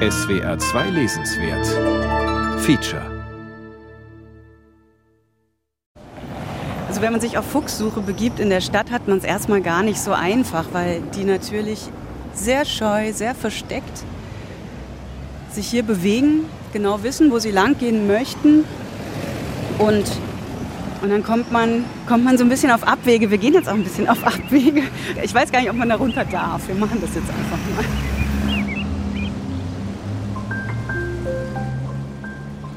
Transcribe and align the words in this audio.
SWR 0.00 0.58
2 0.58 0.88
Lesenswert 0.88 1.66
Feature 2.62 3.02
Also 6.88 7.02
wenn 7.02 7.12
man 7.12 7.20
sich 7.20 7.36
auf 7.36 7.44
Fuchssuche 7.44 8.00
begibt 8.00 8.40
in 8.40 8.48
der 8.48 8.62
Stadt, 8.62 8.90
hat 8.90 9.08
man 9.08 9.18
es 9.18 9.24
erstmal 9.24 9.60
gar 9.60 9.82
nicht 9.82 10.00
so 10.00 10.12
einfach, 10.12 10.64
weil 10.72 11.02
die 11.14 11.24
natürlich 11.24 11.90
sehr 12.32 12.64
scheu, 12.64 13.12
sehr 13.12 13.34
versteckt 13.34 14.04
sich 15.52 15.68
hier 15.68 15.82
bewegen, 15.82 16.46
genau 16.72 17.02
wissen, 17.02 17.30
wo 17.30 17.38
sie 17.38 17.50
lang 17.50 17.76
gehen 17.76 18.06
möchten. 18.06 18.64
Und, 19.76 20.04
und 21.02 21.10
dann 21.10 21.22
kommt 21.22 21.52
man, 21.52 21.84
kommt 22.08 22.24
man 22.24 22.38
so 22.38 22.44
ein 22.44 22.48
bisschen 22.48 22.70
auf 22.70 22.88
Abwege. 22.88 23.30
Wir 23.30 23.36
gehen 23.36 23.52
jetzt 23.52 23.68
auch 23.68 23.74
ein 23.74 23.84
bisschen 23.84 24.08
auf 24.08 24.24
Abwege. 24.24 24.80
Ich 25.22 25.34
weiß 25.34 25.52
gar 25.52 25.60
nicht, 25.60 25.68
ob 25.68 25.76
man 25.76 25.90
da 25.90 25.96
runter 25.96 26.24
darf. 26.24 26.68
Wir 26.68 26.74
machen 26.74 27.02
das 27.02 27.14
jetzt 27.14 27.28
einfach 27.28 27.58
mal. 27.76 28.19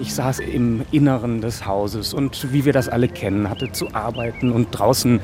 Ich 0.04 0.16
saß 0.16 0.40
im 0.40 0.82
Inneren 0.92 1.40
des 1.40 1.66
Hauses 1.66 2.14
und 2.14 2.52
wie 2.52 2.66
wir 2.66 2.74
das 2.74 2.90
alle 2.90 3.08
kennen, 3.08 3.50
hatte 3.50 3.72
zu 3.72 3.96
arbeiten 3.96 4.52
und 4.52 4.68
draußen 4.72 5.22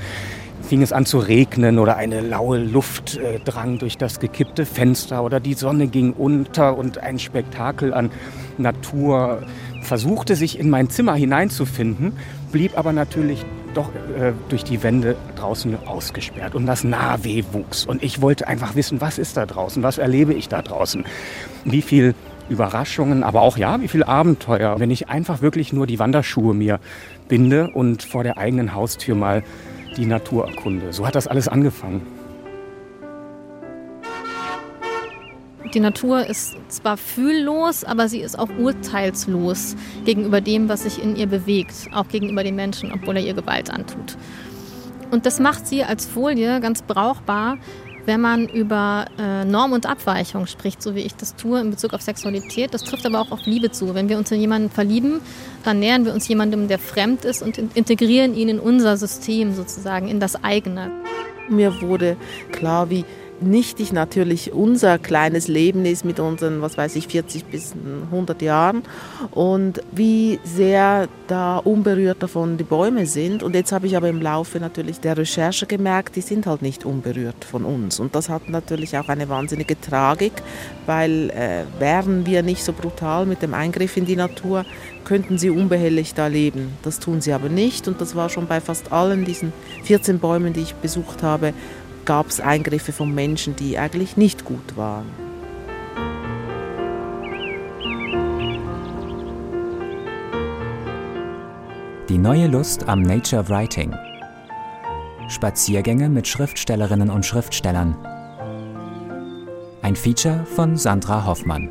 fing 0.61 0.81
es 0.81 0.93
an 0.93 1.05
zu 1.05 1.19
regnen 1.19 1.79
oder 1.79 1.97
eine 1.97 2.21
laue 2.21 2.59
Luft 2.59 3.17
äh, 3.17 3.39
drang 3.39 3.77
durch 3.77 3.97
das 3.97 4.21
gekippte 4.21 4.65
Fenster 4.65 5.21
oder 5.21 5.41
die 5.41 5.53
Sonne 5.53 5.87
ging 5.87 6.13
unter 6.13 6.77
und 6.77 6.97
ein 6.97 7.19
Spektakel 7.19 7.93
an 7.93 8.09
Natur 8.57 9.41
versuchte 9.81 10.37
sich 10.37 10.57
in 10.57 10.69
mein 10.69 10.89
Zimmer 10.89 11.15
hineinzufinden, 11.15 12.13
blieb 12.53 12.77
aber 12.77 12.93
natürlich 12.93 13.45
doch 13.73 13.89
äh, 13.89 14.31
durch 14.47 14.63
die 14.63 14.81
Wände 14.81 15.17
draußen 15.35 15.77
ausgesperrt 15.87 16.55
und 16.55 16.65
das 16.65 16.85
Nahweh 16.85 17.43
wuchs. 17.51 17.85
Und 17.85 18.01
ich 18.01 18.21
wollte 18.21 18.47
einfach 18.47 18.75
wissen, 18.75 19.01
was 19.01 19.17
ist 19.17 19.35
da 19.35 19.45
draußen, 19.45 19.83
was 19.83 19.97
erlebe 19.97 20.33
ich 20.33 20.47
da 20.47 20.61
draußen, 20.61 21.03
wie 21.65 21.81
viel 21.81 22.15
Überraschungen, 22.49 23.23
aber 23.23 23.41
auch 23.41 23.57
ja, 23.57 23.81
wie 23.81 23.87
viel 23.87 24.03
Abenteuer, 24.03 24.79
wenn 24.79 24.91
ich 24.91 25.09
einfach 25.09 25.41
wirklich 25.41 25.71
nur 25.71 25.87
die 25.87 25.99
Wanderschuhe 25.99 26.53
mir 26.53 26.79
binde 27.27 27.69
und 27.69 28.03
vor 28.03 28.23
der 28.23 28.37
eigenen 28.37 28.73
Haustür 28.73 29.15
mal 29.15 29.43
die 29.97 30.05
Natur 30.05 30.47
erkunde. 30.47 30.93
So 30.93 31.05
hat 31.07 31.15
das 31.15 31.27
alles 31.27 31.47
angefangen. 31.47 32.01
Die 35.73 35.79
Natur 35.79 36.25
ist 36.25 36.57
zwar 36.67 36.97
fühllos, 36.97 37.83
aber 37.83 38.07
sie 38.07 38.21
ist 38.21 38.39
auch 38.39 38.49
urteilslos 38.57 39.75
gegenüber 40.03 40.41
dem, 40.41 40.67
was 40.67 40.83
sich 40.83 41.01
in 41.03 41.15
ihr 41.15 41.27
bewegt, 41.27 41.89
auch 41.93 42.07
gegenüber 42.07 42.43
den 42.43 42.55
Menschen, 42.55 42.91
obwohl 42.91 43.17
er 43.17 43.23
ihr 43.23 43.35
Gewalt 43.35 43.69
antut. 43.69 44.17
Und 45.11 45.27
das 45.27 45.39
macht 45.39 45.67
sie 45.67 45.83
als 45.83 46.07
Folie 46.07 46.59
ganz 46.59 46.81
brauchbar 46.81 47.57
wenn 48.05 48.21
man 48.21 48.47
über 48.47 49.05
äh, 49.17 49.45
Norm 49.45 49.71
und 49.71 49.85
Abweichung 49.85 50.47
spricht, 50.47 50.81
so 50.81 50.95
wie 50.95 51.01
ich 51.01 51.15
das 51.15 51.35
tue 51.35 51.59
in 51.59 51.71
Bezug 51.71 51.93
auf 51.93 52.01
Sexualität. 52.01 52.73
Das 52.73 52.83
trifft 52.83 53.05
aber 53.05 53.19
auch 53.19 53.31
auf 53.31 53.45
Liebe 53.45 53.71
zu. 53.71 53.93
Wenn 53.93 54.09
wir 54.09 54.17
uns 54.17 54.31
in 54.31 54.39
jemanden 54.39 54.69
verlieben, 54.69 55.21
dann 55.63 55.79
nähern 55.79 56.05
wir 56.05 56.13
uns 56.13 56.27
jemandem, 56.27 56.67
der 56.67 56.79
fremd 56.79 57.25
ist 57.25 57.41
und 57.41 57.57
integrieren 57.57 58.35
ihn 58.35 58.49
in 58.49 58.59
unser 58.59 58.97
System 58.97 59.53
sozusagen, 59.53 60.07
in 60.07 60.19
das 60.19 60.43
eigene. 60.43 60.91
Mir 61.49 61.81
wurde 61.81 62.17
klar, 62.51 62.89
wie 62.89 63.05
nichtig 63.41 63.93
natürlich 63.93 64.53
unser 64.53 64.97
kleines 64.97 65.47
Leben 65.47 65.85
ist 65.85 66.05
mit 66.05 66.19
unseren, 66.19 66.61
was 66.61 66.77
weiß 66.77 66.95
ich, 66.95 67.07
40 67.07 67.45
bis 67.45 67.73
100 68.11 68.41
Jahren 68.41 68.83
und 69.31 69.81
wie 69.91 70.39
sehr 70.43 71.07
da 71.27 71.57
unberührt 71.57 72.21
davon 72.23 72.57
die 72.57 72.63
Bäume 72.63 73.05
sind. 73.05 73.43
Und 73.43 73.55
jetzt 73.55 73.71
habe 73.71 73.87
ich 73.87 73.95
aber 73.95 74.09
im 74.09 74.21
Laufe 74.21 74.59
natürlich 74.59 74.99
der 74.99 75.17
Recherche 75.17 75.65
gemerkt, 75.65 76.15
die 76.15 76.21
sind 76.21 76.45
halt 76.45 76.61
nicht 76.61 76.85
unberührt 76.85 77.45
von 77.45 77.65
uns. 77.65 77.99
Und 77.99 78.15
das 78.15 78.29
hat 78.29 78.49
natürlich 78.49 78.97
auch 78.97 79.09
eine 79.09 79.29
wahnsinnige 79.29 79.79
Tragik, 79.79 80.33
weil 80.85 81.29
äh, 81.29 81.63
wären 81.79 82.25
wir 82.25 82.43
nicht 82.43 82.63
so 82.63 82.73
brutal 82.73 83.25
mit 83.25 83.41
dem 83.41 83.53
Eingriff 83.53 83.97
in 83.97 84.05
die 84.05 84.15
Natur, 84.15 84.65
könnten 85.05 85.37
sie 85.37 85.49
unbehelligt 85.49 86.17
da 86.17 86.27
leben. 86.27 86.73
Das 86.83 86.99
tun 86.99 87.21
sie 87.21 87.33
aber 87.33 87.49
nicht 87.49 87.87
und 87.87 87.99
das 87.99 88.15
war 88.15 88.29
schon 88.29 88.47
bei 88.47 88.61
fast 88.61 88.91
allen 88.91 89.25
diesen 89.25 89.53
14 89.83 90.19
Bäumen, 90.19 90.53
die 90.53 90.61
ich 90.61 90.75
besucht 90.75 91.23
habe, 91.23 91.53
gab 92.05 92.27
es 92.27 92.39
Eingriffe 92.39 92.91
von 92.91 93.13
Menschen, 93.13 93.55
die 93.55 93.77
eigentlich 93.77 94.17
nicht 94.17 94.45
gut 94.45 94.75
waren. 94.75 95.07
Die 102.09 102.17
neue 102.17 102.47
Lust 102.47 102.87
am 102.87 103.03
Nature 103.03 103.49
Writing. 103.49 103.93
Spaziergänge 105.27 106.09
mit 106.09 106.27
Schriftstellerinnen 106.27 107.11
und 107.11 107.23
Schriftstellern. 107.23 107.95
Ein 109.83 109.95
Feature 109.95 110.45
von 110.45 110.75
Sandra 110.75 111.25
Hoffmann. 111.25 111.69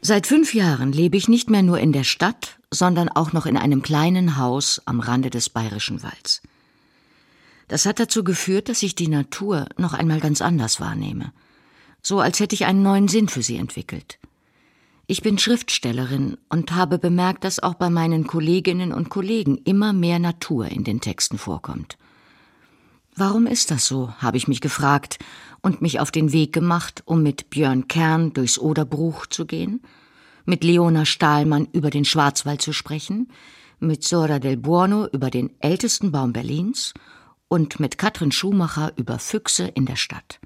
Seit 0.00 0.26
fünf 0.26 0.54
Jahren 0.54 0.92
lebe 0.92 1.16
ich 1.16 1.28
nicht 1.28 1.50
mehr 1.50 1.62
nur 1.62 1.78
in 1.78 1.92
der 1.92 2.04
Stadt, 2.04 2.58
sondern 2.72 3.08
auch 3.08 3.32
noch 3.32 3.46
in 3.46 3.56
einem 3.56 3.82
kleinen 3.82 4.38
Haus 4.38 4.82
am 4.84 5.00
Rande 5.00 5.30
des 5.30 5.48
Bayerischen 5.48 6.02
Walds. 6.02 6.42
Das 7.72 7.86
hat 7.86 7.98
dazu 7.98 8.22
geführt, 8.22 8.68
dass 8.68 8.82
ich 8.82 8.96
die 8.96 9.08
Natur 9.08 9.64
noch 9.78 9.94
einmal 9.94 10.20
ganz 10.20 10.42
anders 10.42 10.78
wahrnehme. 10.78 11.32
So 12.02 12.20
als 12.20 12.38
hätte 12.38 12.54
ich 12.54 12.66
einen 12.66 12.82
neuen 12.82 13.08
Sinn 13.08 13.28
für 13.28 13.42
sie 13.42 13.56
entwickelt. 13.56 14.18
Ich 15.06 15.22
bin 15.22 15.38
Schriftstellerin 15.38 16.36
und 16.50 16.72
habe 16.72 16.98
bemerkt, 16.98 17.44
dass 17.44 17.60
auch 17.62 17.72
bei 17.72 17.88
meinen 17.88 18.26
Kolleginnen 18.26 18.92
und 18.92 19.08
Kollegen 19.08 19.56
immer 19.56 19.94
mehr 19.94 20.18
Natur 20.18 20.66
in 20.66 20.84
den 20.84 21.00
Texten 21.00 21.38
vorkommt. 21.38 21.96
Warum 23.16 23.46
ist 23.46 23.70
das 23.70 23.86
so, 23.86 24.12
habe 24.18 24.36
ich 24.36 24.48
mich 24.48 24.60
gefragt 24.60 25.18
und 25.62 25.80
mich 25.80 25.98
auf 25.98 26.10
den 26.10 26.30
Weg 26.30 26.52
gemacht, 26.52 27.02
um 27.06 27.22
mit 27.22 27.48
Björn 27.48 27.88
Kern 27.88 28.34
durchs 28.34 28.58
Oderbruch 28.58 29.24
zu 29.24 29.46
gehen, 29.46 29.80
mit 30.44 30.62
Leona 30.62 31.06
Stahlmann 31.06 31.68
über 31.72 31.88
den 31.88 32.04
Schwarzwald 32.04 32.60
zu 32.60 32.74
sprechen, 32.74 33.32
mit 33.80 34.04
Sora 34.04 34.40
del 34.40 34.58
Buono 34.58 35.06
über 35.06 35.30
den 35.30 35.58
ältesten 35.60 36.12
Baum 36.12 36.34
Berlins 36.34 36.92
und 37.52 37.80
mit 37.80 37.98
Katrin 37.98 38.32
Schumacher 38.32 38.94
über 38.96 39.18
Füchse 39.18 39.66
in 39.66 39.84
der 39.84 39.96
Stadt. 39.96 40.40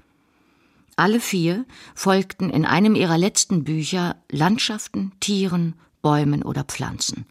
Alle 0.97 1.21
vier 1.21 1.63
folgten 1.95 2.49
in 2.49 2.65
einem 2.65 2.95
ihrer 2.95 3.17
letzten 3.17 3.63
Bücher 3.63 4.17
Landschaften, 4.29 5.13
Tieren, 5.21 5.75
Bäumen 6.01 6.43
oder 6.43 6.65
Pflanzen. 6.65 7.25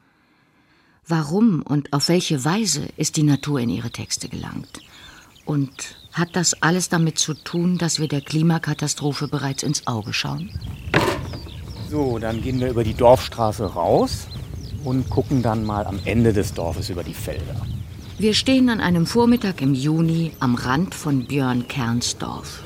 Warum 1.06 1.60
und 1.60 1.92
auf 1.92 2.08
welche 2.08 2.42
Weise 2.42 2.88
ist 2.96 3.18
die 3.18 3.22
Natur 3.22 3.60
in 3.60 3.68
ihre 3.68 3.90
Texte 3.90 4.30
gelangt? 4.30 4.80
Und 5.44 5.94
hat 6.14 6.34
das 6.36 6.62
alles 6.62 6.88
damit 6.88 7.18
zu 7.18 7.34
tun, 7.34 7.76
dass 7.76 8.00
wir 8.00 8.08
der 8.08 8.22
Klimakatastrophe 8.22 9.28
bereits 9.28 9.62
ins 9.62 9.86
Auge 9.86 10.14
schauen? 10.14 10.58
So, 11.90 12.18
dann 12.18 12.40
gehen 12.40 12.60
wir 12.60 12.70
über 12.70 12.82
die 12.82 12.94
Dorfstraße 12.94 13.74
raus 13.74 14.26
und 14.84 15.10
gucken 15.10 15.42
dann 15.42 15.66
mal 15.66 15.86
am 15.86 16.00
Ende 16.06 16.32
des 16.32 16.54
Dorfes 16.54 16.88
über 16.88 17.04
die 17.04 17.12
Felder. 17.12 17.60
Wir 18.18 18.32
stehen 18.32 18.70
an 18.70 18.80
einem 18.80 19.04
Vormittag 19.04 19.60
im 19.60 19.74
Juni 19.74 20.32
am 20.40 20.54
Rand 20.54 20.94
von 20.94 21.26
Björn 21.26 21.68
Kernsdorf, 21.68 22.62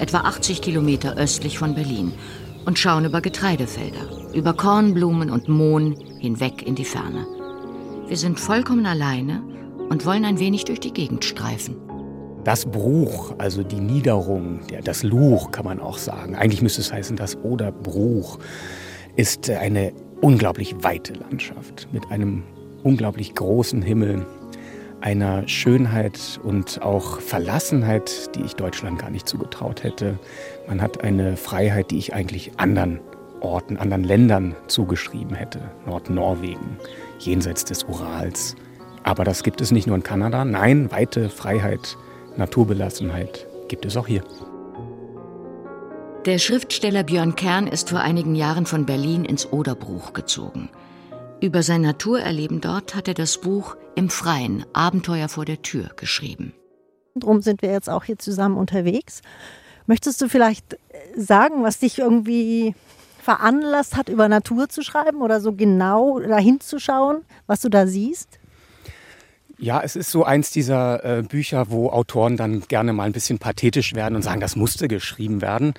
etwa 0.00 0.22
80 0.22 0.62
Kilometer 0.62 1.16
östlich 1.16 1.60
von 1.60 1.76
Berlin, 1.76 2.10
und 2.66 2.76
schauen 2.76 3.04
über 3.04 3.20
Getreidefelder, 3.20 4.32
über 4.34 4.52
Kornblumen 4.52 5.30
und 5.30 5.48
Mohn 5.48 5.94
hinweg 6.18 6.66
in 6.66 6.74
die 6.74 6.84
Ferne. 6.84 7.24
Wir 8.08 8.16
sind 8.16 8.40
vollkommen 8.40 8.84
alleine 8.84 9.44
und 9.90 10.04
wollen 10.06 10.24
ein 10.24 10.40
wenig 10.40 10.64
durch 10.64 10.80
die 10.80 10.92
Gegend 10.92 11.24
streifen. 11.24 11.76
Das 12.42 12.66
Bruch, 12.66 13.32
also 13.38 13.62
die 13.62 13.80
Niederung, 13.80 14.58
das 14.82 15.04
Luch 15.04 15.52
kann 15.52 15.66
man 15.66 15.78
auch 15.78 15.98
sagen, 15.98 16.34
eigentlich 16.34 16.62
müsste 16.62 16.80
es 16.80 16.92
heißen 16.92 17.14
das 17.14 17.36
Oderbruch, 17.44 18.40
ist 19.14 19.48
eine 19.50 19.92
unglaublich 20.20 20.74
weite 20.82 21.12
Landschaft 21.12 21.86
mit 21.92 22.10
einem 22.10 22.42
unglaublich 22.82 23.36
großen 23.36 23.82
Himmel, 23.82 24.26
einer 25.00 25.48
Schönheit 25.48 26.40
und 26.42 26.82
auch 26.82 27.20
Verlassenheit, 27.20 28.34
die 28.34 28.42
ich 28.42 28.54
Deutschland 28.54 28.98
gar 28.98 29.10
nicht 29.10 29.28
zugetraut 29.28 29.82
hätte. 29.82 30.18
Man 30.68 30.82
hat 30.82 31.02
eine 31.02 31.36
Freiheit, 31.36 31.90
die 31.90 31.98
ich 31.98 32.14
eigentlich 32.14 32.52
anderen 32.58 33.00
Orten, 33.40 33.76
anderen 33.76 34.04
Ländern 34.04 34.54
zugeschrieben 34.66 35.34
hätte. 35.34 35.60
Nordnorwegen, 35.86 36.78
jenseits 37.18 37.64
des 37.64 37.84
Urals. 37.84 38.56
Aber 39.02 39.24
das 39.24 39.42
gibt 39.42 39.60
es 39.60 39.70
nicht 39.70 39.86
nur 39.86 39.96
in 39.96 40.02
Kanada. 40.02 40.44
Nein, 40.44 40.90
weite 40.90 41.30
Freiheit, 41.30 41.96
Naturbelassenheit 42.36 43.46
gibt 43.68 43.86
es 43.86 43.96
auch 43.96 44.06
hier. 44.06 44.22
Der 46.26 46.38
Schriftsteller 46.38 47.02
Björn 47.02 47.34
Kern 47.34 47.66
ist 47.66 47.88
vor 47.88 48.00
einigen 48.00 48.34
Jahren 48.34 48.66
von 48.66 48.84
Berlin 48.84 49.24
ins 49.24 49.50
Oderbruch 49.50 50.12
gezogen. 50.12 50.68
Über 51.40 51.62
sein 51.62 51.80
Naturerleben 51.80 52.60
dort 52.60 52.94
hat 52.94 53.08
er 53.08 53.14
das 53.14 53.38
Buch 53.38 53.74
Im 53.94 54.10
Freien, 54.10 54.66
Abenteuer 54.74 55.30
vor 55.30 55.46
der 55.46 55.62
Tür 55.62 55.90
geschrieben. 55.96 56.52
Darum 57.14 57.40
sind 57.40 57.62
wir 57.62 57.72
jetzt 57.72 57.88
auch 57.88 58.04
hier 58.04 58.18
zusammen 58.18 58.58
unterwegs. 58.58 59.22
Möchtest 59.86 60.20
du 60.20 60.28
vielleicht 60.28 60.76
sagen, 61.16 61.62
was 61.62 61.78
dich 61.78 61.98
irgendwie 61.98 62.74
veranlasst 63.22 63.96
hat, 63.96 64.10
über 64.10 64.28
Natur 64.28 64.68
zu 64.68 64.82
schreiben 64.82 65.22
oder 65.22 65.40
so 65.40 65.54
genau 65.54 66.20
dahin 66.20 66.60
zu 66.60 66.78
schauen, 66.78 67.22
was 67.46 67.60
du 67.60 67.70
da 67.70 67.86
siehst? 67.86 68.38
Ja, 69.56 69.80
es 69.82 69.96
ist 69.96 70.10
so 70.10 70.24
eins 70.24 70.50
dieser 70.50 71.04
äh, 71.04 71.22
Bücher, 71.22 71.70
wo 71.70 71.88
Autoren 71.88 72.36
dann 72.36 72.62
gerne 72.68 72.92
mal 72.92 73.04
ein 73.04 73.12
bisschen 73.12 73.38
pathetisch 73.38 73.94
werden 73.94 74.14
und 74.14 74.22
sagen, 74.22 74.40
das 74.40 74.56
musste 74.56 74.88
geschrieben 74.88 75.40
werden. 75.40 75.72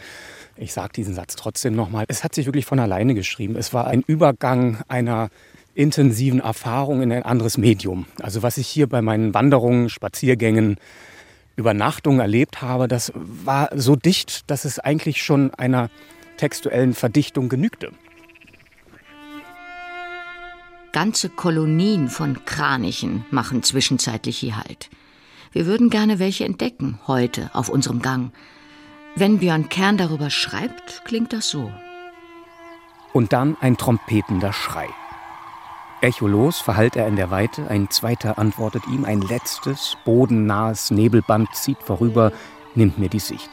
Ich 0.55 0.73
sage 0.73 0.93
diesen 0.93 1.15
Satz 1.15 1.35
trotzdem 1.35 1.75
nochmal. 1.75 2.05
Es 2.07 2.23
hat 2.23 2.35
sich 2.35 2.45
wirklich 2.45 2.65
von 2.65 2.79
alleine 2.79 3.15
geschrieben. 3.15 3.55
Es 3.55 3.73
war 3.73 3.87
ein 3.87 4.03
Übergang 4.05 4.83
einer 4.87 5.29
intensiven 5.73 6.39
Erfahrung 6.39 7.01
in 7.01 7.12
ein 7.12 7.23
anderes 7.23 7.57
Medium. 7.57 8.06
Also 8.21 8.44
was 8.44 8.57
ich 8.57 8.68
hier 8.68 8.88
bei 8.88 9.01
meinen 9.01 9.33
Wanderungen, 9.33 9.89
Spaziergängen, 9.89 10.77
Übernachtungen 11.56 12.19
erlebt 12.19 12.62
habe, 12.62 12.88
das 12.88 13.12
war 13.15 13.69
so 13.75 13.95
dicht, 13.95 14.50
dass 14.50 14.65
es 14.65 14.79
eigentlich 14.79 15.21
schon 15.21 15.53
einer 15.53 15.89
textuellen 16.38 16.94
Verdichtung 16.94 17.50
genügte. 17.50 17.91
Ganze 20.91 21.29
Kolonien 21.29 22.09
von 22.09 22.44
Kranichen 22.45 23.25
machen 23.31 23.63
zwischenzeitlich 23.63 24.38
hier 24.38 24.57
Halt. 24.57 24.89
Wir 25.53 25.65
würden 25.65 25.89
gerne 25.89 26.19
welche 26.19 26.45
entdecken, 26.45 27.00
heute 27.07 27.50
auf 27.53 27.69
unserem 27.69 28.01
Gang. 28.01 28.31
Wenn 29.15 29.39
Björn 29.39 29.69
Kern 29.69 29.97
darüber 29.97 30.29
schreibt, 30.29 31.03
klingt 31.06 31.33
das 31.33 31.50
so. 31.50 31.71
Und 33.13 33.33
dann 33.33 33.57
ein 33.59 33.77
trompetender 33.77 34.53
Schrei. 34.53 34.88
Echolos 36.01 36.59
verhallt 36.59 36.95
er 36.95 37.07
in 37.07 37.15
der 37.15 37.31
Weite, 37.31 37.68
ein 37.69 37.89
zweiter 37.89 38.38
antwortet 38.39 38.83
ihm, 38.88 39.06
ein 39.06 39.21
letztes, 39.21 39.95
bodennahes 40.03 40.92
Nebelband 40.92 41.53
zieht 41.53 41.81
vorüber, 41.83 42.31
nimmt 42.75 42.98
mir 42.98 43.09
die 43.09 43.19
Sicht. 43.19 43.50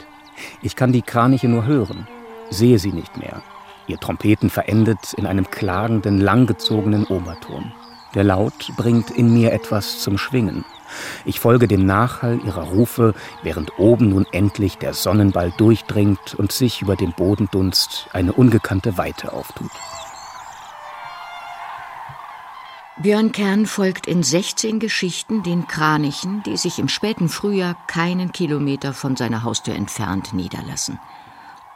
Ich 0.63 0.77
kann 0.77 0.93
die 0.93 1.03
Kraniche 1.03 1.49
nur 1.49 1.67
hören, 1.67 2.07
sehe 2.51 2.79
sie 2.79 2.93
nicht 2.93 3.17
mehr, 3.17 3.43
Ihr 3.89 3.99
Trompeten 3.99 4.51
verendet 4.51 5.15
in 5.15 5.27
einem 5.27 5.51
klagenden, 5.51 6.21
langgezogenen 6.21 7.07
Oberton. 7.07 7.73
Der 8.15 8.23
Laut 8.23 8.71
bringt 8.77 9.11
in 9.11 9.33
mir 9.33 9.53
etwas 9.53 10.01
zum 10.01 10.19
Schwingen. 10.19 10.65
Ich 11.25 11.41
folge 11.41 11.69
dem 11.69 11.87
Nachhall 11.87 12.39
ihrer 12.45 12.65
Rufe, 12.65 13.15
während 13.43 13.79
oben 13.79 14.11
nun 14.11 14.27
endlich 14.31 14.77
der 14.77 14.93
Sonnenball 14.95 15.53
durchdringt 15.57 16.35
und 16.35 16.53
sich 16.53 16.83
über 16.83 16.97
dem 16.97 17.13
Bodendunst 17.13 18.09
eine 18.13 18.33
ungekannte 18.33 18.99
Weite 18.99 19.33
auftut. 19.33 19.71
Björn 23.01 23.31
Kern 23.31 23.67
folgt 23.67 24.09
in 24.09 24.25
16 24.25 24.81
Geschichten 24.81 25.45
den 25.45 25.69
Kranichen, 25.69 26.43
die 26.43 26.57
sich 26.57 26.81
im 26.81 26.89
späten 26.89 27.29
Frühjahr 27.29 27.77
keinen 27.87 28.33
Kilometer 28.33 28.93
von 28.93 29.15
seiner 29.15 29.45
Haustür 29.45 29.77
entfernt 29.77 30.33
niederlassen 30.33 30.99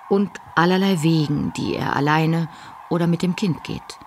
und 0.09 0.31
allerlei 0.57 1.05
Wegen, 1.05 1.53
die 1.57 1.77
er 1.77 1.95
alleine 1.95 2.49
oder 2.91 3.07
mit 3.07 3.23
dem 3.23 3.37
Kind 3.37 3.63
geht. 3.63 4.01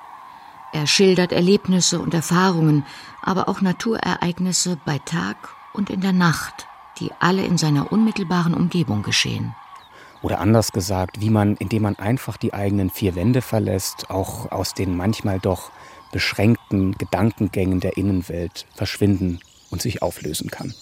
Er 0.73 0.87
schildert 0.87 1.31
Erlebnisse 1.31 2.01
und 2.01 2.13
Erfahrungen, 2.13 2.85
aber 3.21 3.47
auch 3.47 3.61
Naturereignisse 3.61 4.77
bei 4.83 4.99
Tag 4.99 5.37
und 5.71 5.89
in 5.89 6.01
der 6.01 6.11
Nacht, 6.11 6.67
die 6.99 7.11
alle 7.21 7.45
in 7.45 7.57
seiner 7.57 7.93
unmittelbaren 7.93 8.53
Umgebung 8.53 9.03
geschehen. 9.03 9.55
Oder 10.21 10.41
anders 10.41 10.73
gesagt, 10.73 11.21
wie 11.21 11.29
man, 11.29 11.55
indem 11.55 11.83
man 11.83 11.95
einfach 11.95 12.35
die 12.35 12.53
eigenen 12.53 12.89
vier 12.89 13.15
Wände 13.15 13.41
verlässt, 13.41 14.09
auch 14.09 14.51
aus 14.51 14.73
den 14.73 14.97
manchmal 14.97 15.39
doch 15.39 15.71
beschränkten 16.15 16.93
Gedankengängen 16.93 17.81
der 17.81 17.97
Innenwelt 17.97 18.65
verschwinden 18.73 19.41
und 19.69 19.81
sich 19.81 20.01
auflösen 20.01 20.49
kann. 20.49 20.73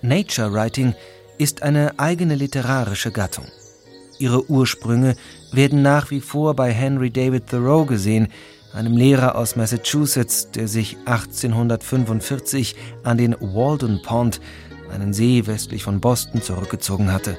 Nature 0.00 0.52
Writing 0.52 0.94
ist 1.38 1.64
eine 1.64 1.98
eigene 1.98 2.36
literarische 2.36 3.10
Gattung. 3.10 3.46
Ihre 4.20 4.48
Ursprünge 4.48 5.16
werden 5.50 5.82
nach 5.82 6.12
wie 6.12 6.20
vor 6.20 6.54
bei 6.54 6.70
Henry 6.70 7.10
David 7.10 7.48
Thoreau 7.48 7.86
gesehen, 7.86 8.28
einem 8.72 8.96
Lehrer 8.96 9.34
aus 9.34 9.56
Massachusetts, 9.56 10.52
der 10.52 10.68
sich 10.68 10.98
1845 11.06 12.76
an 13.02 13.18
den 13.18 13.34
Walden 13.40 14.02
Pond, 14.02 14.40
einen 14.88 15.12
See 15.12 15.48
westlich 15.48 15.82
von 15.82 16.00
Boston, 16.00 16.42
zurückgezogen 16.42 17.12
hatte. 17.12 17.36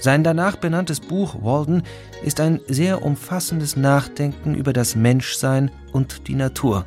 Sein 0.00 0.22
danach 0.24 0.56
benanntes 0.56 1.00
Buch 1.00 1.36
Walden 1.42 1.82
ist 2.22 2.40
ein 2.40 2.60
sehr 2.68 3.02
umfassendes 3.02 3.76
Nachdenken 3.76 4.54
über 4.54 4.72
das 4.72 4.94
Menschsein 4.94 5.70
und 5.92 6.28
die 6.28 6.34
Natur. 6.34 6.84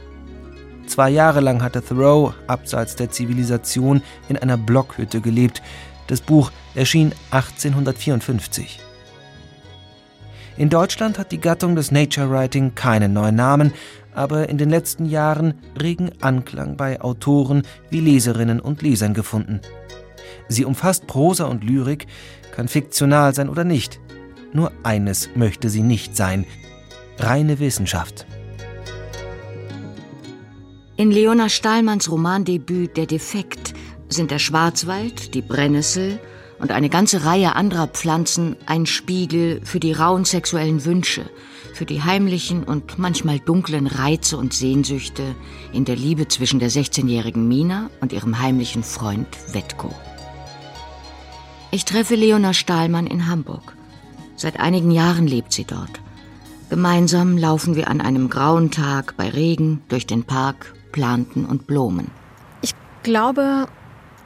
Zwei 0.86 1.10
Jahre 1.10 1.40
lang 1.40 1.62
hatte 1.62 1.84
Thoreau 1.84 2.34
abseits 2.48 2.96
der 2.96 3.12
Zivilisation 3.12 4.02
in 4.28 4.38
einer 4.38 4.58
Blockhütte 4.58 5.22
gelebt. 5.22 5.62
Das 6.08 6.22
Buch 6.22 6.52
erschien 6.74 7.14
1854. 7.32 8.80
In 10.58 10.70
Deutschland 10.70 11.18
hat 11.18 11.32
die 11.32 11.40
Gattung 11.40 11.76
des 11.76 11.92
Nature 11.92 12.30
Writing 12.30 12.76
keinen 12.76 13.14
neuen 13.14 13.36
Namen, 13.36 13.72
aber 14.14 14.50
in 14.50 14.58
den 14.58 14.70
letzten 14.70 15.06
Jahren 15.06 15.54
regen 15.80 16.12
Anklang 16.22 16.76
bei 16.76 17.00
Autoren 17.00 17.64
wie 17.90 18.02
Leserinnen 18.02 18.60
und 18.60 18.82
Lesern 18.82 19.14
gefunden. 19.14 19.62
Sie 20.50 20.66
umfasst 20.66 21.06
Prosa 21.06 21.46
und 21.46 21.64
Lyrik, 21.64 22.08
kann 22.52 22.68
fiktional 22.68 23.34
sein 23.34 23.50
oder 23.50 23.64
nicht. 23.64 24.00
Nur 24.54 24.72
eines 24.84 25.30
möchte 25.36 25.70
sie 25.70 25.84
nicht 25.84 26.16
sein: 26.16 26.46
reine 27.18 27.60
Wissenschaft. 27.60 28.26
In 30.98 31.12
Leona 31.12 31.48
Stahlmanns 31.48 32.12
Romandebüt 32.12 32.98
Der 32.98 33.06
Defekt 33.06 33.74
sind 34.10 34.32
der 34.32 34.40
Schwarzwald, 34.40 35.34
die 35.34 35.42
Brennnessel 35.42 36.20
und 36.60 36.72
eine 36.72 36.90
ganze 36.90 37.24
Reihe 37.24 37.56
anderer 37.56 37.88
Pflanzen 37.88 38.58
ein 38.66 38.86
Spiegel 38.86 39.62
für 39.64 39.80
die 39.80 39.94
rauen 39.94 40.26
sexuellen 40.26 40.84
Wünsche, 40.84 41.30
für 41.74 41.86
die 41.86 42.04
heimlichen 42.04 42.64
und 42.64 43.00
manchmal 43.00 43.40
dunklen 43.40 43.88
Reize 43.88 44.36
und 44.38 44.54
Sehnsüchte 44.54 45.36
in 45.72 45.86
der 45.86 45.96
Liebe 45.96 46.28
zwischen 46.28 46.60
der 46.60 46.70
16-jährigen 46.70 47.48
Mina 47.48 47.90
und 48.02 48.12
ihrem 48.12 48.40
heimlichen 48.40 48.84
Freund 48.84 49.28
Wetko. 49.54 49.96
Ich 51.72 51.86
treffe 51.86 52.16
Leona 52.16 52.54
Stahlmann 52.54 53.06
in 53.06 53.28
Hamburg. 53.28 53.76
Seit 54.36 54.60
einigen 54.60 54.90
Jahren 54.90 55.28
lebt 55.28 55.54
sie 55.54 55.66
dort. 55.66 56.02
Gemeinsam 56.72 57.38
laufen 57.38 57.76
wir 57.76 57.90
an 57.90 58.02
einem 58.02 58.30
grauen 58.30 58.72
Tag 58.72 59.16
bei 59.18 59.30
Regen 59.30 59.84
durch 59.88 60.08
den 60.08 60.24
Park 60.24 60.74
Planten 60.92 61.46
und 61.46 61.68
Blumen. 61.68 62.10
Ich 62.62 62.74
glaube, 63.04 63.68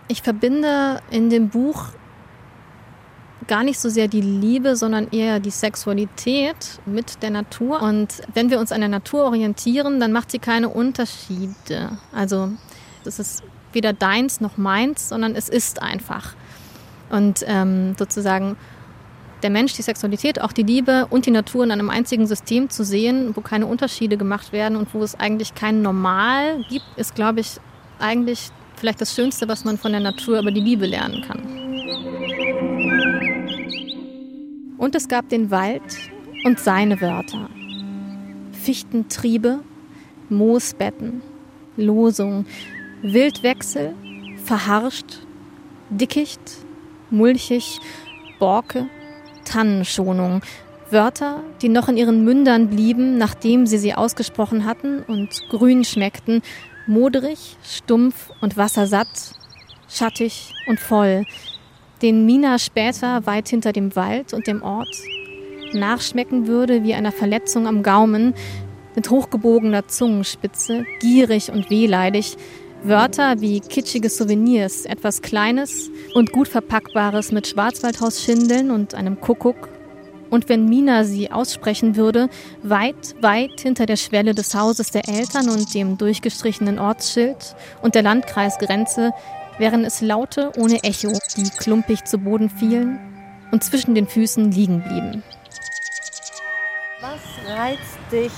ich 0.07 0.21
verbinde 0.21 1.01
in 1.11 1.29
dem 1.29 1.49
Buch 1.49 1.87
gar 3.47 3.63
nicht 3.63 3.79
so 3.79 3.89
sehr 3.89 4.07
die 4.07 4.21
Liebe, 4.21 4.77
sondern 4.77 5.09
eher 5.11 5.41
die 5.41 5.51
Sexualität 5.51 6.79
mit 6.85 7.21
der 7.23 7.29
Natur. 7.29 7.81
Und 7.81 8.21
wenn 8.33 8.51
wir 8.51 8.59
uns 8.59 8.71
an 8.71 8.79
der 8.79 8.89
Natur 8.89 9.25
orientieren, 9.25 9.99
dann 9.99 10.13
macht 10.13 10.31
sie 10.31 10.39
keine 10.39 10.69
Unterschiede. 10.69 11.97
Also 12.13 12.51
es 13.03 13.19
ist 13.19 13.43
weder 13.73 13.91
deins 13.91 14.39
noch 14.39 14.55
meins, 14.55 15.09
sondern 15.09 15.35
es 15.35 15.49
ist 15.49 15.81
einfach. 15.81 16.35
Und 17.13 17.45
ähm, 17.47 17.93
sozusagen 17.99 18.57
der 19.43 19.51
Mensch, 19.51 19.73
die 19.73 19.83
Sexualität, 19.83 20.41
auch 20.41 20.51
die 20.51 20.63
Liebe 20.63 21.05
und 21.11 21.27
die 21.27 21.31
Natur 21.31 21.63
in 21.63 21.69
einem 21.69 21.91
einzigen 21.91 22.25
System 22.25 22.71
zu 22.71 22.83
sehen, 22.83 23.35
wo 23.35 23.41
keine 23.41 23.67
Unterschiede 23.67 24.17
gemacht 24.17 24.51
werden 24.51 24.75
und 24.75 24.95
wo 24.95 25.03
es 25.03 25.13
eigentlich 25.13 25.53
kein 25.53 25.83
Normal 25.83 26.63
gibt, 26.69 26.85
ist, 26.95 27.13
glaube 27.13 27.41
ich, 27.41 27.59
eigentlich 27.99 28.49
vielleicht 28.77 28.99
das 28.99 29.13
Schönste, 29.13 29.47
was 29.47 29.63
man 29.63 29.77
von 29.77 29.91
der 29.91 30.01
Natur 30.01 30.39
über 30.39 30.51
die 30.51 30.61
Liebe 30.61 30.87
lernen 30.87 31.23
kann. 31.27 31.41
Und 34.79 34.95
es 34.95 35.07
gab 35.07 35.29
den 35.29 35.51
Wald 35.51 35.83
und 36.45 36.59
seine 36.59 36.99
Wörter. 36.99 37.47
Fichtentriebe, 38.53 39.59
Moosbetten, 40.29 41.21
Losung, 41.77 42.47
Wildwechsel, 43.03 43.93
verharscht, 44.43 45.19
dickicht, 45.91 46.62
mulchig, 47.13 47.79
Borke, 48.39 48.87
Tannenschonung. 49.45 50.41
Wörter, 50.89 51.41
die 51.61 51.69
noch 51.69 51.87
in 51.87 51.97
ihren 51.97 52.23
Mündern 52.23 52.69
blieben, 52.69 53.17
nachdem 53.17 53.65
sie 53.65 53.77
sie 53.77 53.95
ausgesprochen 53.95 54.65
hatten 54.65 55.01
und 55.07 55.29
grün 55.49 55.85
schmeckten, 55.85 56.41
moderig, 56.85 57.57
stumpf 57.63 58.31
und 58.41 58.57
wassersatt, 58.57 59.07
schattig 59.89 60.53
und 60.67 60.79
voll, 60.79 61.25
den 62.01 62.25
Mina 62.25 62.59
später 62.59 63.25
weit 63.25 63.47
hinter 63.47 63.71
dem 63.71 63.95
Wald 63.95 64.33
und 64.33 64.45
dem 64.45 64.61
Ort 64.61 64.89
nachschmecken 65.73 66.47
würde 66.47 66.83
wie 66.83 66.93
einer 66.93 67.11
Verletzung 67.11 67.67
am 67.67 67.81
Gaumen, 67.81 68.33
mit 68.95 69.09
hochgebogener 69.09 69.87
Zungenspitze, 69.87 70.85
gierig 70.99 71.51
und 71.51 71.69
wehleidig, 71.71 72.37
Wörter 72.85 73.39
wie 73.39 73.61
kitschige 73.61 74.09
Souvenirs, 74.09 74.83
etwas 74.83 75.21
Kleines 75.21 75.89
und 76.13 76.33
gut 76.33 76.49
verpackbares 76.49 77.31
mit 77.31 77.47
Schwarzwaldhausschindeln 77.47 78.71
und 78.71 78.93
einem 78.93 79.21
Kuckuck. 79.21 79.69
Und 80.29 80.49
wenn 80.49 80.65
Mina 80.65 81.05
sie 81.05 81.31
aussprechen 81.31 81.95
würde, 81.95 82.27
weit, 82.61 83.15
weit 83.21 83.61
hinter 83.61 83.85
der 83.85 83.95
Schwelle 83.95 84.35
des 84.35 84.53
Hauses 84.53 84.91
der 84.91 85.07
Eltern 85.07 85.47
und 85.47 85.73
dem 85.73 85.97
durchgestrichenen 85.97 86.77
Ortsschild 86.77 87.55
und 87.81 87.95
der 87.95 88.01
Landkreisgrenze, 88.01 89.11
wären 89.57 89.85
es 89.85 90.01
Laute 90.01 90.51
ohne 90.57 90.83
Echo, 90.83 91.17
die 91.37 91.49
klumpig 91.57 92.03
zu 92.03 92.17
Boden 92.17 92.49
fielen 92.49 92.99
und 93.51 93.63
zwischen 93.63 93.95
den 93.95 94.07
Füßen 94.07 94.51
liegen 94.51 94.81
blieben. 94.81 95.23
Was 97.03 97.19
reizt 97.53 97.97
dich 98.13 98.31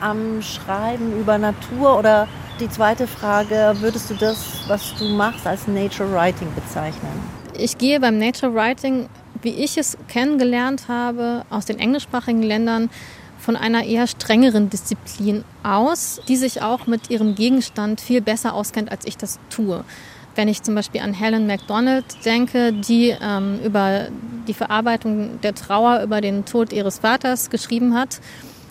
am 0.00 0.42
Schreiben 0.42 1.20
über 1.20 1.38
Natur? 1.38 1.96
Oder 1.96 2.26
die 2.58 2.68
zweite 2.68 3.06
Frage, 3.06 3.76
würdest 3.78 4.10
du 4.10 4.14
das, 4.14 4.64
was 4.66 4.92
du 4.96 5.04
machst, 5.04 5.46
als 5.46 5.68
Nature 5.68 6.12
Writing 6.12 6.52
bezeichnen? 6.52 7.12
Ich 7.56 7.78
gehe 7.78 8.00
beim 8.00 8.18
Nature 8.18 8.52
Writing, 8.52 9.08
wie 9.42 9.50
ich 9.50 9.78
es 9.78 9.96
kennengelernt 10.08 10.88
habe, 10.88 11.44
aus 11.48 11.66
den 11.66 11.78
englischsprachigen 11.78 12.42
Ländern, 12.42 12.90
von 13.38 13.54
einer 13.54 13.84
eher 13.84 14.08
strengeren 14.08 14.68
Disziplin 14.68 15.44
aus, 15.62 16.20
die 16.26 16.34
sich 16.34 16.60
auch 16.60 16.88
mit 16.88 17.10
ihrem 17.10 17.36
Gegenstand 17.36 18.00
viel 18.00 18.20
besser 18.20 18.52
auskennt, 18.52 18.90
als 18.90 19.04
ich 19.04 19.16
das 19.16 19.38
tue. 19.48 19.84
Wenn 20.38 20.46
ich 20.46 20.62
zum 20.62 20.76
Beispiel 20.76 21.00
an 21.00 21.14
Helen 21.14 21.48
MacDonald 21.48 22.04
denke, 22.24 22.72
die 22.72 23.12
ähm, 23.20 23.58
über 23.64 24.06
die 24.46 24.54
Verarbeitung 24.54 25.40
der 25.40 25.52
Trauer 25.52 26.00
über 26.00 26.20
den 26.20 26.44
Tod 26.44 26.72
ihres 26.72 27.00
Vaters 27.00 27.50
geschrieben 27.50 27.94
hat, 27.94 28.20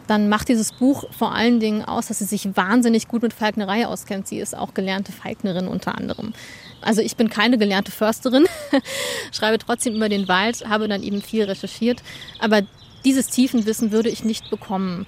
dann 0.08 0.30
macht 0.30 0.48
dieses 0.48 0.72
Buch 0.72 1.04
vor 1.12 1.36
allen 1.36 1.60
Dingen 1.60 1.84
aus, 1.84 2.08
dass 2.08 2.20
sie 2.20 2.24
sich 2.24 2.56
wahnsinnig 2.56 3.10
gut 3.10 3.22
mit 3.22 3.34
Falknerei 3.34 3.86
auskennt. 3.86 4.30
Sie 4.30 4.40
ist 4.40 4.56
auch 4.56 4.76
gelernte 4.76 5.12
Falknerin 5.12 5.68
unter 5.68 5.98
anderem. 5.98 6.32
Also 6.80 7.02
ich 7.02 7.18
bin 7.18 7.30
keine 7.30 7.58
gelernte 7.58 7.92
Försterin, 7.92 8.46
schreibe 9.34 9.58
trotzdem 9.58 9.94
über 9.94 10.08
den 10.08 10.30
Wald, 10.30 10.70
habe 10.70 10.88
dann 10.88 11.04
eben 11.04 11.22
viel 11.22 11.44
recherchiert. 11.44 12.02
Aber 12.40 12.62
dieses 13.04 13.28
Tiefenwissen 13.28 13.92
würde 13.92 14.08
ich 14.08 14.24
nicht 14.24 14.50
bekommen. 14.50 15.06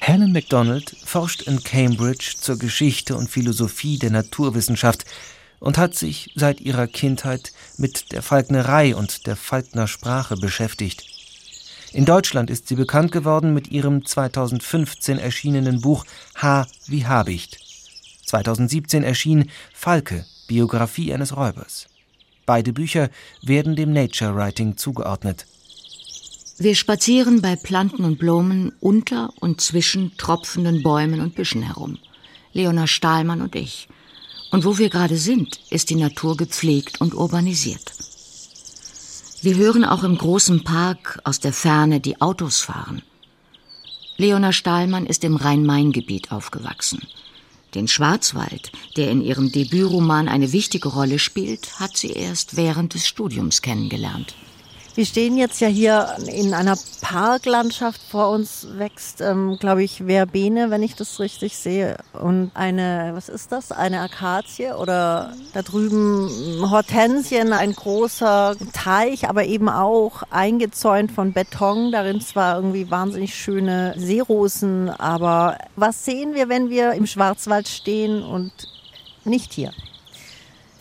Helen 0.00 0.32
MacDonald 0.32 0.94
forscht 1.04 1.42
in 1.42 1.64
Cambridge 1.64 2.34
zur 2.38 2.58
Geschichte 2.58 3.16
und 3.16 3.28
Philosophie 3.28 3.98
der 3.98 4.12
Naturwissenschaft 4.12 5.04
und 5.60 5.78
hat 5.78 5.94
sich 5.94 6.32
seit 6.34 6.60
ihrer 6.60 6.86
Kindheit 6.86 7.52
mit 7.76 8.12
der 8.12 8.22
Falknerei 8.22 8.94
und 8.94 9.26
der 9.26 9.36
Falknersprache 9.36 10.36
beschäftigt. 10.36 11.04
In 11.92 12.04
Deutschland 12.04 12.50
ist 12.50 12.68
sie 12.68 12.74
bekannt 12.74 13.12
geworden 13.12 13.54
mit 13.54 13.68
ihrem 13.68 14.04
2015 14.04 15.18
erschienenen 15.18 15.80
Buch 15.80 16.04
H 16.36 16.66
wie 16.86 17.06
Habicht. 17.06 17.58
2017 18.26 19.02
erschien 19.02 19.50
Falke, 19.72 20.26
Biografie 20.48 21.14
eines 21.14 21.36
Räubers. 21.36 21.86
Beide 22.44 22.72
Bücher 22.72 23.10
werden 23.42 23.74
dem 23.74 23.92
Nature 23.92 24.34
Writing 24.34 24.76
zugeordnet. 24.76 25.46
Wir 26.58 26.74
spazieren 26.74 27.40
bei 27.40 27.56
Planten 27.56 28.04
und 28.04 28.18
Blumen 28.18 28.72
unter 28.80 29.30
und 29.38 29.60
zwischen 29.60 30.16
tropfenden 30.16 30.82
Bäumen 30.82 31.20
und 31.20 31.34
Büschen 31.34 31.62
herum. 31.62 31.98
Leona 32.52 32.86
Stahlmann 32.86 33.42
und 33.42 33.54
ich. 33.54 33.88
Und 34.50 34.64
wo 34.64 34.78
wir 34.78 34.88
gerade 34.88 35.16
sind, 35.16 35.60
ist 35.70 35.90
die 35.90 35.94
Natur 35.94 36.36
gepflegt 36.36 37.00
und 37.00 37.14
urbanisiert. 37.14 37.92
Wir 39.42 39.56
hören 39.56 39.84
auch 39.84 40.02
im 40.02 40.18
großen 40.18 40.64
Park 40.64 41.20
aus 41.24 41.38
der 41.38 41.52
Ferne 41.52 42.00
die 42.00 42.20
Autos 42.20 42.60
fahren. 42.60 43.02
Leona 44.16 44.52
Stahlmann 44.52 45.06
ist 45.06 45.22
im 45.22 45.36
Rhein-Main-Gebiet 45.36 46.32
aufgewachsen. 46.32 47.06
Den 47.74 47.86
Schwarzwald, 47.86 48.72
der 48.96 49.10
in 49.10 49.20
ihrem 49.20 49.52
Debütroman 49.52 50.26
eine 50.28 50.52
wichtige 50.52 50.88
Rolle 50.88 51.18
spielt, 51.18 51.78
hat 51.78 51.96
sie 51.96 52.10
erst 52.10 52.56
während 52.56 52.94
des 52.94 53.06
Studiums 53.06 53.62
kennengelernt. 53.62 54.34
Wir 54.98 55.06
stehen 55.06 55.38
jetzt 55.38 55.60
ja 55.60 55.68
hier 55.68 56.16
in 56.26 56.54
einer 56.54 56.76
Parklandschaft. 57.02 58.00
Vor 58.10 58.30
uns 58.30 58.66
wächst, 58.78 59.20
ähm, 59.20 59.56
glaube 59.60 59.84
ich, 59.84 60.02
Verbene, 60.04 60.70
wenn 60.70 60.82
ich 60.82 60.96
das 60.96 61.20
richtig 61.20 61.56
sehe. 61.56 61.98
Und 62.14 62.50
eine, 62.54 63.12
was 63.14 63.28
ist 63.28 63.52
das? 63.52 63.70
Eine 63.70 64.00
Akazie 64.00 64.72
oder 64.72 65.34
da 65.54 65.62
drüben 65.62 66.68
Hortensien, 66.68 67.52
ein 67.52 67.74
großer 67.74 68.56
Teich, 68.72 69.28
aber 69.28 69.44
eben 69.44 69.68
auch 69.68 70.24
eingezäunt 70.30 71.12
von 71.12 71.32
Beton. 71.32 71.92
Darin 71.92 72.20
zwar 72.20 72.56
irgendwie 72.56 72.90
wahnsinnig 72.90 73.36
schöne 73.36 73.94
Seerosen, 73.96 74.90
aber 74.90 75.58
was 75.76 76.04
sehen 76.04 76.34
wir, 76.34 76.48
wenn 76.48 76.70
wir 76.70 76.94
im 76.94 77.06
Schwarzwald 77.06 77.68
stehen 77.68 78.24
und 78.24 78.50
nicht 79.24 79.52
hier? 79.52 79.70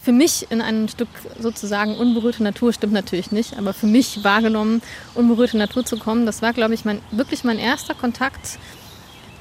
Für 0.07 0.13
mich 0.13 0.49
in 0.51 0.61
ein 0.61 0.87
Stück 0.87 1.09
sozusagen 1.37 1.97
unberührte 1.97 2.41
Natur, 2.41 2.71
stimmt 2.71 2.93
natürlich 2.93 3.33
nicht, 3.33 3.57
aber 3.57 3.73
für 3.73 3.87
mich 3.87 4.23
wahrgenommen, 4.23 4.81
unberührte 5.15 5.57
Natur 5.57 5.83
zu 5.83 5.97
kommen, 5.97 6.25
das 6.25 6.41
war, 6.41 6.53
glaube 6.53 6.73
ich, 6.75 6.85
mein, 6.85 7.01
wirklich 7.11 7.43
mein 7.43 7.59
erster 7.59 7.93
Kontakt 7.93 8.57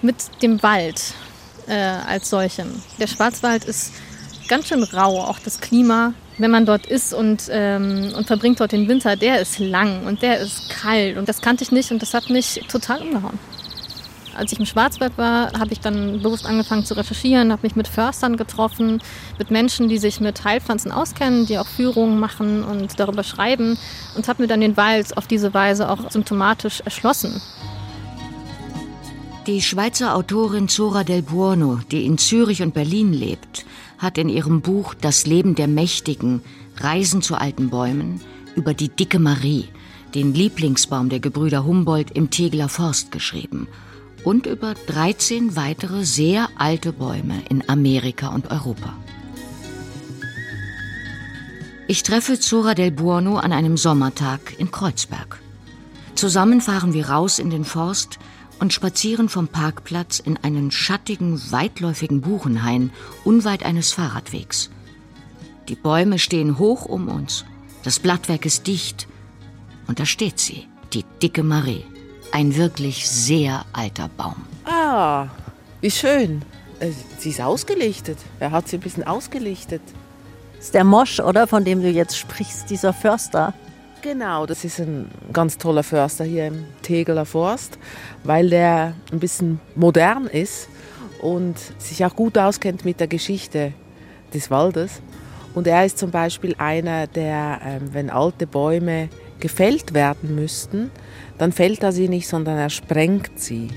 mit 0.03 0.17
dem 0.43 0.61
Wald 0.65 1.15
äh, 1.69 1.73
als 1.73 2.31
solchem. 2.31 2.83
Der 2.99 3.07
Schwarzwald 3.07 3.65
ist 3.65 3.93
ganz 4.49 4.67
schön 4.67 4.83
rau, 4.83 5.21
auch 5.21 5.39
das 5.39 5.61
Klima, 5.61 6.15
wenn 6.37 6.51
man 6.51 6.67
dort 6.67 6.87
ist 6.87 7.15
und, 7.15 7.45
ähm, 7.49 8.13
und 8.17 8.27
verbringt 8.27 8.59
dort 8.59 8.73
den 8.73 8.89
Winter, 8.89 9.15
der 9.15 9.41
ist 9.41 9.61
lang 9.61 10.05
und 10.05 10.21
der 10.21 10.41
ist 10.41 10.69
kalt 10.69 11.17
und 11.17 11.29
das 11.29 11.43
kannte 11.43 11.63
ich 11.63 11.71
nicht 11.71 11.93
und 11.93 12.03
das 12.03 12.13
hat 12.13 12.29
mich 12.29 12.65
total 12.67 13.03
umgehauen. 13.03 13.39
Als 14.37 14.53
ich 14.53 14.59
im 14.59 14.67
Schwarzwald 14.67 15.17
war, 15.17 15.53
habe 15.59 15.73
ich 15.73 15.81
dann 15.81 16.21
bewusst 16.21 16.45
angefangen 16.45 16.85
zu 16.85 16.95
recherchieren, 16.95 17.53
habe 17.53 17.63
mich 17.63 17.75
mit 17.75 17.89
Förstern 17.89 18.37
getroffen, 18.37 19.03
mit 19.39 19.51
Menschen, 19.51 19.89
die 19.89 19.97
sich 19.97 20.21
mit 20.21 20.45
Heilpflanzen 20.45 20.93
auskennen, 20.93 21.47
die 21.47 21.59
auch 21.59 21.67
Führungen 21.67 22.21
machen 22.21 22.63
und 22.63 23.01
darüber 23.01 23.25
schreiben 23.25 23.79
und 24.15 24.29
habe 24.29 24.43
mir 24.43 24.49
dann 24.49 24.61
den 24.61 24.77
Wald 24.77 25.17
auf 25.17 25.27
diese 25.27 25.55
Weise 25.55 25.89
auch 25.89 26.11
symptomatisch 26.11 26.83
erschlossen. 26.83 27.41
Die 29.47 29.63
Schweizer 29.63 30.15
Autorin 30.15 30.69
Zora 30.69 31.03
del 31.03 31.23
Buono, 31.23 31.81
die 31.91 32.05
in 32.05 32.19
Zürich 32.19 32.61
und 32.61 32.75
Berlin 32.75 33.13
lebt, 33.13 33.65
hat 33.97 34.19
in 34.19 34.29
ihrem 34.29 34.61
Buch 34.61 34.93
Das 34.93 35.25
Leben 35.25 35.55
der 35.55 35.69
Mächtigen, 35.69 36.43
Reisen 36.77 37.23
zu 37.23 37.37
alten 37.37 37.71
Bäumen 37.71 38.21
über 38.55 38.75
die 38.75 38.91
Dicke 38.91 39.19
Marie, 39.19 39.69
den 40.15 40.35
Lieblingsbaum 40.35 41.09
der 41.09 41.21
Gebrüder 41.21 41.65
Humboldt 41.65 42.11
im 42.11 42.29
Tegeler 42.29 42.69
Forst 42.69 43.13
geschrieben 43.13 43.67
und 44.27 44.47
über 44.47 44.75
13 44.75 45.55
weitere 45.55 46.05
sehr 46.05 46.49
alte 46.59 46.93
Bäume 46.93 47.45
in 47.49 47.69
Amerika 47.69 48.35
und 48.35 48.51
Europa. 48.51 48.93
Ich 51.87 52.03
treffe 52.03 52.41
Zora 52.41 52.75
del 52.75 52.91
Buono 52.91 53.37
an 53.37 53.53
einem 53.53 53.77
Sommertag 53.77 54.59
in 54.59 54.73
Kreuzberg. 54.73 55.41
Zusammen 56.17 56.61
fahren 56.61 56.93
wir 56.93 57.09
raus 57.09 57.39
in 57.39 57.51
den 57.51 57.65
Forst 57.65 58.19
und 58.59 58.73
spazieren 58.73 59.29
vom 59.29 59.47
Parkplatz 59.47 60.19
in 60.19 60.37
einen 60.39 60.73
schattigen, 60.73 61.41
weitläufigen 61.53 62.21
Buchenhain 62.21 62.91
unweit 63.23 63.65
eines 63.65 63.93
Fahrradwegs. 63.93 64.71
Die 65.69 65.77
Bäume 65.77 66.19
stehen 66.19 66.59
hoch 66.59 66.85
um 66.87 67.07
uns, 67.07 67.45
das 67.85 68.01
Blattwerk 68.01 68.45
ist 68.45 68.67
dicht 68.67 69.07
und 69.87 70.01
da 70.01 70.05
steht 70.05 70.41
sie, 70.41 70.67
die 70.93 71.05
dicke 71.23 71.45
Marie. 71.45 71.85
Ein 72.33 72.57
wirklich 72.57 73.09
sehr 73.09 73.65
alter 73.73 74.11
Baum. 74.17 74.47
Ah, 74.65 75.29
wie 75.81 75.91
schön. 75.91 76.43
Äh, 76.81 76.91
sie 77.19 77.31
ist 77.31 77.41
ausgelichtet. 77.41 78.19
Er 78.41 78.51
hat 78.51 78.69
sie 78.69 78.77
ein 78.77 78.81
bisschen 78.81 79.05
ausgelichtet. 79.05 79.83
Das 80.57 80.67
ist 80.67 80.75
der 80.75 80.85
Mosch, 80.85 81.21
oder? 81.21 81.47
Von 81.47 81.65
dem 81.65 81.81
du 81.83 81.89
jetzt 81.89 82.19
sprichst, 82.19 82.71
dieser 82.71 82.93
Förster. 82.93 83.55
Genau, 84.03 84.47
das 84.47 84.65
ist 84.65 84.79
ein 84.79 85.11
ganz 85.33 85.59
toller 85.59 85.83
Förster 85.83 86.25
hier 86.25 86.47
im 86.49 86.65
Tegeler 86.83 87.25
Forst, 87.25 87.79
weil 88.25 88.51
der 88.51 88.95
ein 89.11 89.19
bisschen 89.19 89.61
modern 89.75 90.27
ist 90.27 90.69
und 91.21 91.57
sich 91.79 92.05
auch 92.05 92.15
gut 92.15 92.39
auskennt 92.39 92.85
mit 92.85 93.01
der 93.01 93.09
Geschichte 93.09 93.73
des 94.33 94.51
Waldes. 94.51 95.01
Und 95.55 95.67
er 95.67 95.85
ist 95.85 95.99
zum 95.99 96.11
Beispiel 96.11 96.55
einer, 96.59 97.07
der, 97.07 97.61
ähm, 97.65 97.89
wenn 97.93 98.11
alte 98.11 98.47
Bäume 98.47 99.09
gefällt 99.41 99.95
werden 99.95 100.35
müssten, 100.35 100.91
dann 101.39 101.53
fällt 101.53 101.83
er 101.83 101.93
sie 101.93 102.09
nicht, 102.09 102.29
sondern 102.29 102.59
er 102.59 102.71
sprengt 102.71 103.39
sie. 103.39 103.69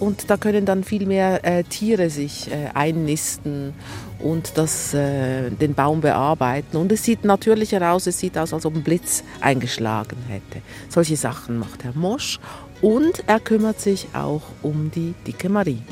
Und 0.00 0.30
da 0.30 0.36
können 0.36 0.64
dann 0.64 0.84
viel 0.84 1.06
mehr 1.06 1.44
äh, 1.44 1.64
Tiere 1.64 2.08
sich 2.08 2.50
äh, 2.50 2.68
einnisten 2.72 3.74
und 4.20 4.56
das, 4.56 4.94
äh, 4.94 5.50
den 5.50 5.74
Baum 5.74 6.00
bearbeiten. 6.00 6.76
Und 6.76 6.92
es 6.92 7.02
sieht 7.02 7.24
natürlicher 7.24 7.90
aus, 7.90 8.06
es 8.06 8.18
sieht 8.18 8.38
aus, 8.38 8.52
als 8.52 8.64
ob 8.64 8.76
ein 8.76 8.84
Blitz 8.84 9.24
eingeschlagen 9.40 10.16
hätte. 10.28 10.62
Solche 10.88 11.16
Sachen 11.16 11.58
macht 11.58 11.82
Herr 11.82 11.94
Mosch 11.94 12.38
und 12.80 13.24
er 13.26 13.40
kümmert 13.40 13.80
sich 13.80 14.06
auch 14.12 14.42
um 14.62 14.92
die 14.94 15.14
dicke 15.26 15.48
Marie. 15.48 15.82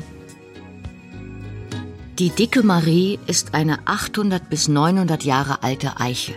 Die 2.17 2.29
dicke 2.29 2.63
Marie 2.63 3.19
ist 3.27 3.53
eine 3.53 3.79
800 3.85 4.49
bis 4.49 4.69
900 4.69 5.23
Jahre 5.23 5.63
alte 5.63 5.99
Eiche. 5.99 6.33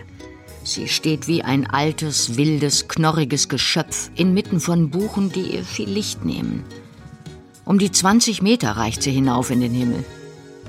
Sie 0.63 0.87
steht 0.87 1.27
wie 1.27 1.43
ein 1.43 1.67
altes, 1.67 2.37
wildes, 2.37 2.87
knorriges 2.87 3.49
Geschöpf 3.49 4.11
inmitten 4.15 4.59
von 4.59 4.91
Buchen, 4.91 5.31
die 5.31 5.55
ihr 5.55 5.63
viel 5.63 5.89
Licht 5.89 6.23
nehmen. 6.23 6.63
Um 7.65 7.79
die 7.79 7.91
20 7.91 8.41
Meter 8.41 8.71
reicht 8.71 9.01
sie 9.01 9.11
hinauf 9.11 9.49
in 9.49 9.61
den 9.61 9.73
Himmel. 9.73 10.03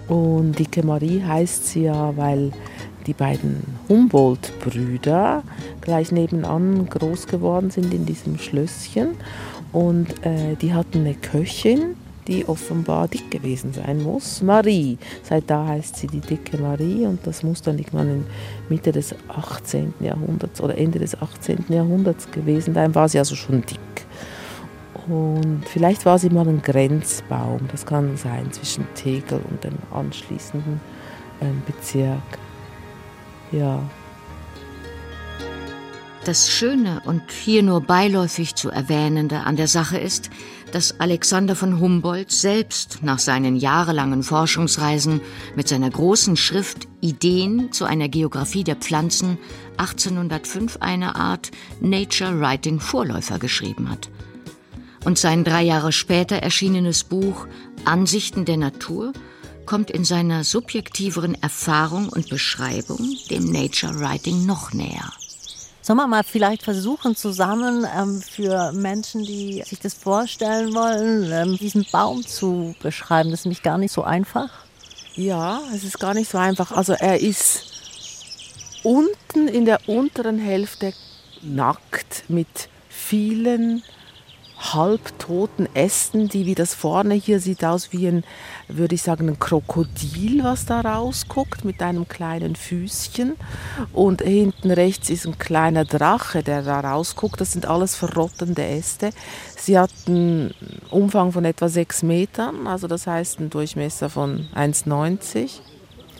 Und 0.08 0.58
Dicke 0.58 0.84
Marie 0.84 1.22
heißt 1.22 1.66
sie 1.66 1.84
ja, 1.84 2.16
weil 2.16 2.52
die 3.06 3.12
beiden 3.12 3.62
Humboldt-Brüder 3.88 5.42
gleich 5.80 6.12
nebenan 6.12 6.88
groß 6.88 7.26
geworden 7.26 7.70
sind 7.70 7.92
in 7.92 8.06
diesem 8.06 8.38
Schlösschen. 8.38 9.16
Und 9.72 10.24
äh, 10.24 10.54
die 10.60 10.74
hatten 10.74 11.00
eine 11.00 11.14
Köchin, 11.14 11.96
die 12.26 12.46
offenbar 12.48 13.08
dick 13.08 13.30
gewesen 13.30 13.72
sein 13.72 14.02
muss. 14.02 14.42
Marie. 14.42 14.98
Seit 15.22 15.50
da 15.50 15.66
heißt 15.66 15.96
sie 15.96 16.06
die 16.06 16.20
dicke 16.20 16.58
Marie 16.58 17.06
und 17.06 17.26
das 17.26 17.42
muss 17.42 17.62
dann 17.62 17.78
irgendwann 17.78 18.08
in 18.08 18.24
Mitte 18.68 18.92
des 18.92 19.14
18. 19.28 19.94
Jahrhunderts 20.00 20.60
oder 20.60 20.76
Ende 20.78 20.98
des 20.98 21.20
18. 21.20 21.66
Jahrhunderts 21.68 22.30
gewesen 22.30 22.74
sein. 22.74 22.94
War 22.94 23.08
sie 23.08 23.18
also 23.18 23.34
schon 23.34 23.62
dick. 23.62 23.78
Und 25.08 25.62
vielleicht 25.66 26.06
war 26.06 26.18
sie 26.18 26.30
mal 26.30 26.46
ein 26.46 26.62
Grenzbaum, 26.62 27.60
das 27.72 27.84
kann 27.86 28.16
sein, 28.16 28.52
zwischen 28.52 28.86
Tegel 28.94 29.40
und 29.50 29.64
dem 29.64 29.76
anschließenden 29.92 30.80
ähm, 31.40 31.62
Bezirk. 31.66 32.38
Ja. 33.50 33.80
Das 36.24 36.50
Schöne 36.50 37.02
und 37.04 37.32
hier 37.32 37.64
nur 37.64 37.80
beiläufig 37.80 38.54
zu 38.54 38.70
erwähnende 38.70 39.40
an 39.40 39.56
der 39.56 39.66
Sache 39.66 39.98
ist, 39.98 40.30
dass 40.72 40.98
Alexander 40.98 41.54
von 41.54 41.78
Humboldt 41.78 42.32
selbst 42.32 42.98
nach 43.02 43.18
seinen 43.18 43.56
jahrelangen 43.56 44.22
Forschungsreisen 44.22 45.20
mit 45.54 45.68
seiner 45.68 45.90
großen 45.90 46.36
Schrift 46.36 46.88
Ideen 47.00 47.72
zu 47.72 47.84
einer 47.84 48.08
Geographie 48.08 48.64
der 48.64 48.76
Pflanzen 48.76 49.38
1805 49.76 50.78
eine 50.80 51.14
Art 51.14 51.50
Nature 51.80 52.40
Writing 52.40 52.80
Vorläufer 52.80 53.38
geschrieben 53.38 53.90
hat. 53.90 54.10
Und 55.04 55.18
sein 55.18 55.44
drei 55.44 55.62
Jahre 55.62 55.92
später 55.92 56.36
erschienenes 56.36 57.04
Buch 57.04 57.46
Ansichten 57.84 58.44
der 58.44 58.56
Natur 58.56 59.12
kommt 59.66 59.90
in 59.90 60.04
seiner 60.04 60.44
subjektiveren 60.44 61.40
Erfahrung 61.40 62.08
und 62.08 62.28
Beschreibung 62.28 63.16
dem 63.30 63.44
Nature 63.50 64.00
Writing 64.00 64.46
noch 64.46 64.72
näher. 64.72 65.12
Sollen 65.84 65.98
wir 65.98 66.06
mal 66.06 66.22
vielleicht 66.22 66.62
versuchen, 66.62 67.16
zusammen 67.16 67.84
ähm, 67.96 68.22
für 68.22 68.70
Menschen, 68.70 69.24
die 69.24 69.64
sich 69.66 69.80
das 69.80 69.94
vorstellen 69.94 70.72
wollen, 70.76 71.32
ähm, 71.32 71.56
diesen 71.56 71.84
Baum 71.90 72.24
zu 72.24 72.76
beschreiben? 72.80 73.32
Das 73.32 73.40
ist 73.40 73.46
nämlich 73.46 73.64
gar 73.64 73.78
nicht 73.78 73.90
so 73.90 74.04
einfach. 74.04 74.48
Ja, 75.16 75.60
es 75.74 75.82
ist 75.82 75.98
gar 75.98 76.14
nicht 76.14 76.30
so 76.30 76.38
einfach. 76.38 76.70
Also 76.70 76.92
er 76.92 77.20
ist 77.20 77.64
unten 78.84 79.48
in 79.48 79.64
der 79.64 79.88
unteren 79.88 80.38
Hälfte 80.38 80.92
nackt 81.42 82.24
mit 82.28 82.68
vielen 82.88 83.82
halbtoten 84.62 85.68
Ästen, 85.74 86.28
die 86.28 86.46
wie 86.46 86.54
das 86.54 86.74
vorne 86.74 87.14
hier 87.14 87.40
sieht 87.40 87.64
aus 87.64 87.92
wie 87.92 88.06
ein, 88.06 88.24
würde 88.68 88.94
ich 88.94 89.02
sagen, 89.02 89.28
ein 89.28 89.38
Krokodil, 89.38 90.44
was 90.44 90.66
da 90.66 90.80
rausguckt 90.80 91.64
mit 91.64 91.82
einem 91.82 92.06
kleinen 92.08 92.56
Füßchen. 92.56 93.34
Und 93.92 94.22
hinten 94.22 94.70
rechts 94.70 95.10
ist 95.10 95.26
ein 95.26 95.38
kleiner 95.38 95.84
Drache, 95.84 96.42
der 96.42 96.62
da 96.62 96.80
rausguckt. 96.80 97.40
Das 97.40 97.52
sind 97.52 97.66
alles 97.66 97.96
verrottende 97.96 98.64
Äste. 98.64 99.10
Sie 99.56 99.78
hat 99.78 99.90
einen 100.06 100.54
Umfang 100.90 101.32
von 101.32 101.44
etwa 101.44 101.68
sechs 101.68 102.02
Metern, 102.02 102.66
also 102.66 102.86
das 102.86 103.06
heißt 103.06 103.38
einen 103.38 103.50
Durchmesser 103.50 104.08
von 104.08 104.48
1,90. 104.54 105.60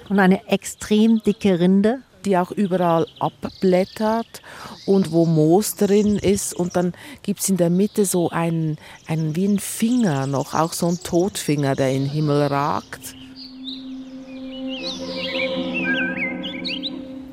Und 0.08 0.18
eine 0.18 0.46
extrem 0.48 1.22
dicke 1.22 1.58
Rinde 1.58 2.00
die 2.26 2.36
auch 2.36 2.50
überall 2.50 3.06
abblättert 3.18 4.42
und 4.86 5.12
wo 5.12 5.26
Moos 5.26 5.74
drin 5.76 6.16
ist. 6.16 6.54
Und 6.54 6.76
dann 6.76 6.92
gibt 7.22 7.40
es 7.40 7.48
in 7.48 7.56
der 7.56 7.70
Mitte 7.70 8.04
so 8.04 8.30
einen, 8.30 8.78
einen 9.06 9.36
wie 9.36 9.46
ein 9.46 9.58
Finger 9.58 10.26
noch, 10.26 10.54
auch 10.54 10.72
so 10.72 10.86
ein 10.88 10.98
Todfinger, 11.02 11.74
der 11.74 11.90
in 11.92 12.04
den 12.04 12.10
Himmel 12.10 12.42
ragt. 12.42 13.14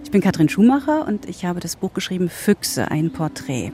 Ich 0.04 0.12
bin 0.12 0.22
Katrin 0.22 0.50
Schumacher 0.50 1.08
und 1.08 1.30
ich 1.30 1.46
habe 1.46 1.60
das 1.60 1.76
Buch 1.76 1.94
geschrieben 1.94 2.30
Füchse, 2.30 2.90
ein 2.90 3.12
Porträt. 3.12 3.72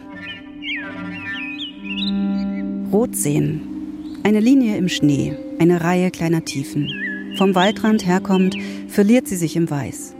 Rot 2.92 3.16
sehen. 3.16 4.22
Eine 4.24 4.40
Linie 4.40 4.78
im 4.78 4.90
Schnee, 4.90 5.38
eine 5.60 5.82
Reihe 5.82 6.12
kleiner 6.12 6.44
Tiefen. 6.44 6.90
Vom 7.38 7.54
Waldrand 7.54 8.06
herkommt, 8.06 8.56
verliert 8.88 9.28
sie 9.28 9.36
sich 9.36 9.56
im 9.56 9.70
Weiß. 9.70 10.15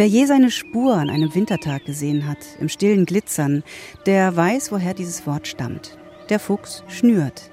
Wer 0.00 0.08
je 0.08 0.24
seine 0.24 0.50
Spur 0.50 0.94
an 0.94 1.10
einem 1.10 1.34
Wintertag 1.34 1.84
gesehen 1.84 2.26
hat, 2.26 2.38
im 2.58 2.70
stillen 2.70 3.04
Glitzern, 3.04 3.62
der 4.06 4.34
weiß, 4.34 4.72
woher 4.72 4.94
dieses 4.94 5.26
Wort 5.26 5.46
stammt. 5.46 5.98
Der 6.30 6.38
Fuchs 6.38 6.82
schnürt. 6.88 7.50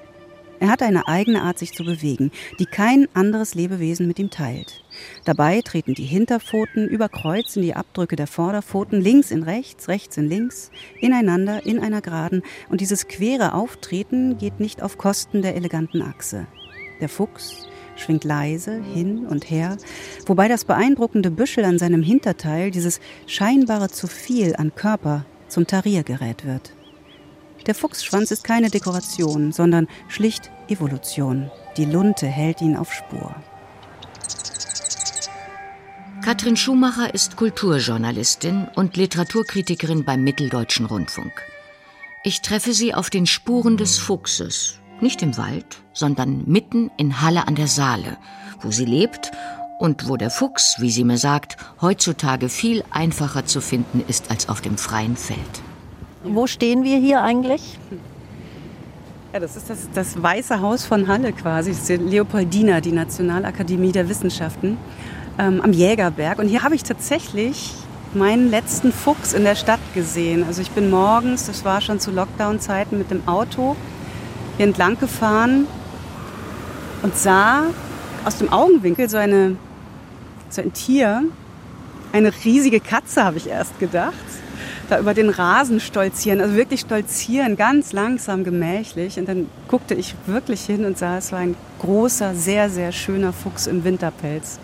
Er 0.58 0.70
hat 0.70 0.82
eine 0.82 1.08
eigene 1.08 1.42
Art, 1.42 1.58
sich 1.58 1.74
zu 1.74 1.84
bewegen, 1.84 2.30
die 2.58 2.64
kein 2.64 3.06
anderes 3.12 3.54
Lebewesen 3.54 4.06
mit 4.06 4.18
ihm 4.18 4.30
teilt. 4.30 4.82
Dabei 5.26 5.60
treten 5.60 5.92
die 5.92 6.06
Hinterpfoten 6.06 6.88
über 6.88 7.10
Kreuz 7.10 7.54
in 7.54 7.60
die 7.60 7.74
Abdrücke 7.74 8.16
der 8.16 8.26
Vorderpfoten, 8.26 8.98
links 8.98 9.30
in 9.30 9.42
rechts, 9.42 9.88
rechts 9.88 10.16
in 10.16 10.26
links, 10.26 10.70
ineinander, 11.02 11.66
in 11.66 11.78
einer 11.78 12.00
Geraden. 12.00 12.42
Und 12.70 12.80
dieses 12.80 13.08
quere 13.08 13.52
Auftreten 13.52 14.38
geht 14.38 14.58
nicht 14.58 14.82
auf 14.82 14.96
Kosten 14.96 15.42
der 15.42 15.54
eleganten 15.54 16.00
Achse. 16.00 16.46
Der 17.02 17.10
Fuchs 17.10 17.67
schwingt 18.00 18.24
leise 18.24 18.82
hin 18.82 19.26
und 19.26 19.50
her, 19.50 19.76
wobei 20.26 20.48
das 20.48 20.64
beeindruckende 20.64 21.30
Büschel 21.30 21.64
an 21.64 21.78
seinem 21.78 22.02
Hinterteil, 22.02 22.70
dieses 22.70 23.00
scheinbare 23.26 23.88
zu 23.88 24.06
viel 24.06 24.56
an 24.56 24.74
Körper, 24.74 25.24
zum 25.48 25.66
Tariergerät 25.66 26.44
wird. 26.44 26.72
Der 27.66 27.74
Fuchsschwanz 27.74 28.30
ist 28.30 28.44
keine 28.44 28.70
Dekoration, 28.70 29.52
sondern 29.52 29.88
schlicht 30.08 30.50
Evolution. 30.68 31.50
Die 31.76 31.84
Lunte 31.84 32.26
hält 32.26 32.60
ihn 32.62 32.76
auf 32.76 32.92
Spur. 32.92 33.34
Katrin 36.24 36.56
Schumacher 36.56 37.14
ist 37.14 37.36
Kulturjournalistin 37.36 38.68
und 38.74 38.96
Literaturkritikerin 38.96 40.04
beim 40.04 40.24
Mitteldeutschen 40.24 40.86
Rundfunk. 40.86 41.32
Ich 42.24 42.42
treffe 42.42 42.72
sie 42.72 42.92
auf 42.92 43.08
den 43.08 43.26
Spuren 43.26 43.76
des 43.76 43.98
Fuchses, 43.98 44.77
nicht 45.02 45.22
im 45.22 45.36
Wald, 45.36 45.82
sondern 45.92 46.44
mitten 46.46 46.90
in 46.96 47.20
Halle 47.20 47.46
an 47.46 47.54
der 47.54 47.66
Saale, 47.66 48.16
wo 48.60 48.70
sie 48.70 48.84
lebt 48.84 49.30
und 49.78 50.08
wo 50.08 50.16
der 50.16 50.30
Fuchs, 50.30 50.80
wie 50.80 50.90
sie 50.90 51.04
mir 51.04 51.18
sagt, 51.18 51.56
heutzutage 51.80 52.48
viel 52.48 52.82
einfacher 52.90 53.46
zu 53.46 53.60
finden 53.60 54.02
ist 54.06 54.30
als 54.30 54.48
auf 54.48 54.60
dem 54.60 54.76
freien 54.76 55.16
Feld. 55.16 55.38
Wo 56.24 56.46
stehen 56.46 56.84
wir 56.84 56.98
hier 56.98 57.22
eigentlich? 57.22 57.78
Ja, 59.32 59.40
das 59.40 59.56
ist 59.56 59.70
das, 59.70 59.88
das 59.94 60.20
Weiße 60.20 60.60
Haus 60.60 60.84
von 60.84 61.06
Halle 61.06 61.32
quasi. 61.32 61.70
Das 61.70 61.80
ist 61.80 61.88
die 61.88 61.96
Leopoldina, 61.96 62.80
die 62.80 62.92
Nationalakademie 62.92 63.92
der 63.92 64.08
Wissenschaften, 64.08 64.78
ähm, 65.38 65.60
am 65.60 65.72
Jägerberg. 65.72 66.38
Und 66.38 66.48
hier 66.48 66.62
habe 66.62 66.74
ich 66.74 66.82
tatsächlich 66.82 67.74
meinen 68.14 68.50
letzten 68.50 68.90
Fuchs 68.90 69.34
in 69.34 69.44
der 69.44 69.54
Stadt 69.54 69.80
gesehen. 69.94 70.44
Also 70.44 70.62
ich 70.62 70.70
bin 70.70 70.90
morgens, 70.90 71.46
das 71.46 71.64
war 71.64 71.80
schon 71.80 72.00
zu 72.00 72.10
Lockdown-Zeiten, 72.10 72.98
mit 72.98 73.10
dem 73.10 73.28
Auto 73.28 73.76
hier 74.58 74.66
entlang 74.66 74.98
gefahren 74.98 75.66
und 77.02 77.16
sah 77.16 77.66
aus 78.24 78.38
dem 78.38 78.52
Augenwinkel 78.52 79.08
so, 79.08 79.16
eine, 79.16 79.56
so 80.50 80.60
ein 80.60 80.72
Tier, 80.72 81.22
eine 82.12 82.32
riesige 82.44 82.80
Katze, 82.80 83.24
habe 83.24 83.36
ich 83.36 83.48
erst 83.48 83.78
gedacht, 83.78 84.14
da 84.90 84.98
über 84.98 85.14
den 85.14 85.30
Rasen 85.30 85.78
stolzieren, 85.78 86.40
also 86.40 86.56
wirklich 86.56 86.80
stolzieren, 86.80 87.56
ganz 87.56 87.92
langsam, 87.92 88.42
gemächlich. 88.42 89.18
Und 89.18 89.28
dann 89.28 89.46
guckte 89.68 89.94
ich 89.94 90.16
wirklich 90.26 90.62
hin 90.62 90.84
und 90.84 90.98
sah, 90.98 91.18
es 91.18 91.30
war 91.30 91.38
ein 91.38 91.54
großer, 91.78 92.34
sehr, 92.34 92.68
sehr 92.68 92.90
schöner 92.90 93.32
Fuchs 93.32 93.68
im 93.68 93.84
Winterpelz. 93.84 94.58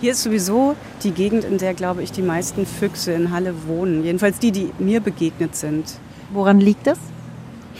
Hier 0.00 0.12
ist 0.12 0.22
sowieso 0.22 0.74
die 1.02 1.10
Gegend, 1.10 1.44
in 1.44 1.58
der, 1.58 1.74
glaube 1.74 2.02
ich, 2.02 2.12
die 2.12 2.22
meisten 2.22 2.64
Füchse 2.64 3.12
in 3.12 3.30
Halle 3.30 3.54
wohnen. 3.66 4.04
Jedenfalls 4.04 4.38
die, 4.38 4.52
die 4.52 4.70
mir 4.78 5.00
begegnet 5.00 5.54
sind. 5.54 5.98
Woran 6.32 6.60
liegt 6.60 6.86
das? 6.86 6.98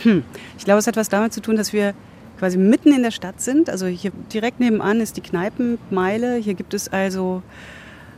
Hm. 0.01 0.23
Ich 0.57 0.65
glaube, 0.65 0.79
es 0.79 0.87
hat 0.87 0.95
was 0.95 1.09
damit 1.09 1.33
zu 1.33 1.41
tun, 1.41 1.55
dass 1.55 1.73
wir 1.73 1.93
quasi 2.39 2.57
mitten 2.57 2.91
in 2.91 3.03
der 3.03 3.11
Stadt 3.11 3.41
sind. 3.41 3.69
Also 3.69 3.85
hier 3.85 4.11
direkt 4.33 4.59
nebenan 4.59 4.99
ist 4.99 5.17
die 5.17 5.21
Kneipenmeile. 5.21 6.35
Hier 6.37 6.55
gibt 6.55 6.73
es 6.73 6.91
also 6.91 7.41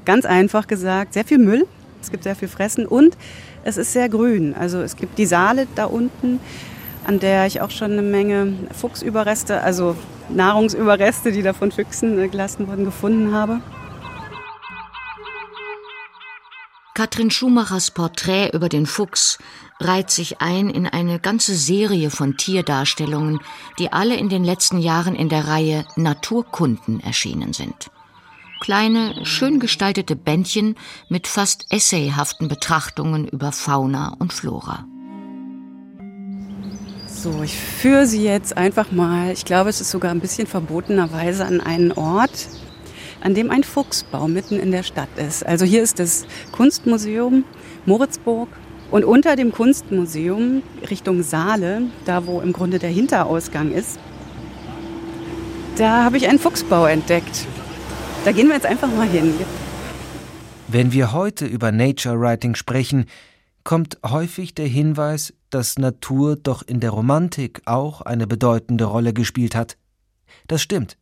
ganz 0.05 0.25
einfach 0.25 0.67
gesagt 0.67 1.13
sehr 1.13 1.25
viel 1.25 1.38
Müll. 1.38 1.67
Es 2.01 2.11
gibt 2.11 2.23
sehr 2.23 2.35
viel 2.35 2.47
Fressen 2.47 2.85
und 2.85 3.17
es 3.63 3.77
ist 3.77 3.93
sehr 3.93 4.09
grün. 4.09 4.53
Also 4.53 4.81
es 4.81 4.95
gibt 4.95 5.17
die 5.17 5.25
Saale 5.25 5.67
da 5.75 5.85
unten, 5.85 6.39
an 7.05 7.19
der 7.19 7.47
ich 7.47 7.61
auch 7.61 7.71
schon 7.71 7.93
eine 7.93 8.03
Menge 8.03 8.53
Fuchsüberreste, 8.73 9.61
also 9.61 9.95
Nahrungsüberreste, 10.29 11.31
die 11.31 11.41
da 11.41 11.53
von 11.53 11.71
Füchsen 11.71 12.19
äh, 12.19 12.27
gelassen 12.27 12.67
wurden, 12.67 12.85
gefunden 12.85 13.33
habe. 13.33 13.61
Katrin 16.95 17.29
Schumachers 17.29 17.91
Porträt 17.91 18.51
über 18.53 18.69
den 18.69 18.86
Fuchs 18.86 19.38
reiht 19.81 20.10
sich 20.10 20.39
ein 20.39 20.69
in 20.69 20.88
eine 20.88 21.19
ganze 21.19 21.53
Serie 21.53 22.10
von 22.10 22.38
Tierdarstellungen, 22.38 23.41
die 23.77 23.91
alle 23.91 24.15
in 24.15 24.29
den 24.29 24.45
letzten 24.45 24.79
Jahren 24.79 25.13
in 25.13 25.27
der 25.27 25.45
Reihe 25.45 25.84
Naturkunden 25.97 27.01
erschienen 27.01 27.51
sind. 27.51 27.91
Kleine, 28.62 29.25
schön 29.25 29.60
gestaltete 29.60 30.15
Bändchen 30.15 30.77
mit 31.10 31.27
fast 31.27 31.65
essayhaften 31.69 32.47
Betrachtungen 32.47 33.27
über 33.27 33.51
Fauna 33.51 34.15
und 34.17 34.31
Flora. 34.31 34.86
So, 37.08 37.43
ich 37.43 37.58
führe 37.58 38.08
Sie 38.08 38.23
jetzt 38.23 38.55
einfach 38.55 38.93
mal, 38.93 39.31
ich 39.34 39.43
glaube, 39.43 39.69
es 39.69 39.81
ist 39.81 39.91
sogar 39.91 40.12
ein 40.12 40.21
bisschen 40.21 40.47
verbotenerweise 40.47 41.45
an 41.45 41.60
einen 41.60 41.91
Ort, 41.91 42.47
an 43.25 43.33
dem 43.33 43.49
ein 43.49 43.63
Fuchsbau 43.63 44.27
mitten 44.27 44.59
in 44.59 44.71
der 44.71 44.83
Stadt 44.83 45.09
ist. 45.17 45.43
Also 45.43 45.65
hier 45.65 45.81
ist 45.81 45.97
das 45.97 46.27
Kunstmuseum 46.51 47.43
Moritzburg 47.88 48.49
und 48.91 49.03
unter 49.03 49.35
dem 49.35 49.51
Kunstmuseum 49.51 50.61
Richtung 50.91 51.23
Saale, 51.23 51.81
da 52.05 52.27
wo 52.27 52.39
im 52.39 52.53
Grunde 52.53 52.77
der 52.77 52.91
Hinterausgang 52.91 53.71
ist, 53.71 53.99
da 55.75 56.03
habe 56.03 56.17
ich 56.17 56.29
einen 56.29 56.38
Fuchsbau 56.38 56.85
entdeckt. 56.85 57.47
Da 58.25 58.31
gehen 58.31 58.47
wir 58.47 58.53
jetzt 58.53 58.67
einfach 58.67 58.93
mal 58.95 59.07
hin. 59.07 59.33
Wenn 60.67 60.91
wir 60.91 61.11
heute 61.11 61.47
über 61.47 61.71
Nature 61.71 62.19
Writing 62.19 62.53
sprechen, 62.53 63.05
kommt 63.63 63.97
häufig 64.05 64.53
der 64.53 64.67
Hinweis, 64.67 65.33
dass 65.49 65.79
Natur 65.79 66.35
doch 66.35 66.61
in 66.61 66.79
der 66.79 66.91
Romantik 66.91 67.63
auch 67.65 68.01
eine 68.01 68.27
bedeutende 68.27 68.85
Rolle 68.85 69.13
gespielt 69.13 69.55
hat. 69.55 69.77
Das 70.47 70.61
stimmt. 70.61 70.95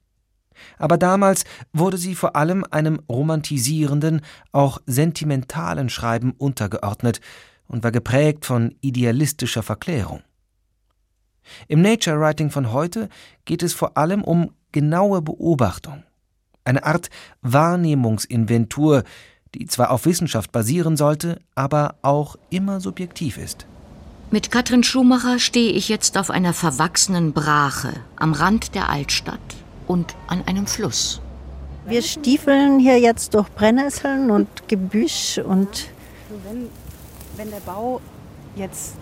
Aber 0.78 0.98
damals 0.98 1.46
wurde 1.72 1.98
sie 1.98 2.16
vor 2.16 2.36
allem 2.36 2.66
einem 2.70 3.00
romantisierenden, 3.10 4.22
auch 4.52 4.80
sentimentalen 4.86 5.90
Schreiben 5.90 6.32
untergeordnet 6.38 7.22
und 7.68 7.84
war 7.84 7.92
geprägt 7.92 8.46
von 8.46 8.76
idealistischer 8.82 9.64
Verklärung. 9.64 10.22
Im 11.68 11.82
Nature 11.82 12.20
Writing 12.20 12.50
von 12.50 12.72
heute 12.72 13.10
geht 13.46 13.64
es 13.64 13.74
vor 13.74 13.98
allem 13.98 14.24
um 14.24 14.52
genaue 14.72 15.22
Beobachtung, 15.22 16.04
eine 16.64 16.84
Art 16.86 17.10
Wahrnehmungsinventur, 17.42 19.04
die 19.54 19.68
zwar 19.68 19.92
auf 19.92 20.06
Wissenschaft 20.06 20.52
basieren 20.52 20.98
sollte, 20.98 21.40
aber 21.56 21.96
auch 22.02 22.38
immer 22.50 22.80
subjektiv 22.80 23.38
ist. 23.38 23.68
Mit 24.32 24.50
Katrin 24.50 24.84
Schumacher 24.84 25.38
stehe 25.38 25.72
ich 25.74 25.90
jetzt 25.90 26.18
auf 26.18 26.32
einer 26.32 26.54
verwachsenen 26.54 27.34
Brache 27.34 27.94
am 28.16 28.34
Rand 28.34 28.74
der 28.74 28.90
Altstadt 28.90 29.63
und 29.88 30.16
an 30.28 30.44
einem 30.46 30.68
Fluss. 30.68 31.22
Wir 31.86 32.02
stiefeln 32.02 32.80
hier 32.80 33.00
jetzt 33.00 33.34
durch 33.34 33.50
Brennnesseln 33.50 34.32
und 34.32 34.48
Gebüsch 34.68 35.38
und. 35.38 35.90
Wenn, 36.50 36.70
wenn 37.36 37.52
der 37.52 37.60
Bau 37.60 38.00
jetzt 38.56 38.96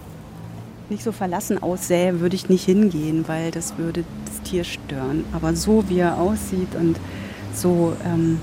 nicht 0.90 1.04
so 1.04 1.12
verlassen 1.12 1.62
aussähe, 1.62 2.20
würde 2.20 2.36
ich 2.36 2.50
nicht 2.50 2.66
hingehen, 2.66 3.28
weil 3.28 3.52
das 3.52 3.78
würde 3.78 4.04
das 4.26 4.42
Tier 4.42 4.64
stören. 4.64 5.26
Aber 5.32 5.56
so 5.56 5.88
wie 5.90 6.00
er 6.00 6.20
aussieht 6.20 6.76
und 6.76 7.00
so, 7.54 7.96
ähm, 8.06 8.40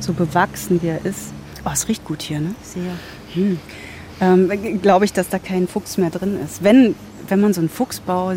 so 0.00 0.12
bewachsen 0.12 0.82
wie 0.82 0.88
er 0.88 1.04
ist. 1.04 1.32
Oh, 1.64 1.70
es 1.72 1.88
riecht 1.88 2.04
gut 2.04 2.22
hier, 2.22 2.40
ne? 2.40 2.54
Sehr. 2.62 2.92
Hm. 3.34 3.58
Ähm, 4.20 4.80
Glaube 4.80 5.04
ich, 5.04 5.12
dass 5.12 5.28
da 5.28 5.38
kein 5.38 5.68
Fuchs 5.68 5.96
mehr 5.96 6.10
drin 6.10 6.38
ist. 6.42 6.62
Wenn, 6.62 6.94
wenn 7.28 7.40
man 7.40 7.52
so 7.52 7.60
einen 7.60 7.70
Fuchsbau 7.70 8.34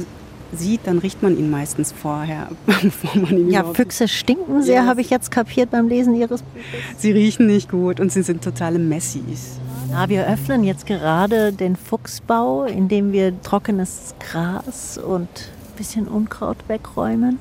sieht, 0.53 0.81
dann 0.85 0.99
riecht 0.99 1.21
man 1.23 1.37
ihn 1.37 1.49
meistens 1.49 1.91
vorher, 1.91 2.49
bevor 2.65 3.21
man 3.21 3.37
ihn 3.37 3.49
Ja, 3.49 3.63
Füchse 3.73 4.07
stinken 4.07 4.61
sehr, 4.63 4.81
ja. 4.81 4.85
habe 4.85 5.01
ich 5.01 5.09
jetzt 5.09 5.31
kapiert 5.31 5.71
beim 5.71 5.87
Lesen 5.87 6.15
Ihres 6.15 6.41
Buches. 6.41 6.65
Sie 6.97 7.11
riechen 7.11 7.47
nicht 7.47 7.69
gut 7.69 7.99
und 7.99 8.11
sie 8.11 8.23
sind 8.23 8.43
totale 8.43 8.79
Messis. 8.79 9.59
Ja, 9.91 10.09
wir 10.09 10.27
öffnen 10.27 10.63
jetzt 10.63 10.85
gerade 10.85 11.53
den 11.53 11.75
Fuchsbau, 11.75 12.65
indem 12.65 13.11
wir 13.13 13.41
trockenes 13.41 14.15
Gras 14.19 14.97
und 14.97 15.27
ein 15.29 15.77
bisschen 15.77 16.07
Unkraut 16.07 16.57
wegräumen. 16.67 17.39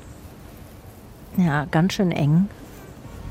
Ja, 1.37 1.65
ganz 1.65 1.93
schön 1.93 2.11
eng. 2.11 2.47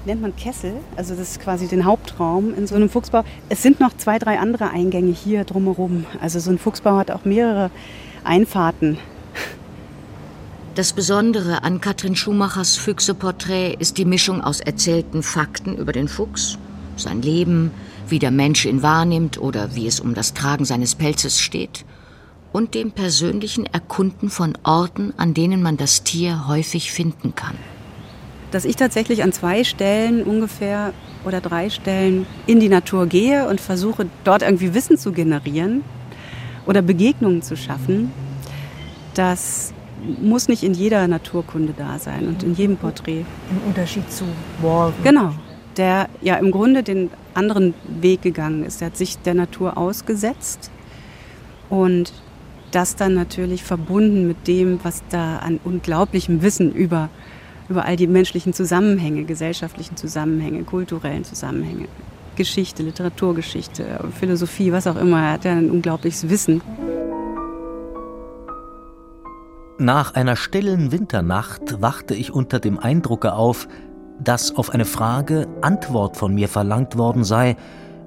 Nennt 0.04 0.22
man 0.22 0.36
Kessel, 0.36 0.74
also 0.94 1.16
das 1.16 1.30
ist 1.32 1.40
quasi 1.40 1.66
den 1.66 1.84
Hauptraum 1.84 2.54
in 2.54 2.68
so 2.68 2.76
einem 2.76 2.88
Fuchsbau. 2.88 3.24
Es 3.48 3.62
sind 3.62 3.80
noch 3.80 3.96
zwei, 3.96 4.20
drei 4.20 4.38
andere 4.38 4.70
Eingänge 4.70 5.10
hier 5.10 5.42
drumherum. 5.44 6.06
Also 6.20 6.38
so 6.38 6.50
ein 6.52 6.58
Fuchsbau 6.58 6.96
hat 6.96 7.10
auch 7.10 7.24
mehrere 7.24 7.70
Einfahrten. 8.22 8.98
Das 10.76 10.92
Besondere 10.92 11.62
an 11.62 11.80
Katrin 11.80 12.14
Schumachers 12.14 12.76
Füchseporträt 12.76 13.76
ist 13.78 13.96
die 13.96 14.04
Mischung 14.04 14.42
aus 14.42 14.60
erzählten 14.60 15.22
Fakten 15.22 15.74
über 15.74 15.90
den 15.90 16.06
Fuchs, 16.06 16.58
sein 16.98 17.22
Leben, 17.22 17.70
wie 18.08 18.18
der 18.18 18.30
Mensch 18.30 18.66
ihn 18.66 18.82
wahrnimmt 18.82 19.40
oder 19.40 19.74
wie 19.74 19.86
es 19.86 20.00
um 20.00 20.12
das 20.12 20.34
Tragen 20.34 20.66
seines 20.66 20.94
Pelzes 20.94 21.40
steht, 21.40 21.86
und 22.52 22.74
dem 22.74 22.92
persönlichen 22.92 23.64
Erkunden 23.64 24.28
von 24.28 24.52
Orten, 24.64 25.14
an 25.16 25.32
denen 25.32 25.62
man 25.62 25.78
das 25.78 26.02
Tier 26.02 26.46
häufig 26.46 26.92
finden 26.92 27.34
kann. 27.34 27.56
Dass 28.50 28.66
ich 28.66 28.76
tatsächlich 28.76 29.22
an 29.22 29.32
zwei 29.32 29.64
Stellen 29.64 30.24
ungefähr 30.24 30.92
oder 31.24 31.40
drei 31.40 31.70
Stellen 31.70 32.26
in 32.46 32.60
die 32.60 32.68
Natur 32.68 33.06
gehe 33.06 33.48
und 33.48 33.62
versuche, 33.62 34.10
dort 34.24 34.42
irgendwie 34.42 34.74
Wissen 34.74 34.98
zu 34.98 35.12
generieren 35.12 35.84
oder 36.66 36.82
Begegnungen 36.82 37.40
zu 37.40 37.56
schaffen, 37.56 38.12
das 39.14 39.72
muss 40.20 40.48
nicht 40.48 40.62
in 40.62 40.74
jeder 40.74 41.06
Naturkunde 41.08 41.74
da 41.76 41.98
sein 41.98 42.28
und 42.28 42.42
in 42.42 42.54
jedem 42.54 42.76
Porträt. 42.76 43.24
Im 43.50 43.68
Unterschied 43.68 44.10
zu 44.10 44.24
Wall. 44.60 44.92
Genau, 45.02 45.32
der 45.76 46.08
ja 46.20 46.36
im 46.36 46.50
Grunde 46.50 46.82
den 46.82 47.10
anderen 47.34 47.74
Weg 48.00 48.22
gegangen 48.22 48.64
ist. 48.64 48.80
Er 48.82 48.86
hat 48.86 48.96
sich 48.96 49.18
der 49.18 49.34
Natur 49.34 49.76
ausgesetzt 49.76 50.70
und 51.68 52.12
das 52.70 52.96
dann 52.96 53.14
natürlich 53.14 53.62
verbunden 53.62 54.26
mit 54.26 54.46
dem, 54.48 54.80
was 54.82 55.02
da 55.08 55.38
an 55.38 55.60
unglaublichem 55.64 56.42
Wissen 56.42 56.72
über, 56.72 57.08
über 57.68 57.84
all 57.84 57.96
die 57.96 58.06
menschlichen 58.06 58.52
Zusammenhänge, 58.52 59.24
gesellschaftlichen 59.24 59.96
Zusammenhänge, 59.96 60.64
kulturellen 60.64 61.24
Zusammenhänge, 61.24 61.86
Geschichte, 62.36 62.82
Literaturgeschichte, 62.82 64.04
Philosophie, 64.18 64.72
was 64.72 64.86
auch 64.86 64.96
immer. 64.96 65.22
Er 65.22 65.32
hat 65.32 65.44
ja 65.44 65.52
ein 65.52 65.70
unglaubliches 65.70 66.28
Wissen. 66.28 66.60
Nach 69.78 70.14
einer 70.14 70.36
stillen 70.36 70.90
Winternacht 70.90 71.82
wachte 71.82 72.14
ich 72.14 72.32
unter 72.32 72.60
dem 72.60 72.78
Eindrucke 72.78 73.34
auf, 73.34 73.68
dass 74.18 74.56
auf 74.56 74.70
eine 74.70 74.86
Frage 74.86 75.46
Antwort 75.60 76.16
von 76.16 76.34
mir 76.34 76.48
verlangt 76.48 76.96
worden 76.96 77.24
sei, 77.24 77.56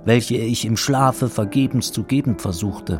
welche 0.04 0.36
ich 0.36 0.66
im 0.66 0.78
Schlafe 0.78 1.30
vergebens 1.30 1.92
zu 1.92 2.04
geben 2.04 2.40
versuchte. 2.40 3.00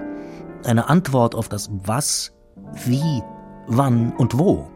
Eine 0.64 0.88
Antwort 0.88 1.34
auf 1.34 1.50
das 1.50 1.72
Was, 1.72 2.32
Wie, 2.86 3.24
Wann 3.66 4.14
und 4.16 4.38
Wo. 4.38 4.70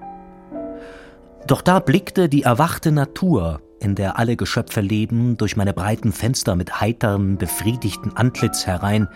Doch 1.45 1.61
da 1.61 1.79
blickte 1.79 2.29
die 2.29 2.43
erwachte 2.43 2.91
Natur, 2.91 3.61
in 3.79 3.93
der 3.93 4.17
alle 4.17 4.35
Geschöpfe 4.35 4.81
leben, 4.81 5.37
durch 5.37 5.55
meine 5.55 5.73
breiten 5.73 6.13
Fenster 6.13 6.55
mit 6.55 6.81
heiterem, 6.81 7.37
befriedigten 7.37 8.17
Antlitz 8.17 8.65
herein. 8.65 9.07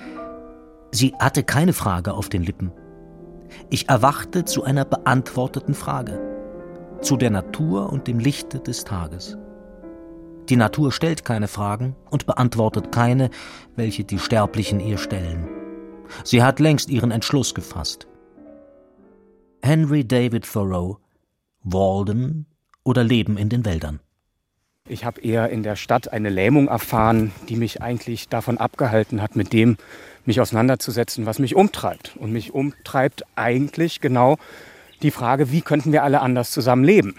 Sie 0.92 1.16
hatte 1.18 1.42
keine 1.42 1.74
Frage 1.74 2.14
auf 2.14 2.30
den 2.30 2.44
Lippen. 2.44 2.72
Ich 3.70 3.90
erwachte 3.90 4.46
zu 4.46 4.64
einer 4.64 4.86
beantworteten 4.86 5.74
Frage 5.74 6.20
zu 7.02 7.18
der 7.18 7.30
Natur 7.30 7.92
und 7.92 8.08
dem 8.08 8.20
Lichte 8.20 8.60
des 8.60 8.84
Tages. 8.84 9.38
Die 10.50 10.56
Natur 10.56 10.92
stellt 10.92 11.26
keine 11.26 11.48
Fragen 11.48 11.96
und 12.10 12.26
beantwortet 12.26 12.92
keine, 12.92 13.30
welche 13.76 14.04
die 14.04 14.20
Sterblichen 14.20 14.80
ihr 14.80 14.98
stellen. 14.98 15.48
Sie 16.24 16.42
hat 16.42 16.60
längst 16.60 16.90
ihren 16.90 17.12
Entschluss 17.12 17.54
gefasst. 17.54 18.08
Henry 19.62 20.08
David 20.08 20.52
Thoreau, 20.52 21.00
Walden 21.64 22.46
oder 22.84 23.04
Leben 23.04 23.38
in 23.38 23.50
den 23.50 23.66
Wäldern. 23.66 24.00
Ich 24.88 25.04
habe 25.04 25.20
eher 25.20 25.50
in 25.50 25.64
der 25.64 25.76
Stadt 25.76 26.14
eine 26.14 26.30
Lähmung 26.30 26.70
erfahren, 26.70 27.34
die 27.50 27.58
mich 27.58 27.82
eigentlich 27.82 28.30
davon 28.30 28.58
abgehalten 28.58 29.22
hat, 29.22 29.36
mit 29.36 29.52
dem 29.52 29.76
mich 30.28 30.42
auseinanderzusetzen, 30.42 31.26
was 31.26 31.40
mich 31.40 31.56
umtreibt. 31.56 32.16
Und 32.18 32.32
mich 32.32 32.54
umtreibt 32.54 33.24
eigentlich 33.36 34.02
genau 34.02 34.38
die 35.02 35.12
Frage, 35.12 35.52
wie 35.52 35.62
könnten 35.62 35.92
wir 35.92 36.04
alle 36.04 36.22
anders 36.22 36.52
zusammen 36.52 36.84
leben? 36.84 37.16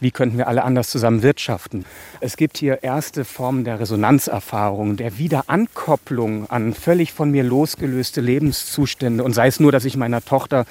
Wie 0.00 0.10
könnten 0.10 0.36
wir 0.36 0.48
alle 0.48 0.64
anders 0.64 0.90
zusammen 0.90 1.22
wirtschaften? 1.22 1.84
Es 2.20 2.36
gibt 2.36 2.58
hier 2.58 2.82
erste 2.82 3.24
Formen 3.24 3.62
der 3.62 3.78
Resonanzerfahrung, 3.78 4.96
der 4.96 5.16
Wiederankopplung 5.16 6.50
an 6.50 6.74
völlig 6.74 7.12
von 7.12 7.30
mir 7.30 7.44
losgelöste 7.44 8.20
Lebenszustände. 8.20 9.22
Und 9.22 9.32
sei 9.32 9.46
es 9.46 9.60
nur, 9.60 9.70
dass 9.70 9.84
ich 9.84 9.96
meiner 9.96 10.20
Tochter 10.20 10.66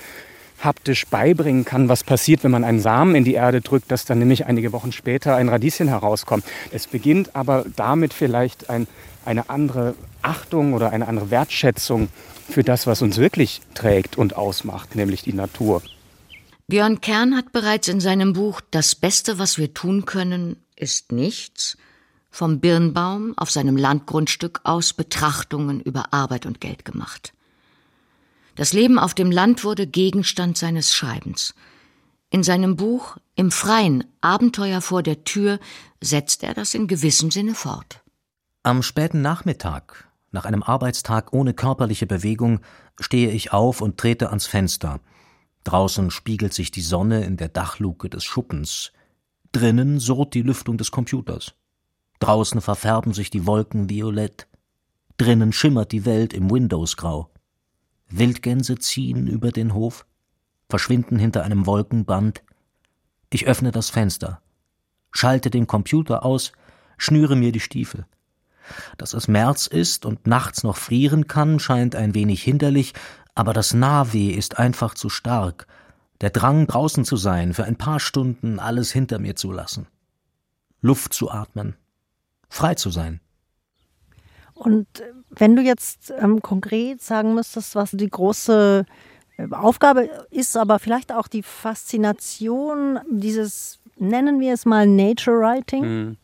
haptisch 0.62 1.08
beibringen 1.08 1.66
kann, 1.66 1.90
was 1.90 2.04
passiert, 2.04 2.44
wenn 2.44 2.52
man 2.52 2.64
einen 2.64 2.82
Samen 2.82 3.16
in 3.16 3.24
die 3.24 3.34
Erde 3.34 3.62
drückt, 3.62 3.90
dass 3.92 4.06
dann 4.06 4.20
nämlich 4.20 4.46
einige 4.46 4.74
Wochen 4.74 4.92
später 4.92 5.36
ein 5.36 5.50
Radieschen 5.50 5.88
herauskommt. 5.88 6.44
Es 6.72 6.88
beginnt 6.88 7.36
aber 7.36 7.66
damit 7.76 8.14
vielleicht 8.14 8.70
ein, 8.70 8.88
eine 9.26 9.50
andere 9.50 9.96
Achtung 10.22 10.74
oder 10.74 10.92
eine 10.92 11.08
andere 11.08 11.32
Wertschätzung 11.32 12.10
für 12.50 12.64
das, 12.64 12.88
was 12.88 13.02
uns 13.02 13.18
wirklich 13.18 13.62
trägt 13.74 14.18
und 14.18 14.36
ausmacht, 14.36 14.96
nämlich 14.96 15.22
die 15.24 15.34
Natur. 15.34 15.82
Björn 16.68 17.02
Kern 17.02 17.36
hat 17.36 17.52
bereits 17.52 17.88
in 17.88 18.00
seinem 18.00 18.34
Buch 18.34 18.62
Das 18.72 18.96
Beste, 18.96 19.40
was 19.40 19.58
wir 19.58 19.74
tun 19.74 20.06
können, 20.06 20.58
ist 20.76 21.12
nichts 21.12 21.78
vom 22.30 22.60
Birnbaum 22.62 23.34
auf 23.38 23.52
seinem 23.52 23.76
Landgrundstück 23.76 24.62
aus 24.64 24.94
Betrachtungen 24.94 25.82
über 25.82 26.14
Arbeit 26.14 26.46
und 26.46 26.62
Geld 26.62 26.86
gemacht. 26.86 27.34
Das 28.56 28.74
Leben 28.74 29.00
auf 29.00 29.14
dem 29.14 29.32
Land 29.32 29.64
wurde 29.64 29.86
Gegenstand 29.86 30.58
seines 30.58 30.94
Schreibens. 30.94 31.54
In 32.30 32.44
seinem 32.44 32.78
Buch 32.78 33.18
Im 33.36 33.52
Freien 33.52 34.06
Abenteuer 34.22 34.82
vor 34.82 35.04
der 35.04 35.24
Tür 35.24 35.60
setzt 36.00 36.44
er 36.44 36.54
das 36.54 36.74
in 36.74 36.88
gewissem 36.88 37.32
Sinne 37.32 37.56
fort. 37.56 38.01
Am 38.64 38.84
späten 38.84 39.22
Nachmittag, 39.22 40.10
nach 40.32 40.46
einem 40.46 40.64
Arbeitstag 40.64 41.34
ohne 41.34 41.54
körperliche 41.54 42.08
Bewegung, 42.08 42.60
stehe 43.00 43.32
ich 43.32 43.54
auf 43.54 43.82
und 43.82 43.98
trete 43.98 44.30
ans 44.30 44.48
Fenster– 44.48 45.00
Draußen 45.64 46.10
spiegelt 46.10 46.54
sich 46.54 46.72
die 46.72 46.82
Sonne 46.82 47.24
in 47.24 47.38
der 47.38 47.50
Dachluke 47.50 48.10
des 48.10 48.24
Schuppens. 48.24 48.92
Drinnen 49.52 50.00
surrt 50.00 50.34
die 50.34 50.42
Lüftung 50.42 50.78
des 50.78 50.92
Computers. 50.92 51.54
Draußen 52.20 52.62
verfärben 52.62 53.14
sich 53.14 53.30
die 53.30 53.46
Wolken 53.46 53.90
violett. 53.90 54.48
Drinnen 55.18 55.54
schimmert 55.54 55.92
die 55.92 56.06
Welt 56.06 56.34
im 56.34 56.50
Windowsgrau. 56.50 57.30
Wildgänse 58.10 58.78
ziehen 58.78 59.28
über 59.28 59.52
den 59.52 59.74
Hof, 59.74 60.06
verschwinden 60.70 61.20
hinter 61.20 61.44
einem 61.44 61.66
Wolkenband. 61.66 62.44
Ich 63.30 63.46
öffne 63.46 63.72
das 63.72 63.90
Fenster, 63.90 64.42
schalte 65.12 65.50
den 65.50 65.68
Computer 65.68 66.26
aus, 66.26 66.52
schnüre 66.98 67.36
mir 67.36 67.52
die 67.52 67.60
Stiefel. 67.60 68.06
Dass 68.98 69.14
es 69.14 69.28
März 69.28 69.68
ist 69.68 70.06
und 70.06 70.28
nachts 70.28 70.64
noch 70.64 70.78
frieren 70.78 71.28
kann, 71.28 71.60
scheint 71.60 71.96
ein 71.96 72.14
wenig 72.14 72.44
hinderlich, 72.44 72.94
aber 73.36 73.54
das 73.54 73.74
Nahweh 73.74 74.32
ist 74.32 74.60
einfach 74.60 74.94
zu 74.94 75.10
stark. 75.10 75.68
Der 76.22 76.30
Drang, 76.30 76.68
draußen 76.68 77.04
zu 77.06 77.18
sein, 77.18 77.54
für 77.54 77.64
ein 77.64 77.78
paar 77.78 78.00
Stunden 78.00 78.60
alles 78.60 78.92
hinter 78.92 79.20
mir 79.20 79.36
zu 79.36 79.52
lassen. 79.52 79.88
Luft 80.82 81.14
zu 81.14 81.32
atmen. 81.32 81.76
Frei 82.50 82.76
zu 82.76 82.90
sein. 82.90 83.22
Und 84.54 84.88
wenn 85.30 85.56
du 85.56 85.64
jetzt 85.64 86.14
ähm, 86.20 86.42
konkret 86.42 87.02
sagen 87.02 87.34
müsstest, 87.34 87.74
was 87.74 87.92
die 87.92 88.10
große 88.10 88.86
äh, 89.38 89.48
Aufgabe 89.52 90.10
ist, 90.30 90.56
aber 90.56 90.78
vielleicht 90.78 91.12
auch 91.12 91.28
die 91.28 91.42
Faszination 91.42 93.00
dieses, 93.10 93.80
nennen 93.98 94.40
wir 94.40 94.54
es 94.54 94.66
mal 94.66 94.86
Nature 94.86 95.40
Writing. 95.40 95.84
Hm. 95.84 96.18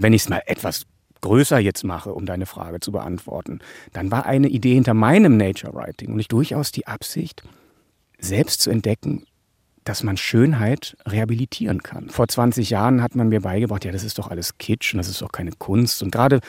Wenn 0.00 0.12
ich 0.12 0.22
es 0.22 0.28
mal 0.28 0.42
etwas 0.46 0.86
größer 1.20 1.58
jetzt 1.58 1.84
mache, 1.84 2.12
um 2.12 2.26
deine 2.26 2.46
Frage 2.46 2.80
zu 2.80 2.92
beantworten, 2.92 3.60
dann 3.92 4.10
war 4.10 4.26
eine 4.26 4.48
Idee 4.48 4.74
hinter 4.74 4.94
meinem 4.94 5.36
Nature 5.36 5.74
Writing 5.74 6.12
und 6.12 6.20
ich 6.20 6.28
durchaus 6.28 6.72
die 6.72 6.86
Absicht, 6.86 7.42
selbst 8.18 8.60
zu 8.60 8.70
entdecken, 8.70 9.24
dass 9.84 10.02
man 10.02 10.16
Schönheit 10.18 10.96
rehabilitieren 11.06 11.82
kann. 11.82 12.10
Vor 12.10 12.28
20 12.28 12.68
Jahren 12.68 13.02
hat 13.02 13.14
man 13.14 13.30
mir 13.30 13.40
beigebracht, 13.40 13.84
ja, 13.86 13.92
das 13.92 14.04
ist 14.04 14.18
doch 14.18 14.28
alles 14.28 14.58
Kitsch 14.58 14.92
und 14.92 14.98
das 14.98 15.08
ist 15.08 15.22
doch 15.22 15.32
keine 15.32 15.52
Kunst. 15.52 16.02
Und 16.02 16.10
gerade 16.10 16.36
äh, 16.36 16.40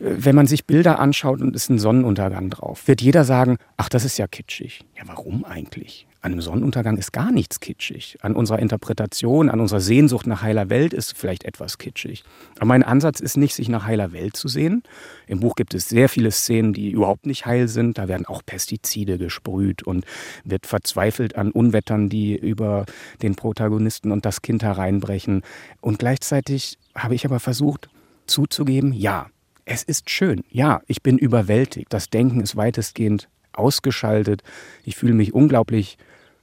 wenn 0.00 0.34
man 0.34 0.46
sich 0.46 0.66
Bilder 0.66 0.98
anschaut 0.98 1.40
und 1.40 1.54
ist 1.54 1.70
ein 1.70 1.78
Sonnenuntergang 1.78 2.50
drauf, 2.50 2.88
wird 2.88 3.00
jeder 3.00 3.24
sagen, 3.24 3.58
ach, 3.76 3.88
das 3.88 4.04
ist 4.04 4.18
ja 4.18 4.26
kitschig. 4.26 4.84
Ja, 4.96 5.04
warum 5.06 5.44
eigentlich? 5.44 6.06
An 6.24 6.30
einem 6.30 6.40
Sonnenuntergang 6.40 6.98
ist 6.98 7.12
gar 7.12 7.32
nichts 7.32 7.58
kitschig. 7.58 8.16
An 8.22 8.36
unserer 8.36 8.60
Interpretation, 8.60 9.50
an 9.50 9.58
unserer 9.58 9.80
Sehnsucht 9.80 10.28
nach 10.28 10.40
heiler 10.40 10.70
Welt 10.70 10.94
ist 10.94 11.18
vielleicht 11.18 11.42
etwas 11.42 11.78
kitschig. 11.78 12.22
Aber 12.58 12.66
mein 12.66 12.84
Ansatz 12.84 13.18
ist 13.18 13.36
nicht, 13.36 13.56
sich 13.56 13.68
nach 13.68 13.86
heiler 13.86 14.12
Welt 14.12 14.36
zu 14.36 14.46
sehen. 14.46 14.84
Im 15.26 15.40
Buch 15.40 15.56
gibt 15.56 15.74
es 15.74 15.88
sehr 15.88 16.08
viele 16.08 16.30
Szenen, 16.30 16.74
die 16.74 16.92
überhaupt 16.92 17.26
nicht 17.26 17.44
heil 17.44 17.66
sind. 17.66 17.98
Da 17.98 18.06
werden 18.06 18.24
auch 18.24 18.42
Pestizide 18.46 19.18
gesprüht 19.18 19.82
und 19.82 20.04
wird 20.44 20.66
verzweifelt 20.66 21.34
an 21.34 21.50
Unwettern, 21.50 22.08
die 22.08 22.36
über 22.36 22.86
den 23.20 23.34
Protagonisten 23.34 24.12
und 24.12 24.24
das 24.24 24.42
Kind 24.42 24.62
hereinbrechen. 24.62 25.42
Und 25.80 25.98
gleichzeitig 25.98 26.78
habe 26.94 27.16
ich 27.16 27.24
aber 27.26 27.40
versucht 27.40 27.88
zuzugeben, 28.26 28.92
ja, 28.92 29.26
es 29.64 29.82
ist 29.82 30.08
schön. 30.08 30.44
Ja, 30.50 30.82
ich 30.86 31.02
bin 31.02 31.18
überwältigt. 31.18 31.92
Das 31.92 32.10
Denken 32.10 32.40
ist 32.40 32.54
weitestgehend 32.54 33.28
ausgeschaltet. 33.52 34.44
Ich 34.84 34.94
fühle 34.94 35.14
mich 35.14 35.34
unglaublich 35.34 35.98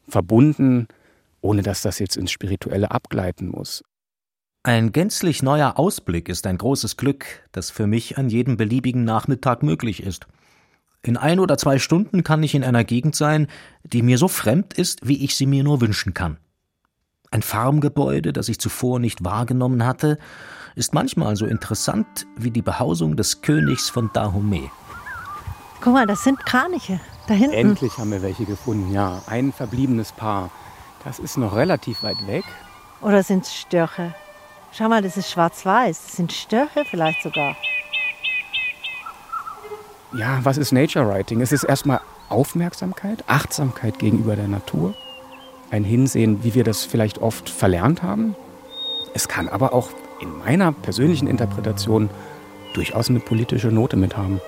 verbunden, 0.09 0.87
ohne 1.41 1.61
dass 1.61 1.81
das 1.81 1.99
jetzt 1.99 2.17
ins 2.17 2.31
Spirituelle 2.31 2.91
abgleiten 2.91 3.47
muss. 3.49 3.83
Ein 4.63 4.91
gänzlich 4.91 5.41
neuer 5.41 5.79
Ausblick 5.79 6.27
ist 6.27 6.45
ein 6.45 6.57
großes 6.57 6.97
Glück, 6.97 7.25
das 7.53 7.71
für 7.71 7.87
mich 7.87 8.17
an 8.17 8.29
jedem 8.29 8.57
beliebigen 8.57 9.05
Nachmittag 9.05 9.63
möglich 9.63 10.03
ist. 10.03 10.27
In 11.01 11.15
ein 11.15 11.39
oder 11.39 11.57
zwei 11.57 11.79
Stunden 11.79 12.23
kann 12.23 12.43
ich 12.43 12.55
in 12.55 12.65
einer 12.65 12.83
Gegend 12.83 13.15
sein, 13.15 13.47
die 13.83 14.01
mir 14.01 14.17
so 14.17 14.27
fremd 14.27 14.73
ist, 14.73 15.07
wie 15.07 15.23
ich 15.23 15.35
sie 15.35 15.45
mir 15.45 15.63
nur 15.63 15.79
wünschen 15.79 16.13
kann. 16.13 16.37
Ein 17.31 17.41
Farmgebäude, 17.41 18.33
das 18.33 18.49
ich 18.49 18.59
zuvor 18.59 18.99
nicht 18.99 19.23
wahrgenommen 19.23 19.85
hatte, 19.85 20.17
ist 20.75 20.93
manchmal 20.93 21.35
so 21.35 21.45
interessant 21.45 22.27
wie 22.37 22.51
die 22.51 22.61
Behausung 22.61 23.15
des 23.15 23.41
Königs 23.41 23.89
von 23.89 24.09
Dahomey. 24.13 24.69
Guck 25.81 25.93
mal, 25.93 26.05
das 26.05 26.23
sind 26.23 26.45
Kraniche. 26.45 26.99
Da 27.27 27.33
hinten. 27.33 27.53
Endlich 27.53 27.97
haben 27.97 28.11
wir 28.11 28.21
welche 28.21 28.45
gefunden, 28.45 28.91
ja. 28.91 29.21
Ein 29.27 29.53
verbliebenes 29.53 30.11
Paar. 30.11 30.49
Das 31.05 31.19
ist 31.19 31.37
noch 31.37 31.55
relativ 31.55 32.03
weit 32.03 32.27
weg. 32.27 32.43
Oder 33.01 33.23
sind 33.23 33.45
es 33.45 33.55
Störche? 33.55 34.13
Schau 34.71 34.89
mal, 34.89 35.01
das 35.01 35.15
ist 35.15 35.31
schwarz-weiß. 35.31 36.05
Das 36.05 36.15
sind 36.15 36.33
Störche 36.33 36.83
vielleicht 36.89 37.23
sogar. 37.23 37.55
Ja, 40.13 40.39
was 40.43 40.57
ist 40.57 40.71
Nature 40.71 41.07
Writing? 41.07 41.39
Es 41.39 41.51
ist 41.51 41.63
erstmal 41.63 42.01
Aufmerksamkeit, 42.29 43.23
Achtsamkeit 43.27 43.99
gegenüber 43.99 44.35
der 44.35 44.47
Natur. 44.47 44.95
Ein 45.71 45.83
Hinsehen, 45.83 46.43
wie 46.43 46.55
wir 46.55 46.63
das 46.63 46.83
vielleicht 46.83 47.19
oft 47.19 47.49
verlernt 47.49 48.03
haben. 48.03 48.35
Es 49.13 49.27
kann 49.27 49.47
aber 49.47 49.71
auch 49.73 49.89
in 50.19 50.37
meiner 50.39 50.71
persönlichen 50.71 51.27
Interpretation 51.27 52.09
durchaus 52.73 53.09
eine 53.09 53.19
politische 53.19 53.67
Note 53.67 53.97
mit 53.97 54.17
haben. 54.17 54.41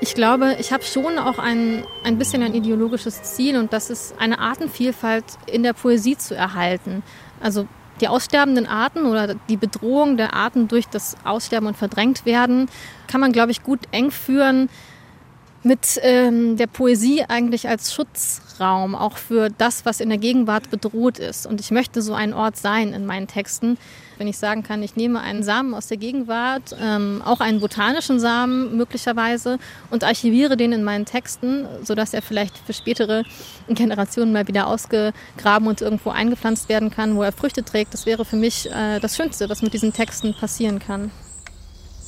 Ich 0.00 0.14
glaube, 0.14 0.56
ich 0.58 0.72
habe 0.72 0.82
schon 0.82 1.18
auch 1.18 1.38
ein, 1.38 1.84
ein 2.04 2.18
bisschen 2.18 2.42
ein 2.42 2.54
ideologisches 2.54 3.22
Ziel 3.22 3.56
und 3.56 3.72
das 3.72 3.88
ist 3.88 4.14
eine 4.18 4.40
Artenvielfalt 4.40 5.24
in 5.46 5.62
der 5.62 5.72
Poesie 5.72 6.18
zu 6.18 6.34
erhalten. 6.34 7.02
Also 7.40 7.66
die 8.00 8.08
aussterbenden 8.08 8.66
Arten 8.66 9.06
oder 9.06 9.36
die 9.48 9.56
Bedrohung 9.56 10.16
der 10.16 10.34
Arten 10.34 10.66
durch 10.66 10.88
das 10.88 11.16
Aussterben 11.24 11.68
und 11.68 11.76
verdrängt 11.76 12.26
werden, 12.26 12.68
kann 13.06 13.20
man, 13.20 13.32
glaube 13.32 13.52
ich, 13.52 13.62
gut 13.62 13.80
eng 13.92 14.10
führen 14.10 14.68
mit 15.62 16.00
ähm, 16.02 16.56
der 16.56 16.66
Poesie 16.66 17.24
eigentlich 17.28 17.68
als 17.68 17.94
Schutzraum, 17.94 18.94
auch 18.94 19.16
für 19.16 19.48
das, 19.50 19.84
was 19.84 20.00
in 20.00 20.08
der 20.08 20.18
Gegenwart 20.18 20.70
bedroht 20.70 21.18
ist. 21.18 21.46
Und 21.46 21.60
ich 21.60 21.70
möchte 21.70 22.02
so 22.02 22.14
ein 22.14 22.34
Ort 22.34 22.56
sein 22.56 22.92
in 22.92 23.06
meinen 23.06 23.28
Texten, 23.28 23.78
wenn 24.18 24.26
ich 24.26 24.38
sagen 24.38 24.62
kann, 24.62 24.82
ich 24.82 24.96
nehme 24.96 25.20
einen 25.20 25.42
Samen 25.42 25.74
aus 25.74 25.86
der 25.86 25.96
Gegenwart, 25.96 26.76
ähm, 26.80 27.22
auch 27.24 27.40
einen 27.40 27.60
botanischen 27.60 28.20
Samen 28.20 28.76
möglicherweise, 28.76 29.58
und 29.90 30.04
archiviere 30.04 30.56
den 30.56 30.72
in 30.72 30.84
meinen 30.84 31.06
Texten, 31.06 31.66
sodass 31.82 32.14
er 32.14 32.22
vielleicht 32.22 32.58
für 32.58 32.72
spätere 32.72 33.24
Generationen 33.68 34.32
mal 34.32 34.46
wieder 34.48 34.66
ausgegraben 34.66 35.66
und 35.66 35.80
irgendwo 35.80 36.10
eingepflanzt 36.10 36.68
werden 36.68 36.90
kann, 36.90 37.16
wo 37.16 37.22
er 37.22 37.32
Früchte 37.32 37.64
trägt. 37.64 37.94
Das 37.94 38.06
wäre 38.06 38.24
für 38.24 38.36
mich 38.36 38.70
äh, 38.70 39.00
das 39.00 39.16
Schönste, 39.16 39.48
was 39.48 39.62
mit 39.62 39.72
diesen 39.74 39.92
Texten 39.92 40.34
passieren 40.34 40.78
kann. 40.78 41.10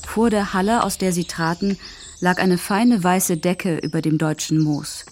Vor 0.07 0.31
der 0.31 0.53
Halle, 0.53 0.83
aus 0.83 0.99
der 0.99 1.13
sie 1.13 1.25
traten, 1.25 1.79
lag 2.25 2.39
eine 2.39 2.57
feine 2.57 3.05
weiße 3.05 3.37
Decke 3.37 3.77
über 3.77 4.01
dem 4.01 4.17
deutschen 4.17 4.59
Moos. 4.59 5.05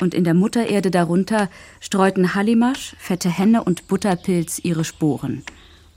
Und 0.00 0.14
in 0.14 0.24
der 0.24 0.32
Muttererde 0.32 0.90
darunter 0.90 1.50
streuten 1.78 2.34
Hallimasch, 2.34 2.96
fette 2.98 3.28
Henne 3.28 3.62
und 3.64 3.86
Butterpilz 3.86 4.58
ihre 4.58 4.84
Sporen 4.84 5.44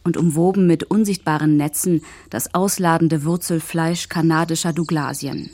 und 0.04 0.18
umwoben 0.18 0.68
mit 0.68 0.84
unsichtbaren 0.84 1.56
Netzen 1.56 2.04
das 2.30 2.54
ausladende 2.54 3.24
Wurzelfleisch 3.24 4.10
kanadischer 4.10 4.74
Douglasien, 4.74 5.52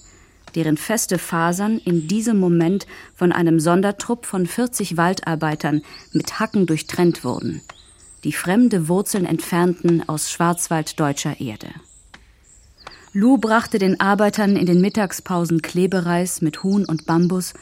deren 0.55 0.77
feste 0.77 1.19
Fasern 1.19 1.77
in 1.77 2.07
diesem 2.07 2.39
Moment 2.39 2.87
von 3.13 3.31
einem 3.31 3.59
Sondertrupp 3.59 4.25
von 4.25 4.47
40 4.47 4.97
Waldarbeitern 4.97 5.83
mit 6.11 6.39
Hacken 6.39 6.65
durchtrennt 6.65 7.23
wurden, 7.23 7.61
die 8.23 8.33
fremde 8.33 8.87
Wurzeln 8.87 9.27
entfernten 9.27 10.09
aus 10.09 10.31
schwarzwalddeutscher 10.31 11.39
Erde. 11.39 11.69
Lou 13.19 13.39
brachte 13.39 13.79
den 13.79 13.99
Arbeitern 13.99 14.55
in 14.55 14.67
den 14.67 14.79
Mittagspausen 14.79 15.63
Klebereis 15.63 16.43
mit 16.43 16.61
Huhn 16.61 16.85
und 16.85 17.07
Bambus 17.07 17.55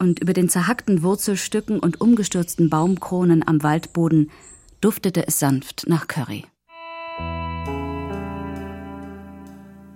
und 0.00 0.18
über 0.18 0.32
den 0.32 0.48
zerhackten 0.48 1.04
Wurzelstücken 1.04 1.78
und 1.78 2.00
umgestürzten 2.00 2.70
Baumkronen 2.70 3.46
am 3.46 3.62
Waldboden 3.62 4.32
duftete 4.80 5.24
es 5.24 5.38
sanft 5.38 5.84
nach 5.86 6.08
Curry. 6.08 6.44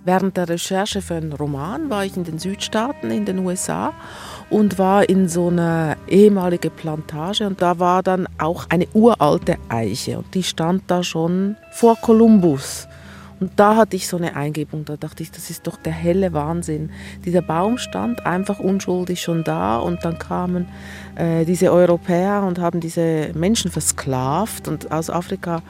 Während 0.05 0.37
der 0.37 0.49
Recherche 0.49 1.03
für 1.03 1.17
einen 1.17 1.33
Roman 1.33 1.91
war 1.91 2.05
ich 2.05 2.17
in 2.17 2.23
den 2.23 2.39
Südstaaten 2.39 3.11
in 3.11 3.25
den 3.25 3.41
USA 3.41 3.93
und 4.49 4.79
war 4.79 5.09
in 5.09 5.29
so 5.29 5.49
einer 5.49 5.97
ehemaligen 6.07 6.71
Plantage 6.71 7.49
und 7.49 7.61
da 7.61 7.81
war 7.81 8.05
dann 8.05 8.29
auch 8.39 8.67
eine 8.69 8.87
uralte 8.95 9.57
Eiche 9.71 10.19
und 10.19 10.33
die 10.35 10.45
stand 10.45 10.85
da 10.87 11.03
schon 11.03 11.57
vor 11.73 11.97
Kolumbus. 11.97 12.87
Und 13.41 13.53
da 13.57 13.77
hatte 13.77 13.97
ich 13.97 14.07
so 14.07 14.19
eine 14.19 14.37
Eingebung, 14.37 14.85
da 14.85 14.99
dachte 14.99 15.23
ich, 15.23 15.31
das 15.31 15.49
ist 15.49 15.67
doch 15.67 15.79
der 15.79 15.95
helle 15.95 16.35
Wahnsinn. 16.35 16.91
Dieser 17.25 17.41
Baum 17.41 17.79
stand 17.79 18.27
einfach 18.27 18.61
unschuldig 18.61 19.23
schon 19.23 19.45
da 19.45 19.79
und 19.79 20.05
dann 20.05 20.19
kamen 20.19 20.69
äh, 21.17 21.47
diese 21.47 21.73
Europäer 21.73 22.43
und 22.47 22.59
haben 22.59 22.81
diese 22.81 23.31
Menschen 23.35 23.71
versklavt 23.71 24.69
und 24.69 24.93
aus 24.93 25.09
Afrika 25.09 25.63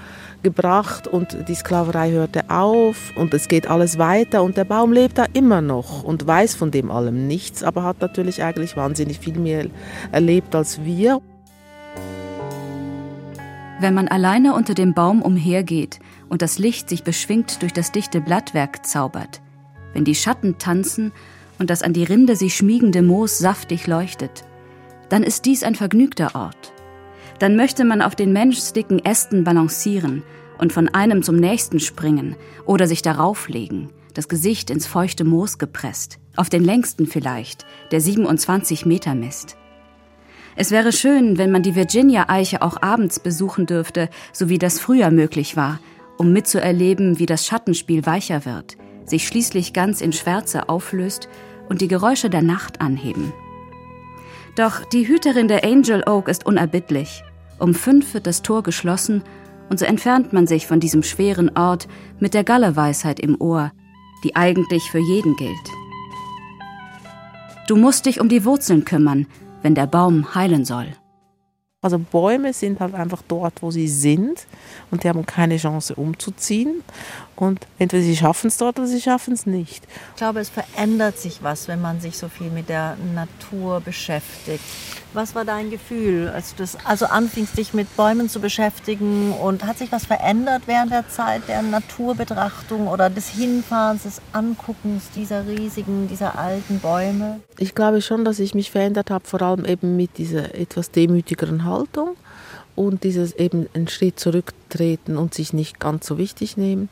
gebracht 0.42 1.06
und 1.06 1.48
die 1.48 1.54
Sklaverei 1.54 2.10
hörte 2.10 2.42
auf 2.48 3.12
und 3.16 3.32
es 3.34 3.46
geht 3.46 3.68
alles 3.68 3.98
weiter 3.98 4.42
und 4.42 4.56
der 4.56 4.64
Baum 4.64 4.92
lebt 4.92 5.18
da 5.18 5.26
immer 5.32 5.60
noch 5.60 6.02
und 6.02 6.26
weiß 6.26 6.56
von 6.56 6.72
dem 6.72 6.90
allem 6.90 7.28
nichts, 7.28 7.62
aber 7.62 7.84
hat 7.84 8.00
natürlich 8.00 8.42
eigentlich 8.42 8.76
wahnsinnig 8.76 9.20
viel 9.20 9.38
mehr 9.38 9.66
erlebt 10.10 10.56
als 10.56 10.82
wir. 10.84 11.20
Wenn 13.80 13.94
man 13.94 14.08
alleine 14.08 14.54
unter 14.54 14.74
dem 14.74 14.92
Baum 14.92 15.22
umhergeht, 15.22 16.00
und 16.30 16.40
das 16.40 16.58
Licht 16.58 16.88
sich 16.88 17.04
beschwingt 17.04 17.60
durch 17.60 17.74
das 17.74 17.92
dichte 17.92 18.22
Blattwerk 18.22 18.86
zaubert, 18.86 19.42
wenn 19.92 20.04
die 20.04 20.14
Schatten 20.14 20.56
tanzen 20.56 21.12
und 21.58 21.68
das 21.68 21.82
an 21.82 21.92
die 21.92 22.04
Rinde 22.04 22.36
sich 22.36 22.56
schmiegende 22.56 23.02
Moos 23.02 23.36
saftig 23.38 23.86
leuchtet, 23.86 24.44
dann 25.10 25.22
ist 25.22 25.44
dies 25.44 25.62
ein 25.62 25.74
vergnügter 25.74 26.34
Ort. 26.34 26.72
Dann 27.38 27.56
möchte 27.56 27.84
man 27.84 28.00
auf 28.00 28.14
den 28.14 28.32
menschsdicken 28.32 29.04
Ästen 29.04 29.44
balancieren 29.44 30.22
und 30.58 30.72
von 30.72 30.88
einem 30.88 31.22
zum 31.22 31.36
nächsten 31.36 31.80
springen 31.80 32.36
oder 32.64 32.86
sich 32.86 33.02
darauf 33.02 33.48
legen, 33.48 33.90
das 34.14 34.28
Gesicht 34.28 34.70
ins 34.70 34.86
feuchte 34.86 35.24
Moos 35.24 35.58
gepresst, 35.58 36.18
auf 36.36 36.48
den 36.48 36.62
längsten 36.62 37.06
vielleicht, 37.06 37.66
der 37.90 38.00
27 38.00 38.86
Meter 38.86 39.14
misst. 39.14 39.56
Es 40.56 40.70
wäre 40.70 40.92
schön, 40.92 41.38
wenn 41.38 41.50
man 41.50 41.62
die 41.62 41.74
Virginia-Eiche 41.74 42.62
auch 42.62 42.82
abends 42.82 43.18
besuchen 43.20 43.66
dürfte, 43.66 44.10
so 44.32 44.48
wie 44.48 44.58
das 44.58 44.78
früher 44.78 45.10
möglich 45.10 45.56
war, 45.56 45.80
um 46.20 46.34
mitzuerleben, 46.34 47.18
wie 47.18 47.24
das 47.24 47.46
Schattenspiel 47.46 48.04
weicher 48.04 48.44
wird, 48.44 48.76
sich 49.06 49.26
schließlich 49.26 49.72
ganz 49.72 50.02
in 50.02 50.12
Schwärze 50.12 50.68
auflöst 50.68 51.30
und 51.70 51.80
die 51.80 51.88
Geräusche 51.88 52.28
der 52.28 52.42
Nacht 52.42 52.82
anheben. 52.82 53.32
Doch 54.54 54.84
die 54.84 55.08
Hüterin 55.08 55.48
der 55.48 55.64
Angel 55.64 56.06
Oak 56.06 56.28
ist 56.28 56.44
unerbittlich. 56.44 57.24
Um 57.58 57.72
fünf 57.72 58.12
wird 58.12 58.26
das 58.26 58.42
Tor 58.42 58.62
geschlossen 58.62 59.22
und 59.70 59.78
so 59.78 59.86
entfernt 59.86 60.34
man 60.34 60.46
sich 60.46 60.66
von 60.66 60.78
diesem 60.78 61.02
schweren 61.02 61.56
Ort 61.56 61.88
mit 62.18 62.34
der 62.34 62.44
Galleweisheit 62.44 63.18
im 63.18 63.40
Ohr, 63.40 63.72
die 64.22 64.36
eigentlich 64.36 64.90
für 64.90 64.98
jeden 64.98 65.36
gilt. 65.36 65.70
Du 67.66 67.76
musst 67.76 68.04
dich 68.04 68.20
um 68.20 68.28
die 68.28 68.44
Wurzeln 68.44 68.84
kümmern, 68.84 69.26
wenn 69.62 69.74
der 69.74 69.86
Baum 69.86 70.34
heilen 70.34 70.66
soll. 70.66 70.88
Also 71.82 71.98
Bäume 71.98 72.52
sind 72.52 72.78
halt 72.78 72.92
einfach 72.92 73.22
dort, 73.26 73.62
wo 73.62 73.70
sie 73.70 73.88
sind 73.88 74.46
und 74.90 75.02
die 75.02 75.08
haben 75.08 75.24
keine 75.24 75.56
Chance 75.56 75.94
umzuziehen. 75.94 76.82
Und 77.40 77.66
entweder 77.78 78.02
sie 78.02 78.16
schaffen 78.16 78.48
es 78.48 78.58
dort 78.58 78.78
oder 78.78 78.86
sie 78.86 79.00
schaffen 79.00 79.32
es 79.32 79.46
nicht. 79.46 79.82
Ich 80.10 80.16
glaube, 80.16 80.40
es 80.40 80.50
verändert 80.50 81.18
sich 81.18 81.42
was, 81.42 81.68
wenn 81.68 81.80
man 81.80 81.98
sich 81.98 82.18
so 82.18 82.28
viel 82.28 82.50
mit 82.50 82.68
der 82.68 82.98
Natur 83.14 83.80
beschäftigt. 83.80 84.62
Was 85.14 85.34
war 85.34 85.46
dein 85.46 85.70
Gefühl, 85.70 86.28
als 86.28 86.54
du 86.54 86.62
das 86.62 86.76
also 86.84 87.06
anfingst, 87.06 87.56
dich 87.56 87.72
mit 87.72 87.96
Bäumen 87.96 88.28
zu 88.28 88.40
beschäftigen? 88.40 89.32
Und 89.32 89.64
hat 89.64 89.78
sich 89.78 89.90
was 89.90 90.04
verändert 90.04 90.64
während 90.66 90.92
der 90.92 91.08
Zeit 91.08 91.48
der 91.48 91.62
Naturbetrachtung 91.62 92.86
oder 92.86 93.08
des 93.08 93.30
Hinfahrens, 93.30 94.02
des 94.02 94.20
Anguckens 94.34 95.04
dieser 95.16 95.46
riesigen, 95.46 96.08
dieser 96.08 96.38
alten 96.38 96.78
Bäume? 96.78 97.40
Ich 97.56 97.74
glaube 97.74 98.02
schon, 98.02 98.26
dass 98.26 98.38
ich 98.38 98.54
mich 98.54 98.70
verändert 98.70 99.10
habe, 99.10 99.26
vor 99.26 99.40
allem 99.40 99.64
eben 99.64 99.96
mit 99.96 100.18
dieser 100.18 100.54
etwas 100.54 100.90
demütigeren 100.90 101.64
Haltung 101.64 102.16
und 102.80 103.04
dieses 103.04 103.34
eben 103.34 103.68
einen 103.74 103.88
Schritt 103.88 104.18
zurücktreten 104.18 105.18
und 105.18 105.34
sich 105.34 105.52
nicht 105.52 105.78
ganz 105.78 106.06
so 106.06 106.16
wichtig 106.16 106.56
nehmen. 106.56 106.88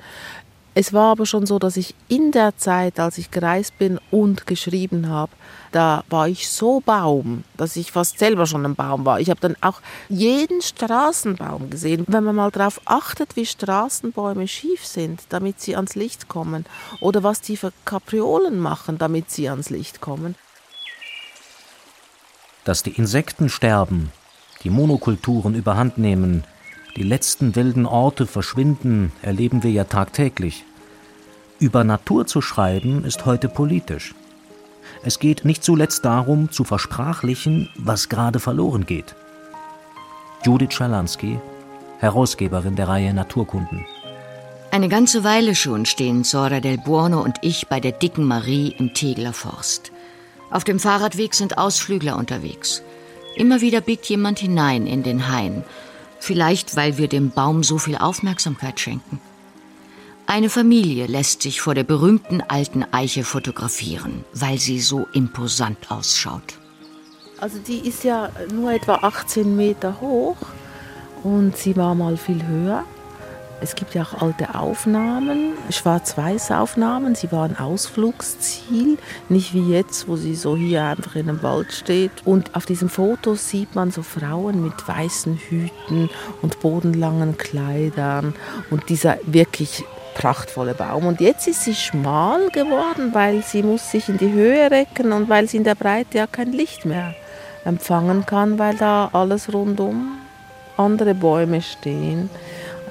Es 0.74 0.92
war 0.92 1.12
aber 1.12 1.24
schon 1.24 1.46
so, 1.46 1.58
dass 1.58 1.78
ich 1.78 1.94
in 2.08 2.30
der 2.30 2.58
Zeit, 2.58 3.00
als 3.00 3.16
ich 3.16 3.30
gereist 3.30 3.78
bin 3.78 3.98
und 4.10 4.46
geschrieben 4.46 5.08
habe, 5.08 5.32
da 5.72 6.04
war 6.10 6.28
ich 6.28 6.50
so 6.50 6.80
Baum, 6.80 7.42
dass 7.56 7.74
ich 7.76 7.90
fast 7.90 8.18
selber 8.18 8.44
schon 8.44 8.66
ein 8.66 8.74
Baum 8.74 9.06
war. 9.06 9.18
Ich 9.18 9.30
habe 9.30 9.40
dann 9.40 9.56
auch 9.62 9.80
jeden 10.10 10.60
Straßenbaum 10.60 11.70
gesehen. 11.70 12.04
Wenn 12.06 12.22
man 12.22 12.36
mal 12.36 12.50
darauf 12.50 12.82
achtet, 12.84 13.34
wie 13.34 13.46
Straßenbäume 13.46 14.46
schief 14.46 14.84
sind, 14.84 15.22
damit 15.30 15.58
sie 15.58 15.74
ans 15.74 15.94
Licht 15.94 16.28
kommen, 16.28 16.66
oder 17.00 17.22
was 17.22 17.40
die 17.40 17.56
für 17.56 17.72
Kapriolen 17.86 18.60
machen, 18.60 18.98
damit 18.98 19.30
sie 19.30 19.48
ans 19.48 19.70
Licht 19.70 20.02
kommen. 20.02 20.34
Dass 22.64 22.82
die 22.82 22.92
Insekten 22.92 23.48
sterben, 23.48 24.12
die 24.64 24.70
Monokulturen 24.70 25.54
überhand 25.54 25.98
nehmen, 25.98 26.44
die 26.96 27.02
letzten 27.02 27.54
wilden 27.54 27.86
Orte 27.86 28.26
verschwinden, 28.26 29.12
erleben 29.22 29.62
wir 29.62 29.70
ja 29.70 29.84
tagtäglich. 29.84 30.64
Über 31.60 31.84
Natur 31.84 32.26
zu 32.26 32.40
schreiben 32.40 33.04
ist 33.04 33.26
heute 33.26 33.48
politisch. 33.48 34.14
Es 35.04 35.18
geht 35.18 35.44
nicht 35.44 35.62
zuletzt 35.62 36.04
darum, 36.04 36.50
zu 36.50 36.64
versprachlichen, 36.64 37.68
was 37.76 38.08
gerade 38.08 38.40
verloren 38.40 38.86
geht. 38.86 39.14
Judith 40.44 40.72
Schalansky, 40.72 41.38
Herausgeberin 41.98 42.76
der 42.76 42.88
Reihe 42.88 43.12
Naturkunden. 43.14 43.84
Eine 44.70 44.88
ganze 44.88 45.24
Weile 45.24 45.54
schon 45.54 45.86
stehen 45.86 46.24
Sora 46.24 46.60
del 46.60 46.78
Buono 46.78 47.22
und 47.22 47.36
ich 47.42 47.68
bei 47.68 47.80
der 47.80 47.92
dicken 47.92 48.24
Marie 48.24 48.74
im 48.78 48.92
Tegler 48.92 49.32
Forst. 49.32 49.92
Auf 50.50 50.64
dem 50.64 50.78
Fahrradweg 50.78 51.34
sind 51.34 51.58
Ausflügler 51.58 52.16
unterwegs. 52.16 52.82
Immer 53.38 53.60
wieder 53.60 53.80
biegt 53.80 54.06
jemand 54.06 54.38
hinein 54.40 54.86
in 54.86 55.02
den 55.02 55.28
Hain 55.28 55.64
Vielleicht, 56.20 56.76
weil 56.76 56.98
wir 56.98 57.08
dem 57.08 57.30
Baum 57.30 57.62
so 57.62 57.78
viel 57.78 57.96
Aufmerksamkeit 57.96 58.80
schenken. 58.80 59.20
Eine 60.26 60.50
Familie 60.50 61.06
lässt 61.06 61.42
sich 61.42 61.60
vor 61.60 61.74
der 61.74 61.84
berühmten 61.84 62.42
alten 62.42 62.84
Eiche 62.92 63.24
fotografieren, 63.24 64.24
weil 64.34 64.58
sie 64.58 64.80
so 64.80 65.06
imposant 65.14 65.90
ausschaut. 65.90 66.58
Also 67.40 67.58
die 67.66 67.78
ist 67.88 68.04
ja 68.04 68.30
nur 68.52 68.72
etwa 68.72 68.96
18 68.96 69.56
Meter 69.56 70.00
hoch 70.00 70.36
und 71.22 71.56
sie 71.56 71.76
war 71.76 71.94
mal 71.94 72.16
viel 72.16 72.44
höher. 72.46 72.84
Es 73.60 73.74
gibt 73.74 73.94
ja 73.94 74.02
auch 74.02 74.22
alte 74.22 74.54
Aufnahmen, 74.54 75.54
Schwarz-Weiß-Aufnahmen. 75.70 77.16
Sie 77.16 77.32
waren 77.32 77.58
Ausflugsziel, 77.58 78.98
nicht 79.28 79.52
wie 79.52 79.72
jetzt, 79.72 80.06
wo 80.06 80.14
sie 80.14 80.36
so 80.36 80.56
hier 80.56 80.84
einfach 80.84 81.16
in 81.16 81.28
einem 81.28 81.42
Wald 81.42 81.72
steht. 81.72 82.12
Und 82.24 82.54
auf 82.54 82.66
diesem 82.66 82.88
Foto 82.88 83.34
sieht 83.34 83.74
man 83.74 83.90
so 83.90 84.02
Frauen 84.02 84.62
mit 84.62 84.86
weißen 84.86 85.36
Hüten 85.36 86.08
und 86.40 86.60
bodenlangen 86.60 87.36
Kleidern 87.36 88.34
und 88.70 88.88
dieser 88.88 89.18
wirklich 89.24 89.84
prachtvolle 90.14 90.74
Baum. 90.74 91.06
Und 91.06 91.20
jetzt 91.20 91.48
ist 91.48 91.64
sie 91.64 91.74
schmal 91.74 92.48
geworden, 92.50 93.10
weil 93.12 93.42
sie 93.42 93.64
muss 93.64 93.90
sich 93.90 94.08
in 94.08 94.18
die 94.18 94.32
Höhe 94.32 94.70
recken 94.70 95.12
und 95.12 95.28
weil 95.28 95.48
sie 95.48 95.56
in 95.56 95.64
der 95.64 95.74
Breite 95.74 96.18
ja 96.18 96.26
kein 96.28 96.52
Licht 96.52 96.84
mehr 96.84 97.12
empfangen 97.64 98.24
kann, 98.24 98.58
weil 98.60 98.76
da 98.76 99.10
alles 99.12 99.52
rundum 99.52 100.18
andere 100.76 101.14
Bäume 101.14 101.60
stehen 101.60 102.30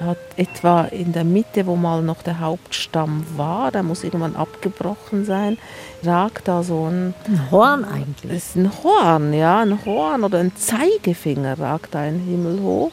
hat 0.00 0.18
etwa 0.36 0.82
in 0.84 1.12
der 1.12 1.24
Mitte, 1.24 1.66
wo 1.66 1.76
mal 1.76 2.02
noch 2.02 2.22
der 2.22 2.40
Hauptstamm 2.40 3.24
war, 3.36 3.70
der 3.70 3.82
muss 3.82 4.04
irgendwann 4.04 4.36
abgebrochen 4.36 5.24
sein, 5.24 5.58
ragt 6.04 6.48
da 6.48 6.62
so 6.62 6.86
ein, 6.86 7.14
ein 7.26 7.50
Horn 7.50 7.84
eigentlich. 7.84 8.32
Das 8.32 8.46
ist 8.50 8.56
ein 8.56 8.70
Horn, 8.82 9.32
ja, 9.32 9.60
ein 9.60 9.84
Horn 9.84 10.24
oder 10.24 10.38
ein 10.38 10.54
Zeigefinger 10.56 11.58
ragt 11.58 11.94
da 11.94 12.04
in 12.04 12.18
den 12.18 12.26
Himmel 12.26 12.62
hoch. 12.62 12.92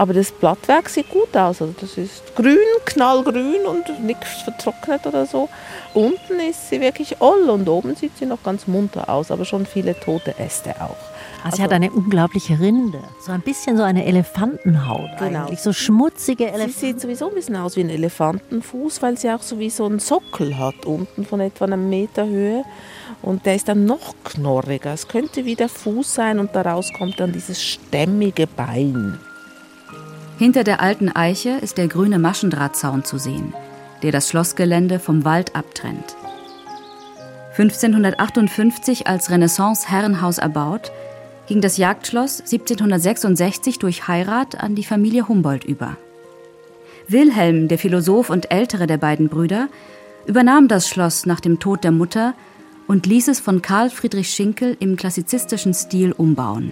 Aber 0.00 0.14
das 0.14 0.32
Blattwerk 0.32 0.88
sieht 0.88 1.10
gut 1.10 1.36
aus. 1.36 1.60
Also 1.60 1.74
das 1.78 1.98
ist 1.98 2.34
grün, 2.34 2.56
knallgrün 2.86 3.66
und 3.66 4.02
nichts 4.02 4.42
vertrocknet 4.44 5.06
oder 5.06 5.26
so. 5.26 5.50
Unten 5.92 6.40
ist 6.40 6.70
sie 6.70 6.80
wirklich 6.80 7.20
oll 7.20 7.50
und 7.50 7.68
oben 7.68 7.94
sieht 7.96 8.16
sie 8.16 8.24
noch 8.24 8.42
ganz 8.42 8.66
munter 8.66 9.10
aus, 9.10 9.30
aber 9.30 9.44
schon 9.44 9.66
viele 9.66 9.98
tote 10.00 10.38
Äste 10.38 10.74
auch. 10.80 11.09
Also, 11.44 11.56
sie 11.56 11.62
hat 11.62 11.72
eine 11.72 11.90
unglaubliche 11.90 12.60
Rinde. 12.60 13.02
So 13.20 13.32
ein 13.32 13.40
bisschen 13.40 13.76
so 13.76 13.82
eine 13.82 14.04
Elefantenhaut 14.04 15.10
genau. 15.18 15.44
eigentlich. 15.44 15.60
So 15.60 15.72
schmutzige 15.72 16.48
Elefanten. 16.48 16.72
Sie 16.72 16.86
sieht 16.86 17.00
sowieso 17.00 17.28
ein 17.28 17.34
bisschen 17.34 17.56
aus 17.56 17.76
wie 17.76 17.80
ein 17.80 17.90
Elefantenfuß, 17.90 19.00
weil 19.02 19.16
sie 19.16 19.30
auch 19.30 19.42
so 19.42 19.58
wie 19.58 19.70
so 19.70 19.86
einen 19.86 20.00
Sockel 20.00 20.58
hat, 20.58 20.84
unten 20.86 21.24
von 21.24 21.40
etwa 21.40 21.64
einem 21.64 21.88
Meter 21.88 22.26
Höhe. 22.26 22.64
Und 23.22 23.46
der 23.46 23.54
ist 23.54 23.68
dann 23.68 23.84
noch 23.84 24.14
knorriger. 24.24 24.92
Es 24.92 25.08
könnte 25.08 25.44
wie 25.44 25.54
der 25.54 25.68
Fuß 25.68 26.14
sein 26.14 26.38
und 26.38 26.54
daraus 26.54 26.92
kommt 26.92 27.20
dann 27.20 27.32
dieses 27.32 27.62
stämmige 27.62 28.46
Bein. 28.46 29.18
Hinter 30.38 30.64
der 30.64 30.80
alten 30.80 31.10
Eiche 31.10 31.50
ist 31.60 31.76
der 31.76 31.88
grüne 31.88 32.18
Maschendrahtzaun 32.18 33.04
zu 33.04 33.18
sehen, 33.18 33.52
der 34.02 34.10
das 34.10 34.28
Schlossgelände 34.30 34.98
vom 34.98 35.24
Wald 35.26 35.54
abtrennt. 35.54 36.16
1558 37.58 39.06
als 39.06 39.30
Renaissance-Herrenhaus 39.30 40.38
erbaut, 40.38 40.92
ging 41.50 41.60
das 41.60 41.78
Jagdschloss 41.78 42.42
1766 42.42 43.80
durch 43.80 44.06
Heirat 44.06 44.62
an 44.62 44.76
die 44.76 44.84
Familie 44.84 45.26
Humboldt 45.26 45.64
über. 45.64 45.96
Wilhelm, 47.08 47.66
der 47.66 47.76
Philosoph 47.76 48.30
und 48.30 48.52
ältere 48.52 48.86
der 48.86 48.98
beiden 48.98 49.28
Brüder, 49.28 49.68
übernahm 50.26 50.68
das 50.68 50.88
Schloss 50.88 51.26
nach 51.26 51.40
dem 51.40 51.58
Tod 51.58 51.82
der 51.82 51.90
Mutter 51.90 52.34
und 52.86 53.06
ließ 53.06 53.26
es 53.26 53.40
von 53.40 53.62
Karl 53.62 53.90
Friedrich 53.90 54.30
Schinkel 54.30 54.76
im 54.78 54.94
klassizistischen 54.94 55.74
Stil 55.74 56.12
umbauen. 56.12 56.70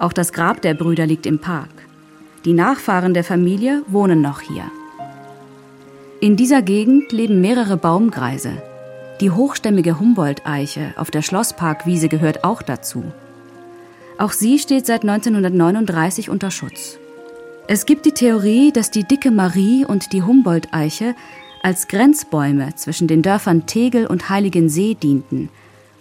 Auch 0.00 0.12
das 0.12 0.32
Grab 0.32 0.60
der 0.60 0.74
Brüder 0.74 1.06
liegt 1.06 1.24
im 1.24 1.38
Park. 1.38 1.70
Die 2.44 2.54
Nachfahren 2.54 3.14
der 3.14 3.22
Familie 3.22 3.84
wohnen 3.86 4.20
noch 4.20 4.40
hier. 4.40 4.64
In 6.20 6.36
dieser 6.36 6.62
Gegend 6.62 7.12
leben 7.12 7.40
mehrere 7.40 7.76
Baumgreise. 7.76 8.60
Die 9.20 9.30
hochstämmige 9.30 10.00
Humboldt-Eiche 10.00 10.94
auf 10.96 11.12
der 11.12 11.22
Schlossparkwiese 11.22 12.08
gehört 12.08 12.42
auch 12.42 12.62
dazu. 12.62 13.04
Auch 14.18 14.32
sie 14.32 14.58
steht 14.58 14.84
seit 14.84 15.02
1939 15.02 16.28
unter 16.28 16.50
Schutz. 16.50 16.98
Es 17.68 17.86
gibt 17.86 18.04
die 18.04 18.12
Theorie, 18.12 18.72
dass 18.72 18.90
die 18.90 19.04
dicke 19.04 19.30
Marie 19.30 19.84
und 19.84 20.12
die 20.12 20.22
Humboldt-Eiche 20.22 21.14
als 21.62 21.86
Grenzbäume 21.86 22.74
zwischen 22.74 23.06
den 23.06 23.22
Dörfern 23.22 23.66
Tegel 23.66 24.06
und 24.06 24.28
Heiligensee 24.28 24.94
dienten 24.94 25.50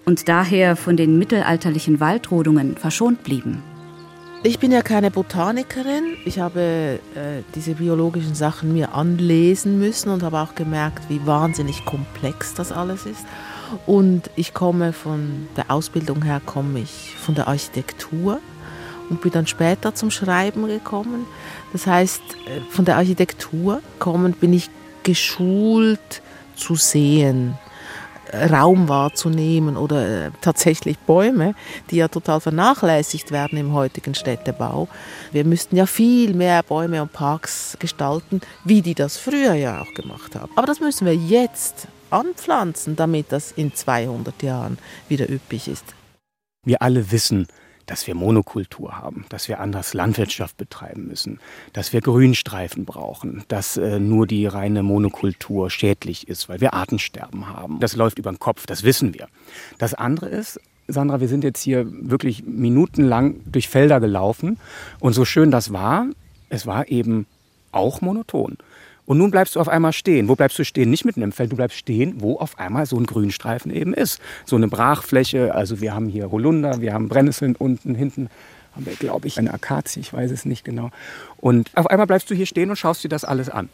und 0.05 0.29
daher 0.29 0.75
von 0.75 0.97
den 0.97 1.19
mittelalterlichen 1.19 1.99
Waldrodungen 1.99 2.75
verschont 2.75 3.23
blieben. 3.23 3.61
Ich 4.43 4.57
bin 4.57 4.71
ja 4.71 4.81
keine 4.81 5.11
Botanikerin. 5.11 6.15
Ich 6.25 6.39
habe 6.39 6.99
äh, 7.15 7.41
diese 7.53 7.75
biologischen 7.75 8.33
Sachen 8.33 8.73
mir 8.73 8.93
anlesen 8.93 9.77
müssen 9.77 10.09
und 10.09 10.23
habe 10.23 10.39
auch 10.39 10.55
gemerkt, 10.55 11.09
wie 11.09 11.25
wahnsinnig 11.25 11.85
komplex 11.85 12.53
das 12.53 12.71
alles 12.71 13.05
ist. 13.05 13.25
Und 13.85 14.29
ich 14.35 14.53
komme 14.53 14.93
von 14.93 15.47
der 15.55 15.71
Ausbildung 15.71 16.23
her, 16.23 16.41
komme 16.45 16.79
ich 16.79 17.15
von 17.17 17.35
der 17.35 17.47
Architektur 17.47 18.39
und 19.09 19.21
bin 19.21 19.31
dann 19.31 19.47
später 19.47 19.95
zum 19.95 20.11
Schreiben 20.11 20.67
gekommen. 20.67 21.25
Das 21.73 21.87
heißt, 21.87 22.21
äh, 22.21 22.61
von 22.69 22.85
der 22.85 22.97
Architektur 22.97 23.81
kommend 23.99 24.39
bin 24.39 24.53
ich 24.53 24.69
geschult 25.03 26.21
zu 26.55 26.75
sehen. 26.75 27.57
Raum 28.33 28.89
wahrzunehmen 28.89 29.77
oder 29.77 30.25
äh, 30.25 30.31
tatsächlich 30.41 30.99
Bäume, 30.99 31.55
die 31.89 31.97
ja 31.97 32.09
total 32.09 32.41
vernachlässigt 32.41 33.31
werden 33.31 33.57
im 33.57 33.73
heutigen 33.73 34.15
Städtebau. 34.15 34.89
Wir 35.31 35.45
müssten 35.45 35.77
ja 35.77 35.85
viel 35.85 36.33
mehr 36.33 36.61
Bäume 36.63 37.01
und 37.01 37.13
Parks 37.13 37.77
gestalten, 37.79 38.41
wie 38.65 38.81
die 38.81 38.95
das 38.95 39.17
früher 39.17 39.53
ja 39.53 39.81
auch 39.81 39.93
gemacht 39.93 40.35
haben. 40.35 40.51
Aber 40.55 40.67
das 40.67 40.81
müssen 40.81 41.05
wir 41.05 41.15
jetzt 41.15 41.87
anpflanzen, 42.09 42.95
damit 42.95 43.31
das 43.31 43.51
in 43.51 43.73
200 43.73 44.43
Jahren 44.43 44.77
wieder 45.09 45.29
üppig 45.29 45.67
ist. 45.67 45.85
Wir 46.65 46.81
alle 46.81 47.11
wissen, 47.11 47.47
dass 47.87 48.05
wir 48.05 48.13
Monokultur 48.15 48.97
haben, 48.97 49.25
dass 49.29 49.47
wir 49.47 49.59
anders 49.59 49.93
Landwirtschaft 49.93 50.57
betreiben 50.57 51.07
müssen, 51.07 51.39
dass 51.73 51.93
wir 51.93 52.01
Grünstreifen 52.01 52.85
brauchen, 52.85 53.43
dass 53.47 53.77
äh, 53.77 53.99
nur 53.99 54.27
die 54.27 54.45
reine 54.45 54.83
Monokultur 54.83 55.69
schädlich 55.69 56.27
ist, 56.27 56.49
weil 56.49 56.61
wir 56.61 56.73
Artensterben 56.73 57.47
haben. 57.47 57.79
Das 57.79 57.95
läuft 57.95 58.19
über 58.19 58.31
den 58.31 58.39
Kopf, 58.39 58.65
das 58.67 58.83
wissen 58.83 59.13
wir. 59.13 59.27
Das 59.77 59.93
andere 59.93 60.27
ist, 60.27 60.59
Sandra, 60.87 61.19
wir 61.19 61.27
sind 61.27 61.43
jetzt 61.43 61.61
hier 61.61 61.85
wirklich 61.89 62.43
minutenlang 62.45 63.41
durch 63.45 63.67
Felder 63.67 63.99
gelaufen 63.99 64.59
und 64.99 65.13
so 65.13 65.25
schön 65.25 65.49
das 65.49 65.73
war, 65.73 66.07
es 66.49 66.65
war 66.65 66.89
eben 66.89 67.25
auch 67.71 68.01
monoton. 68.01 68.57
Und 69.07 69.17
nun 69.17 69.31
bleibst 69.31 69.55
du 69.55 69.61
auf 69.61 69.69
einmal 69.69 69.93
stehen. 69.93 70.27
Wo 70.27 70.35
bleibst 70.35 70.59
du 70.59 70.65
stehen? 70.65 70.89
Nicht 70.89 71.05
mitten 71.05 71.21
im 71.21 71.31
Feld, 71.31 71.53
du 71.53 71.55
bleibst 71.55 71.77
stehen, 71.77 72.15
wo 72.19 72.37
auf 72.37 72.59
einmal 72.59 72.85
so 72.85 72.97
ein 72.97 73.05
Grünstreifen 73.05 73.71
eben 73.71 73.93
ist. 73.93 74.21
So 74.45 74.57
eine 74.57 74.67
Brachfläche. 74.67 75.55
Also 75.55 75.79
wir 75.79 75.95
haben 75.95 76.09
hier 76.09 76.29
Holunder, 76.29 76.81
wir 76.81 76.93
haben 76.93 77.07
Brennnesseln 77.07 77.55
unten, 77.55 77.95
hinten 77.95 78.29
haben 78.75 78.85
wir, 78.85 78.95
glaube 78.95 79.27
ich, 79.27 79.39
eine 79.39 79.53
Akazie, 79.53 80.01
ich 80.01 80.13
weiß 80.13 80.29
es 80.29 80.45
nicht 80.45 80.65
genau. 80.65 80.91
Und 81.37 81.71
auf 81.75 81.87
einmal 81.87 82.05
bleibst 82.05 82.29
du 82.29 82.35
hier 82.35 82.45
stehen 82.45 82.69
und 82.69 82.75
schaust 82.75 83.03
dir 83.03 83.09
das 83.09 83.23
alles 83.23 83.49
an. 83.49 83.69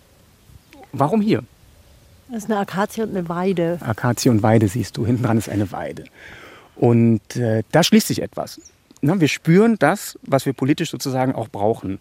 Warum 0.92 1.20
hier? 1.20 1.44
Das 2.30 2.44
ist 2.44 2.52
eine 2.52 2.60
Akazie 2.60 3.02
und 3.02 3.10
eine 3.10 3.28
Weide. 3.28 3.80
Akazie 3.82 4.30
und 4.30 4.44
Weide 4.44 4.68
siehst 4.68 4.98
du. 4.98 5.06
Hinten 5.06 5.24
dran 5.24 5.40
ist 5.40 5.50
eine 5.50 5.72
Weide. 5.72 6.06
Und 6.76 7.36
äh, 7.36 7.64
da 7.72 7.84
schließt 7.84 8.08
sich 8.08 8.22
etwas. 8.22 8.62
Na, 9.02 9.20
wir 9.20 9.28
spüren 9.28 9.78
das, 9.80 10.18
was 10.22 10.46
wir 10.46 10.54
politisch 10.54 10.92
sozusagen 10.92 11.34
auch 11.34 11.50
brauchen. 11.50 12.00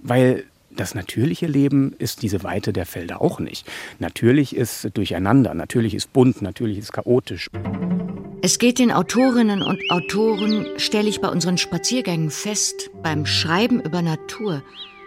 Weil 0.00 0.44
das 0.76 0.94
natürliche 0.94 1.46
Leben 1.46 1.94
ist 1.98 2.22
diese 2.22 2.42
Weite 2.42 2.72
der 2.72 2.86
Felder 2.86 3.20
auch 3.20 3.40
nicht. 3.40 3.66
Natürlich 3.98 4.54
ist 4.54 4.88
Durcheinander, 4.94 5.54
natürlich 5.54 5.94
ist 5.94 6.12
bunt, 6.12 6.42
natürlich 6.42 6.78
ist 6.78 6.92
chaotisch. 6.92 7.48
Es 8.42 8.58
geht 8.58 8.78
den 8.78 8.92
Autorinnen 8.92 9.62
und 9.62 9.80
Autoren, 9.90 10.66
stelle 10.76 11.08
ich 11.08 11.20
bei 11.20 11.28
unseren 11.28 11.56
Spaziergängen 11.56 12.30
fest, 12.30 12.90
beim 13.02 13.24
Schreiben 13.24 13.80
über 13.80 14.02
Natur 14.02 14.62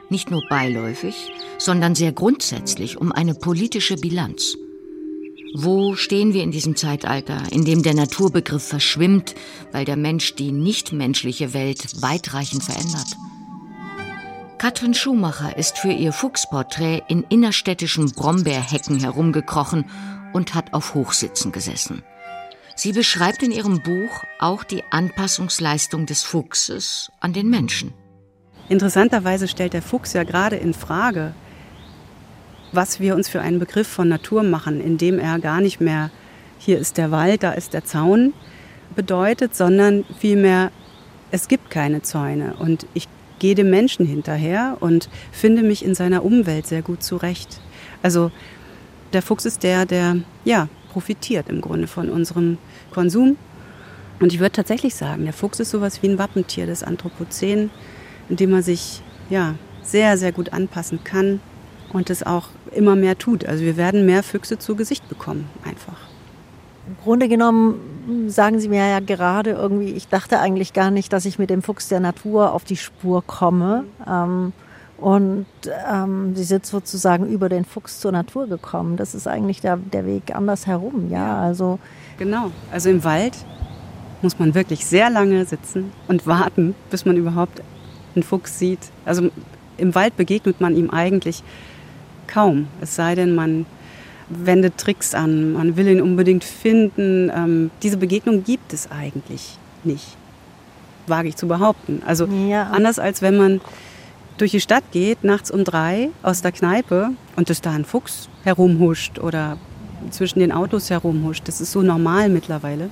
nicht 0.09 0.31
nur 0.31 0.41
beiläufig, 0.49 1.15
sondern 1.57 1.93
sehr 1.93 2.11
grundsätzlich 2.11 2.97
um 2.97 3.11
eine 3.11 3.33
politische 3.33 3.95
Bilanz. 3.95 4.57
Wo 5.53 5.95
stehen 5.95 6.33
wir 6.33 6.43
in 6.43 6.51
diesem 6.51 6.75
Zeitalter, 6.75 7.41
in 7.51 7.65
dem 7.65 7.83
der 7.83 7.93
Naturbegriff 7.93 8.63
verschwimmt, 8.63 9.35
weil 9.71 9.85
der 9.85 9.97
Mensch 9.97 10.35
die 10.35 10.51
nichtmenschliche 10.51 11.53
Welt 11.53 12.01
weitreichend 12.01 12.63
verändert? 12.63 13.07
Katrin 14.57 14.95
Schumacher 14.95 15.55
ist 15.55 15.77
für 15.77 15.91
ihr 15.91 16.11
Fuchsporträt 16.11 17.03
in 17.07 17.23
innerstädtischen 17.29 18.11
Brombeerhecken 18.11 18.99
herumgekrochen 18.99 19.85
und 20.33 20.55
hat 20.55 20.73
auf 20.73 20.95
Hochsitzen 20.95 21.51
gesessen. 21.51 22.01
Sie 22.75 22.91
beschreibt 22.91 23.43
in 23.43 23.51
ihrem 23.51 23.83
Buch 23.83 24.23
auch 24.39 24.63
die 24.63 24.83
Anpassungsleistung 24.89 26.07
des 26.07 26.23
Fuchses 26.23 27.11
an 27.19 27.33
den 27.33 27.49
Menschen. 27.49 27.93
Interessanterweise 28.67 29.47
stellt 29.47 29.73
der 29.73 29.83
Fuchs 29.83 30.13
ja 30.13 30.23
gerade 30.23 30.55
in 30.55 30.73
Frage, 30.73 31.35
was 32.71 32.99
wir 32.99 33.15
uns 33.15 33.29
für 33.29 33.41
einen 33.41 33.59
Begriff 33.59 33.87
von 33.87 34.09
Natur 34.09 34.41
machen, 34.41 34.81
indem 34.81 35.19
er 35.19 35.37
gar 35.37 35.61
nicht 35.61 35.79
mehr 35.79 36.09
hier 36.57 36.79
ist 36.79 36.97
der 36.97 37.11
Wald, 37.11 37.43
da 37.43 37.51
ist 37.51 37.73
der 37.73 37.85
Zaun 37.85 38.33
bedeutet, 38.95 39.55
sondern 39.55 40.03
vielmehr 40.19 40.71
es 41.29 41.47
gibt 41.47 41.69
keine 41.69 42.01
Zäune 42.01 42.55
und 42.55 42.87
ich 42.93 43.07
gehe 43.39 43.55
dem 43.55 43.69
Menschen 43.69 44.05
hinterher 44.05 44.77
und 44.79 45.09
finde 45.31 45.63
mich 45.63 45.83
in 45.83 45.95
seiner 45.95 46.23
Umwelt 46.23 46.67
sehr 46.67 46.81
gut 46.81 47.03
zurecht. 47.03 47.59
Also 48.01 48.31
der 49.13 49.21
Fuchs 49.21 49.45
ist 49.45 49.63
der, 49.63 49.85
der 49.85 50.17
ja 50.43 50.67
profitiert 50.91 51.49
im 51.49 51.61
Grunde 51.61 51.87
von 51.87 52.09
unserem 52.09 52.57
Konsum. 52.91 53.37
Und 54.19 54.33
ich 54.33 54.39
würde 54.39 54.53
tatsächlich 54.53 54.95
sagen, 54.95 55.25
der 55.25 55.33
Fuchs 55.33 55.59
ist 55.59 55.69
sowas 55.69 56.01
wie 56.01 56.07
ein 56.07 56.17
Wappentier 56.17 56.65
des 56.65 56.83
Anthropozän, 56.83 57.69
in 58.29 58.35
dem 58.35 58.51
man 58.51 58.63
sich 58.63 59.01
ja 59.29 59.55
sehr, 59.83 60.17
sehr 60.17 60.31
gut 60.31 60.53
anpassen 60.53 61.03
kann 61.03 61.39
und 61.93 62.09
es 62.09 62.23
auch 62.23 62.49
immer 62.73 62.95
mehr 62.95 63.17
tut. 63.17 63.45
Also 63.45 63.63
wir 63.63 63.77
werden 63.77 64.05
mehr 64.05 64.23
Füchse 64.23 64.57
zu 64.57 64.75
Gesicht 64.75 65.07
bekommen, 65.07 65.49
einfach. 65.63 65.97
Im 66.87 66.97
Grunde 67.03 67.27
genommen 67.27 67.79
sagen 68.27 68.59
Sie 68.59 68.69
mir 68.69 68.87
ja 68.87 68.99
gerade 68.99 69.51
irgendwie, 69.51 69.91
ich 69.91 70.07
dachte 70.07 70.39
eigentlich 70.39 70.73
gar 70.73 70.91
nicht, 70.91 71.11
dass 71.13 71.25
ich 71.25 71.39
mit 71.39 71.49
dem 71.49 71.61
Fuchs 71.61 71.87
der 71.87 71.99
Natur 71.99 72.53
auf 72.53 72.63
die 72.63 72.77
Spur 72.77 73.23
komme. 73.25 73.83
Ähm, 74.07 74.53
und 74.97 75.45
ähm, 75.91 76.35
Sie 76.35 76.43
sind 76.43 76.65
sozusagen 76.65 77.27
über 77.27 77.49
den 77.49 77.65
Fuchs 77.65 77.99
zur 77.99 78.11
Natur 78.11 78.47
gekommen. 78.47 78.97
Das 78.97 79.13
ist 79.13 79.27
eigentlich 79.27 79.61
der, 79.61 79.77
der 79.77 80.05
Weg 80.05 80.35
andersherum, 80.35 81.09
ja. 81.09 81.39
Also 81.39 81.79
genau. 82.17 82.51
Also 82.71 82.89
im 82.89 83.03
Wald 83.03 83.33
muss 84.21 84.39
man 84.39 84.55
wirklich 84.55 84.85
sehr 84.85 85.09
lange 85.09 85.45
sitzen 85.45 85.91
und 86.07 86.25
warten, 86.25 86.73
bis 86.89 87.05
man 87.05 87.17
überhaupt 87.17 87.61
einen 88.15 88.23
Fuchs 88.23 88.57
sieht. 88.57 88.79
Also 89.05 89.29
im 89.77 89.93
Wald 89.93 90.17
begegnet 90.17 90.59
man 90.59 90.75
ihm 90.75 90.89
eigentlich 90.89 91.43
kaum. 92.25 92.67
Es 92.81 92.95
sei 92.95 93.13
denn, 93.13 93.35
man 93.35 93.67
wendet 94.29 94.77
Tricks 94.77 95.13
an, 95.13 95.53
man 95.53 95.77
will 95.77 95.87
ihn 95.87 96.01
unbedingt 96.01 96.43
finden. 96.43 97.31
Ähm, 97.33 97.71
diese 97.83 97.97
Begegnung 97.97 98.43
gibt 98.43 98.73
es 98.73 98.91
eigentlich 98.91 99.57
nicht, 99.83 100.17
wage 101.07 101.29
ich 101.29 101.35
zu 101.35 101.47
behaupten. 101.47 102.01
Also 102.05 102.25
ja. 102.25 102.63
anders 102.63 102.99
als 102.99 103.21
wenn 103.21 103.37
man 103.37 103.61
durch 104.37 104.51
die 104.51 104.61
Stadt 104.61 104.83
geht, 104.91 105.23
nachts 105.23 105.49
um 105.49 105.63
drei 105.63 106.09
aus 106.21 106.41
der 106.41 106.51
Kneipe 106.51 107.11
und 107.35 107.49
dass 107.49 107.61
da 107.61 107.71
ein 107.71 107.85
Fuchs 107.85 108.29
herumhuscht 108.43 109.19
oder 109.19 109.57
zwischen 110.11 110.39
den 110.39 110.51
Autos 110.51 110.89
herumhuscht. 110.89 111.47
Das 111.47 111.59
ist 111.59 111.71
so 111.71 111.81
normal 111.81 112.29
mittlerweile. 112.29 112.89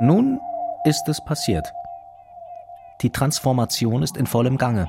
Nun 0.00 0.38
ist 0.84 1.08
es 1.08 1.24
passiert. 1.24 1.72
Die 3.02 3.10
Transformation 3.10 4.02
ist 4.02 4.16
in 4.16 4.26
vollem 4.26 4.56
Gange. 4.56 4.88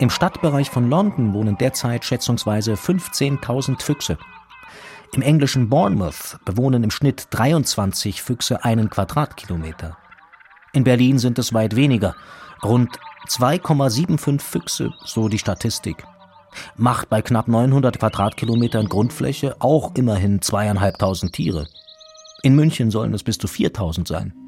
Im 0.00 0.10
Stadtbereich 0.10 0.70
von 0.70 0.90
London 0.90 1.32
wohnen 1.34 1.56
derzeit 1.56 2.04
schätzungsweise 2.04 2.74
15.000 2.74 3.80
Füchse. 3.80 4.18
Im 5.12 5.22
englischen 5.22 5.68
Bournemouth 5.68 6.38
bewohnen 6.44 6.82
im 6.82 6.90
Schnitt 6.90 7.28
23 7.30 8.20
Füchse 8.20 8.64
einen 8.64 8.90
Quadratkilometer. 8.90 9.96
In 10.72 10.82
Berlin 10.82 11.18
sind 11.18 11.38
es 11.38 11.54
weit 11.54 11.76
weniger, 11.76 12.16
rund 12.64 12.98
2,75 13.28 14.40
Füchse, 14.40 14.90
so 15.04 15.28
die 15.28 15.38
Statistik. 15.38 16.04
Macht 16.76 17.08
bei 17.08 17.22
knapp 17.22 17.46
900 17.46 18.00
Quadratkilometern 18.00 18.88
Grundfläche 18.88 19.54
auch 19.60 19.94
immerhin 19.94 20.42
zweieinhalbtausend 20.42 21.32
Tiere. 21.32 21.68
In 22.42 22.56
München 22.56 22.90
sollen 22.90 23.14
es 23.14 23.22
bis 23.22 23.38
zu 23.38 23.46
4000 23.46 24.08
sein. 24.08 24.43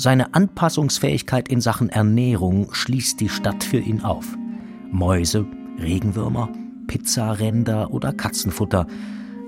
Seine 0.00 0.32
Anpassungsfähigkeit 0.32 1.48
in 1.48 1.60
Sachen 1.60 1.90
Ernährung 1.90 2.72
schließt 2.72 3.18
die 3.20 3.28
Stadt 3.28 3.64
für 3.64 3.80
ihn 3.80 4.04
auf. 4.04 4.38
Mäuse, 4.92 5.44
Regenwürmer, 5.80 6.50
Pizzaränder 6.86 7.90
oder 7.90 8.12
Katzenfutter. 8.12 8.86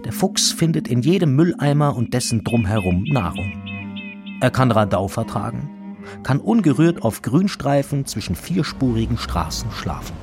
Der 0.05 0.13
Fuchs 0.13 0.51
findet 0.51 0.89
in 0.89 1.03
jedem 1.03 1.37
Mülleimer 1.37 1.95
und 1.95 2.15
dessen 2.15 2.43
drumherum 2.43 3.05
Nahrung. 3.05 3.53
Er 4.41 4.51
kann 4.51 4.73
Radau 4.73 5.07
vertragen, 5.07 5.97
kann 6.25 6.41
ungerührt 6.41 7.03
auf 7.03 7.23
Grünstreifen 7.23 8.07
zwischen 8.07 8.35
vierspurigen 8.35 9.19
Straßen 9.19 9.71
schlafen. 9.71 10.17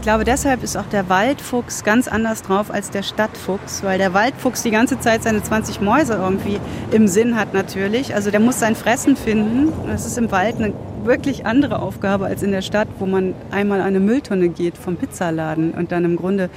Ich 0.00 0.04
glaube, 0.04 0.24
deshalb 0.24 0.62
ist 0.62 0.78
auch 0.78 0.86
der 0.86 1.10
Waldfuchs 1.10 1.84
ganz 1.84 2.08
anders 2.08 2.40
drauf 2.40 2.70
als 2.70 2.88
der 2.88 3.02
Stadtfuchs, 3.02 3.82
weil 3.82 3.98
der 3.98 4.14
Waldfuchs 4.14 4.62
die 4.62 4.70
ganze 4.70 4.98
Zeit 4.98 5.22
seine 5.22 5.42
20 5.42 5.82
Mäuse 5.82 6.14
irgendwie 6.14 6.58
im 6.90 7.06
Sinn 7.06 7.36
hat 7.36 7.52
natürlich. 7.52 8.14
Also 8.14 8.30
der 8.30 8.40
muss 8.40 8.58
sein 8.58 8.76
Fressen 8.76 9.14
finden. 9.14 9.70
Das 9.86 10.06
ist 10.06 10.16
im 10.16 10.30
Wald 10.30 10.56
eine 10.56 10.72
wirklich 11.04 11.44
andere 11.44 11.80
Aufgabe 11.80 12.24
als 12.24 12.42
in 12.42 12.50
der 12.50 12.62
Stadt, 12.62 12.88
wo 12.98 13.04
man 13.04 13.34
einmal 13.50 13.82
eine 13.82 14.00
Mülltonne 14.00 14.48
geht 14.48 14.78
vom 14.78 14.96
Pizzaladen 14.96 15.72
und 15.72 15.92
dann 15.92 16.06
im 16.06 16.16
Grunde 16.16 16.48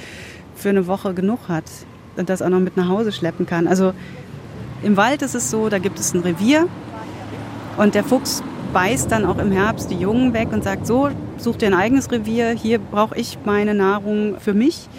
für 0.55 0.69
eine 0.69 0.87
Woche 0.87 1.13
genug 1.13 1.49
hat 1.49 1.65
und 2.15 2.29
das 2.29 2.41
auch 2.41 2.49
noch 2.49 2.61
mit 2.61 2.77
nach 2.77 2.87
Hause 2.87 3.11
schleppen 3.11 3.45
kann. 3.45 3.67
Also 3.67 3.91
im 4.83 4.95
Wald 4.95 5.21
ist 5.21 5.35
es 5.35 5.51
so, 5.51 5.67
da 5.67 5.79
gibt 5.79 5.99
es 5.99 6.13
ein 6.13 6.21
Revier 6.21 6.69
und 7.75 7.93
der 7.93 8.05
Fuchs 8.05 8.41
beißt 8.73 9.11
dann 9.11 9.25
auch 9.25 9.37
im 9.37 9.51
Herbst 9.51 9.91
die 9.91 9.95
Jungen 9.95 10.33
weg 10.33 10.51
und 10.51 10.63
sagt, 10.63 10.87
so, 10.87 11.09
such 11.37 11.57
dir 11.57 11.67
ein 11.67 11.73
eigenes 11.73 12.11
Revier, 12.11 12.49
hier 12.49 12.79
brauche 12.79 13.15
ich 13.15 13.37
meine 13.45 13.73
Nahrung 13.73 14.35
für 14.39 14.53
mich. 14.53 14.89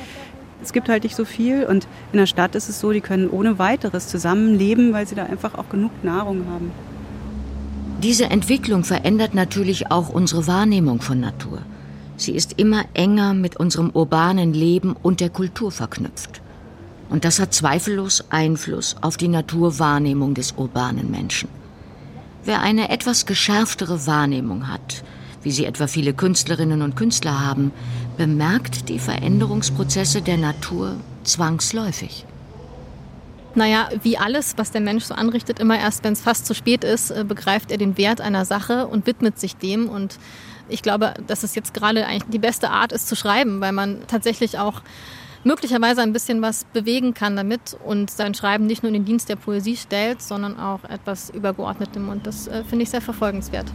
Es 0.63 0.73
gibt 0.73 0.89
halt 0.89 1.03
nicht 1.03 1.17
so 1.17 1.25
viel 1.25 1.65
und 1.65 1.87
in 2.13 2.19
der 2.19 2.27
Stadt 2.27 2.55
ist 2.55 2.69
es 2.69 2.81
so, 2.81 2.93
die 2.93 3.03
können 3.03 3.29
ohne 3.29 3.59
weiteres 3.59 4.09
zusammenleben, 4.09 4.93
weil 4.93 5.07
sie 5.07 5.15
da 5.15 5.25
einfach 5.25 5.57
auch 5.57 5.69
genug 5.69 5.91
Nahrung 6.03 6.45
haben. 6.51 6.71
Diese 8.03 8.25
Entwicklung 8.27 8.85
verändert 8.85 9.35
natürlich 9.35 9.91
auch 9.91 10.09
unsere 10.09 10.47
Wahrnehmung 10.47 11.03
von 11.03 11.21
Natur. 11.21 11.59
Sie 12.17 12.33
ist 12.33 12.59
immer 12.59 12.85
enger 12.95 13.35
mit 13.35 13.57
unserem 13.57 13.91
urbanen 13.91 14.55
Leben 14.55 14.95
und 15.03 15.21
der 15.21 15.31
Kultur 15.31 15.73
verknüpft. 15.73 16.41
Und 17.11 17.25
das 17.25 17.41
hat 17.41 17.53
zweifellos 17.53 18.25
Einfluss 18.31 18.97
auf 19.01 19.17
die 19.17 19.29
Naturwahrnehmung 19.29 20.35
des 20.35 20.53
urbanen 20.53 21.11
Menschen. 21.11 21.49
Wer 22.45 22.61
eine 22.61 22.91
etwas 22.91 23.25
geschärftere 23.25 24.07
Wahrnehmung 24.07 24.69
hat, 24.69 25.03
wie 25.43 25.51
sie 25.51 25.65
etwa 25.65 25.87
viele 25.87 26.13
Künstlerinnen 26.13 26.83
und 26.83 26.95
Künstler 26.95 27.41
haben, 27.41 27.73
bemerkt 28.19 28.91
die 28.91 28.99
Veränderungsprozesse 28.99 30.21
der 30.21 30.37
Natur 30.37 30.97
zwangsläufig. 31.23 32.27
Naja, 33.55 33.89
wie 34.03 34.19
alles, 34.19 34.55
was 34.59 34.73
der 34.73 34.83
Mensch 34.83 35.05
so 35.05 35.15
anrichtet, 35.15 35.59
immer 35.59 35.79
erst, 35.79 36.05
wenn 36.05 36.13
es 36.13 36.21
fast 36.21 36.45
zu 36.45 36.55
spät 36.55 36.85
ist, 36.85 37.11
äh, 37.11 37.25
begreift 37.27 37.71
er 37.71 37.79
den 37.79 37.97
Wert 37.97 38.21
einer 38.21 38.45
Sache 38.45 38.89
und 38.89 39.07
widmet 39.07 39.39
sich 39.39 39.57
dem. 39.57 39.89
Und 39.89 40.19
ich 40.69 40.83
glaube, 40.83 41.15
dass 41.27 41.45
es 41.45 41.55
jetzt 41.55 41.73
gerade 41.73 42.05
eigentlich 42.05 42.31
die 42.31 42.39
beste 42.39 42.71
Art 42.71 42.93
ist 42.93 43.09
zu 43.09 43.17
schreiben, 43.17 43.61
weil 43.61 43.73
man 43.73 44.07
tatsächlich 44.09 44.59
auch 44.59 44.83
möglicherweise 45.45 46.03
ein 46.03 46.13
bisschen 46.13 46.43
was 46.43 46.65
bewegen 46.65 47.15
kann 47.15 47.37
damit 47.37 47.77
und 47.85 48.11
sein 48.11 48.35
Schreiben 48.35 48.67
nicht 48.67 48.83
nur 48.83 48.89
in 48.89 48.95
den 48.95 49.05
Dienst 49.05 49.29
der 49.29 49.37
Poesie 49.37 49.77
stellt, 49.77 50.23
sondern 50.23 50.59
auch 50.59 50.85
etwas 50.85 51.31
Übergeordnetem. 51.31 52.09
Und 52.09 52.27
das 52.27 52.49
äh, 52.49 52.65
finde 52.65 52.85
ich 52.85 52.91
sehr 52.91 53.01
verfolgenswert. 53.01 53.67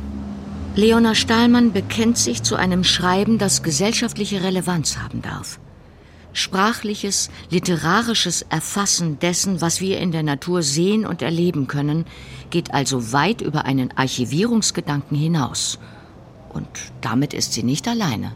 Leona 0.76 1.15
Stahlmann 1.15 1.74
bekennt 1.74 2.17
sich 2.17 2.43
zu 2.43 2.55
einem 2.55 2.84
Schreiben, 2.84 3.38
das 3.38 3.63
gesellschaftliche 3.63 4.43
Relevanz 4.43 4.97
haben 4.97 5.22
darf. 5.22 5.59
Sprachliches, 6.32 7.30
literarisches 7.49 8.43
Erfassen 8.43 9.17
dessen, 9.20 9.61
was 9.61 9.82
wir 9.82 9.99
in 9.99 10.11
der 10.11 10.24
Natur 10.24 10.61
sehen 10.61 11.05
und 11.05 11.22
erleben 11.22 11.67
können, 11.67 12.05
geht 12.51 12.74
also 12.74 13.11
weit 13.11 13.41
über 13.41 13.65
einen 13.65 13.91
Archivierungsgedanken 13.97 15.17
hinaus. 15.17 15.80
Und 16.49 16.67
damit 17.01 17.34
ist 17.34 17.53
sie 17.53 17.63
nicht 17.63 17.88
alleine. 17.88 18.32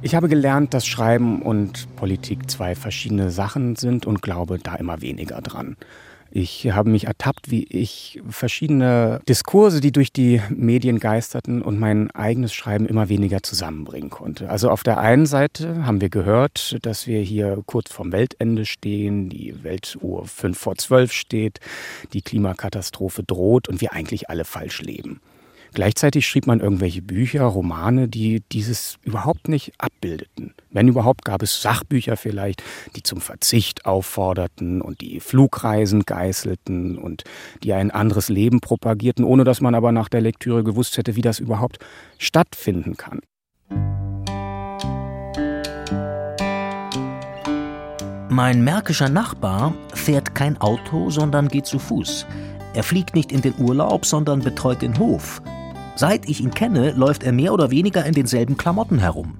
Ich 0.00 0.14
habe 0.14 0.28
gelernt, 0.28 0.74
dass 0.74 0.86
Schreiben 0.86 1.42
und 1.42 1.94
Politik 1.96 2.48
zwei 2.48 2.76
verschiedene 2.76 3.30
Sachen 3.30 3.74
sind 3.74 4.06
und 4.06 4.22
glaube 4.22 4.58
da 4.58 4.76
immer 4.76 5.02
weniger 5.02 5.40
dran. 5.40 5.76
Ich 6.30 6.70
habe 6.70 6.90
mich 6.90 7.06
ertappt, 7.06 7.50
wie 7.50 7.64
ich 7.64 8.20
verschiedene 8.28 9.20
Diskurse, 9.28 9.80
die 9.80 9.90
durch 9.90 10.12
die 10.12 10.40
Medien 10.50 11.00
geisterten 11.00 11.62
und 11.62 11.80
mein 11.80 12.12
eigenes 12.12 12.52
Schreiben 12.52 12.86
immer 12.86 13.08
weniger 13.08 13.42
zusammenbringen 13.42 14.10
konnte. 14.10 14.48
Also 14.48 14.70
auf 14.70 14.84
der 14.84 14.98
einen 14.98 15.26
Seite 15.26 15.84
haben 15.84 16.00
wir 16.00 16.10
gehört, 16.10 16.78
dass 16.82 17.08
wir 17.08 17.20
hier 17.20 17.60
kurz 17.66 17.90
vorm 17.90 18.12
Weltende 18.12 18.66
stehen, 18.66 19.30
die 19.30 19.64
Weltuhr 19.64 20.26
fünf 20.26 20.58
vor 20.58 20.76
zwölf 20.76 21.12
steht, 21.12 21.58
die 22.12 22.22
Klimakatastrophe 22.22 23.24
droht 23.24 23.68
und 23.68 23.80
wir 23.80 23.94
eigentlich 23.94 24.30
alle 24.30 24.44
falsch 24.44 24.82
leben. 24.82 25.20
Gleichzeitig 25.78 26.26
schrieb 26.26 26.48
man 26.48 26.58
irgendwelche 26.58 27.02
Bücher, 27.02 27.44
Romane, 27.44 28.08
die 28.08 28.42
dieses 28.50 28.98
überhaupt 29.04 29.46
nicht 29.46 29.74
abbildeten. 29.78 30.52
Wenn 30.72 30.88
überhaupt, 30.88 31.24
gab 31.24 31.40
es 31.40 31.62
Sachbücher 31.62 32.16
vielleicht, 32.16 32.64
die 32.96 33.04
zum 33.04 33.20
Verzicht 33.20 33.86
aufforderten 33.86 34.82
und 34.82 35.00
die 35.00 35.20
Flugreisen 35.20 36.02
geißelten 36.04 36.98
und 36.98 37.22
die 37.62 37.74
ein 37.74 37.92
anderes 37.92 38.28
Leben 38.28 38.58
propagierten, 38.58 39.24
ohne 39.24 39.44
dass 39.44 39.60
man 39.60 39.76
aber 39.76 39.92
nach 39.92 40.08
der 40.08 40.20
Lektüre 40.20 40.64
gewusst 40.64 40.98
hätte, 40.98 41.14
wie 41.14 41.20
das 41.20 41.38
überhaupt 41.38 41.78
stattfinden 42.18 42.96
kann. 42.96 43.20
Mein 48.28 48.64
märkischer 48.64 49.10
Nachbar 49.10 49.74
fährt 49.94 50.34
kein 50.34 50.60
Auto, 50.60 51.10
sondern 51.10 51.46
geht 51.46 51.66
zu 51.66 51.78
Fuß. 51.78 52.26
Er 52.74 52.82
fliegt 52.82 53.14
nicht 53.14 53.30
in 53.30 53.42
den 53.42 53.54
Urlaub, 53.58 54.04
sondern 54.04 54.40
betreut 54.40 54.82
den 54.82 54.98
Hof. 54.98 55.40
Seit 55.98 56.28
ich 56.28 56.40
ihn 56.40 56.52
kenne, 56.52 56.92
läuft 56.92 57.24
er 57.24 57.32
mehr 57.32 57.52
oder 57.52 57.72
weniger 57.72 58.06
in 58.06 58.14
denselben 58.14 58.56
Klamotten 58.56 59.00
herum. 59.00 59.36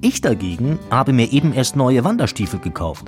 Ich 0.00 0.20
dagegen 0.20 0.78
habe 0.92 1.12
mir 1.12 1.32
eben 1.32 1.52
erst 1.52 1.74
neue 1.74 2.04
Wanderstiefel 2.04 2.60
gekauft. 2.60 3.06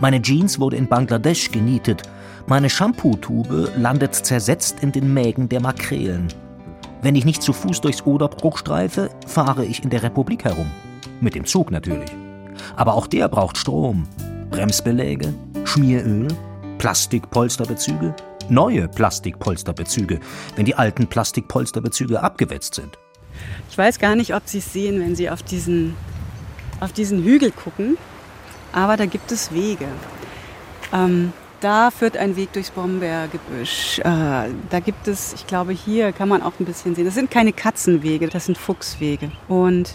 Meine 0.00 0.22
Jeans 0.22 0.58
wurde 0.58 0.78
in 0.78 0.88
Bangladesch 0.88 1.50
genietet. 1.50 2.04
Meine 2.46 2.70
Shampoo-Tube 2.70 3.72
landet 3.76 4.14
zersetzt 4.14 4.78
in 4.80 4.92
den 4.92 5.12
Mägen 5.12 5.50
der 5.50 5.60
Makrelen. 5.60 6.28
Wenn 7.02 7.16
ich 7.16 7.26
nicht 7.26 7.42
zu 7.42 7.52
Fuß 7.52 7.82
durchs 7.82 8.06
Oderbruch 8.06 8.56
streife, 8.56 9.10
fahre 9.26 9.66
ich 9.66 9.84
in 9.84 9.90
der 9.90 10.02
Republik 10.02 10.44
herum. 10.44 10.70
Mit 11.20 11.34
dem 11.34 11.44
Zug 11.44 11.70
natürlich. 11.70 12.12
Aber 12.76 12.94
auch 12.94 13.08
der 13.08 13.28
braucht 13.28 13.58
Strom. 13.58 14.08
Bremsbeläge, 14.50 15.34
Schmieröl, 15.64 16.28
Plastikpolsterbezüge, 16.78 18.14
neue 18.48 18.88
Plastikpolsterbezüge, 18.88 20.20
wenn 20.56 20.64
die 20.64 20.74
alten 20.74 21.06
Plastikpolsterbezüge 21.06 22.22
abgewetzt 22.22 22.74
sind. 22.74 22.98
Ich 23.70 23.78
weiß 23.78 23.98
gar 23.98 24.14
nicht, 24.16 24.34
ob 24.34 24.42
Sie 24.46 24.58
es 24.58 24.72
sehen, 24.72 25.00
wenn 25.00 25.16
Sie 25.16 25.30
auf 25.30 25.42
diesen, 25.42 25.96
auf 26.80 26.92
diesen 26.92 27.22
Hügel 27.24 27.50
gucken, 27.50 27.96
aber 28.72 28.96
da 28.96 29.06
gibt 29.06 29.32
es 29.32 29.52
Wege. 29.52 29.86
Ähm, 30.92 31.32
da 31.60 31.90
führt 31.90 32.16
ein 32.16 32.36
Weg 32.36 32.52
durchs 32.52 32.70
Brombeergebüsch. 32.70 34.00
Äh, 34.00 34.02
da 34.04 34.80
gibt 34.84 35.06
es, 35.06 35.32
ich 35.32 35.46
glaube, 35.46 35.72
hier 35.72 36.12
kann 36.12 36.28
man 36.28 36.42
auch 36.42 36.52
ein 36.58 36.66
bisschen 36.66 36.94
sehen. 36.94 37.04
Das 37.04 37.14
sind 37.14 37.30
keine 37.30 37.52
Katzenwege, 37.52 38.28
das 38.28 38.46
sind 38.46 38.58
Fuchswege. 38.58 39.30
Und 39.48 39.94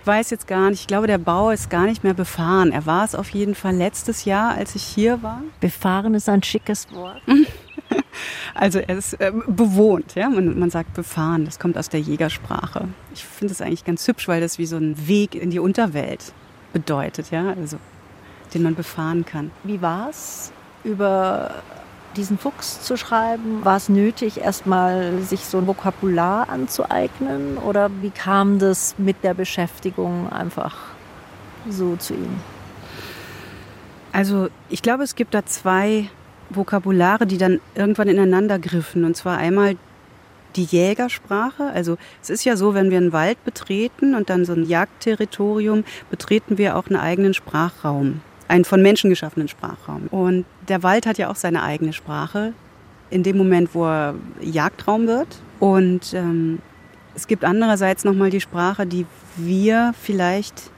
ich 0.00 0.06
weiß 0.06 0.30
jetzt 0.30 0.46
gar 0.46 0.70
nicht, 0.70 0.80
ich 0.80 0.86
glaube, 0.86 1.06
der 1.06 1.18
Bau 1.18 1.50
ist 1.50 1.70
gar 1.70 1.86
nicht 1.86 2.04
mehr 2.04 2.14
befahren. 2.14 2.70
Er 2.72 2.86
war 2.86 3.04
es 3.04 3.14
auf 3.14 3.30
jeden 3.30 3.54
Fall 3.54 3.74
letztes 3.74 4.24
Jahr, 4.24 4.54
als 4.54 4.74
ich 4.74 4.82
hier 4.82 5.22
war. 5.22 5.42
Befahren 5.60 6.14
ist 6.14 6.28
ein 6.28 6.42
schickes 6.42 6.86
Wort. 6.92 7.20
Also 8.52 8.80
er 8.80 8.98
ist 8.98 9.14
äh, 9.14 9.32
bewohnt, 9.46 10.16
ja. 10.16 10.28
Man, 10.28 10.58
man, 10.58 10.70
sagt 10.70 10.94
befahren, 10.94 11.44
das 11.44 11.58
kommt 11.58 11.78
aus 11.78 11.88
der 11.88 12.00
Jägersprache. 12.00 12.88
Ich 13.14 13.24
finde 13.24 13.52
es 13.52 13.62
eigentlich 13.62 13.84
ganz 13.84 14.06
hübsch, 14.06 14.26
weil 14.28 14.40
das 14.40 14.58
wie 14.58 14.66
so 14.66 14.76
ein 14.76 15.06
Weg 15.06 15.34
in 15.34 15.50
die 15.50 15.60
Unterwelt 15.60 16.32
bedeutet, 16.72 17.30
ja, 17.30 17.50
also 17.50 17.78
den 18.52 18.62
man 18.62 18.74
befahren 18.74 19.24
kann. 19.24 19.50
Wie 19.62 19.80
war 19.80 20.10
es, 20.10 20.52
über 20.82 21.54
diesen 22.16 22.38
Fuchs 22.38 22.82
zu 22.82 22.96
schreiben? 22.96 23.64
War 23.64 23.76
es 23.76 23.88
nötig, 23.88 24.40
erstmal 24.40 25.20
sich 25.22 25.44
so 25.44 25.58
ein 25.58 25.66
Vokabular 25.66 26.48
anzueignen? 26.48 27.56
Oder 27.58 27.90
wie 28.02 28.10
kam 28.10 28.58
das 28.58 28.96
mit 28.98 29.22
der 29.22 29.34
Beschäftigung 29.34 30.30
einfach 30.32 30.76
so 31.68 31.96
zu 31.96 32.14
Ihnen? 32.14 32.40
Also 34.12 34.48
ich 34.68 34.82
glaube, 34.82 35.04
es 35.04 35.14
gibt 35.14 35.34
da 35.34 35.46
zwei 35.46 36.10
Vokabulare, 36.50 37.26
die 37.26 37.38
dann 37.38 37.60
irgendwann 37.74 38.08
ineinander 38.08 38.58
griffen. 38.58 39.04
Und 39.04 39.16
zwar 39.16 39.38
einmal 39.38 39.76
die 40.56 40.64
Jägersprache. 40.64 41.70
Also 41.72 41.96
es 42.22 42.30
ist 42.30 42.44
ja 42.44 42.56
so, 42.56 42.74
wenn 42.74 42.90
wir 42.90 42.98
einen 42.98 43.12
Wald 43.12 43.42
betreten 43.44 44.14
und 44.14 44.30
dann 44.30 44.44
so 44.44 44.52
ein 44.52 44.64
Jagdterritorium, 44.64 45.84
betreten 46.10 46.58
wir 46.58 46.76
auch 46.76 46.86
einen 46.88 46.96
eigenen 46.96 47.34
Sprachraum, 47.34 48.20
einen 48.48 48.64
von 48.64 48.82
Menschen 48.82 49.10
geschaffenen 49.10 49.48
Sprachraum. 49.48 50.08
Und 50.10 50.44
der 50.68 50.82
Wald 50.82 51.06
hat 51.06 51.18
ja 51.18 51.30
auch 51.30 51.36
seine 51.36 51.62
eigene 51.62 51.92
Sprache 51.92 52.52
in 53.10 53.22
dem 53.22 53.36
Moment, 53.36 53.74
wo 53.74 53.86
er 53.86 54.14
Jagdraum 54.40 55.06
wird. 55.06 55.28
Und 55.58 56.14
ähm, 56.14 56.60
es 57.14 57.26
gibt 57.26 57.44
andererseits 57.44 58.04
nochmal 58.04 58.30
die 58.30 58.40
Sprache, 58.40 58.86
die 58.86 59.06
wir 59.36 59.92
vielleicht 60.00 60.70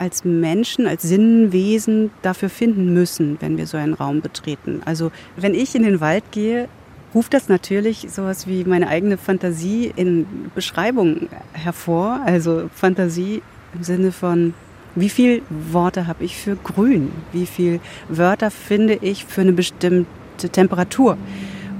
als 0.00 0.24
Menschen, 0.24 0.86
als 0.86 1.02
Sinnenwesen 1.02 2.10
dafür 2.22 2.48
finden 2.48 2.92
müssen, 2.92 3.36
wenn 3.40 3.56
wir 3.56 3.66
so 3.66 3.76
einen 3.76 3.94
Raum 3.94 4.20
betreten. 4.20 4.80
Also 4.84 5.10
wenn 5.36 5.54
ich 5.54 5.74
in 5.74 5.82
den 5.82 6.00
Wald 6.00 6.24
gehe, 6.30 6.68
ruft 7.14 7.34
das 7.34 7.48
natürlich 7.48 8.06
sowas 8.10 8.46
wie 8.46 8.64
meine 8.64 8.88
eigene 8.88 9.18
Fantasie 9.18 9.92
in 9.96 10.26
Beschreibung 10.54 11.28
hervor. 11.52 12.20
Also 12.24 12.68
Fantasie 12.74 13.42
im 13.74 13.82
Sinne 13.82 14.12
von, 14.12 14.54
wie 14.94 15.08
viele 15.08 15.42
Worte 15.50 16.06
habe 16.06 16.24
ich 16.24 16.36
für 16.36 16.56
grün? 16.56 17.12
Wie 17.32 17.46
viele 17.46 17.80
Wörter 18.08 18.50
finde 18.50 18.94
ich 18.94 19.24
für 19.24 19.42
eine 19.42 19.52
bestimmte 19.52 20.48
Temperatur 20.50 21.16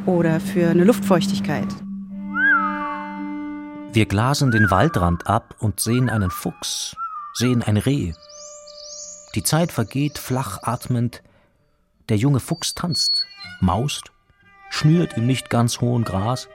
oder 0.07 0.41
für 0.41 0.69
eine 0.69 0.85
Luftfeuchtigkeit? 0.85 1.69
Wir 3.93 4.07
glasen 4.07 4.51
den 4.51 4.71
Waldrand 4.71 5.27
ab 5.27 5.57
und 5.59 5.81
sehen 5.81 6.11
einen 6.11 6.31
Fuchs, 6.31 6.95
sehen 7.39 7.63
ein 7.63 7.77
Reh. 7.77 8.13
Die 9.35 9.45
Zeit 9.45 9.71
vergeht 9.71 10.19
flach 10.19 10.63
atmend. 10.63 11.23
Der 12.09 12.17
junge 12.17 12.41
Fuchs 12.41 12.75
tanzt, 12.75 13.25
maust, 13.61 14.11
schnürt 14.71 15.17
im 15.17 15.27
nicht 15.27 15.49
ganz 15.49 15.81
hohen 15.81 16.05
Gras. 16.05 16.49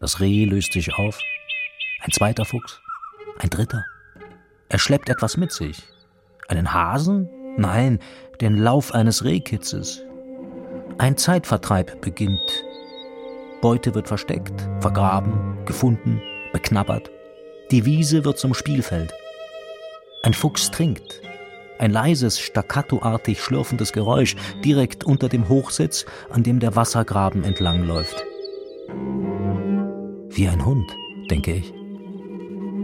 Das 0.00 0.20
Reh 0.20 0.44
löst 0.44 0.72
sich 0.72 0.94
auf. 0.94 1.20
Ein 2.00 2.10
zweiter 2.10 2.44
Fuchs, 2.44 2.80
ein 3.38 3.50
dritter. 3.50 3.84
Er 4.68 4.78
schleppt 4.78 5.08
etwas 5.08 5.36
mit 5.36 5.52
sich. 5.52 5.82
Einen 6.48 6.74
Hasen? 6.74 7.28
Nein, 7.56 8.00
den 8.40 8.58
Lauf 8.58 8.92
eines 8.92 9.24
Rehkitzes. 9.24 10.02
Ein 10.98 11.16
Zeitvertreib 11.16 12.00
beginnt. 12.00 12.64
Beute 13.60 13.94
wird 13.94 14.08
versteckt, 14.08 14.68
vergraben, 14.80 15.64
gefunden, 15.66 16.20
beknabbert. 16.52 17.10
Die 17.70 17.84
Wiese 17.84 18.24
wird 18.24 18.38
zum 18.38 18.54
Spielfeld. 18.54 19.14
Ein 20.24 20.32
Fuchs 20.32 20.70
trinkt. 20.70 21.20
Ein 21.78 21.90
leises, 21.90 22.40
staccatoartig 22.40 23.42
schlürfendes 23.42 23.92
Geräusch 23.92 24.36
direkt 24.64 25.04
unter 25.04 25.28
dem 25.28 25.50
Hochsitz, 25.50 26.06
an 26.30 26.42
dem 26.42 26.60
der 26.60 26.74
Wassergraben 26.76 27.44
entlangläuft. 27.44 28.24
Wie 30.30 30.48
ein 30.48 30.64
Hund, 30.64 30.90
denke 31.30 31.52
ich. 31.52 31.74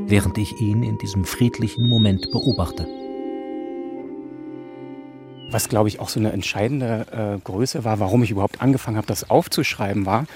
während 0.04 0.36
ich 0.36 0.60
ihn 0.60 0.82
in 0.82 0.98
diesem 0.98 1.24
friedlichen 1.24 1.88
Moment 1.88 2.30
beobachte. 2.30 2.86
Was, 5.50 5.70
glaube 5.70 5.88
ich, 5.88 5.98
auch 5.98 6.10
so 6.10 6.20
eine 6.20 6.32
entscheidende 6.32 7.06
äh, 7.10 7.40
Größe 7.42 7.84
war, 7.84 8.00
warum 8.00 8.22
ich 8.22 8.32
überhaupt 8.32 8.60
angefangen 8.60 8.98
habe, 8.98 9.06
das 9.06 9.30
aufzuschreiben, 9.30 10.04
war, 10.04 10.26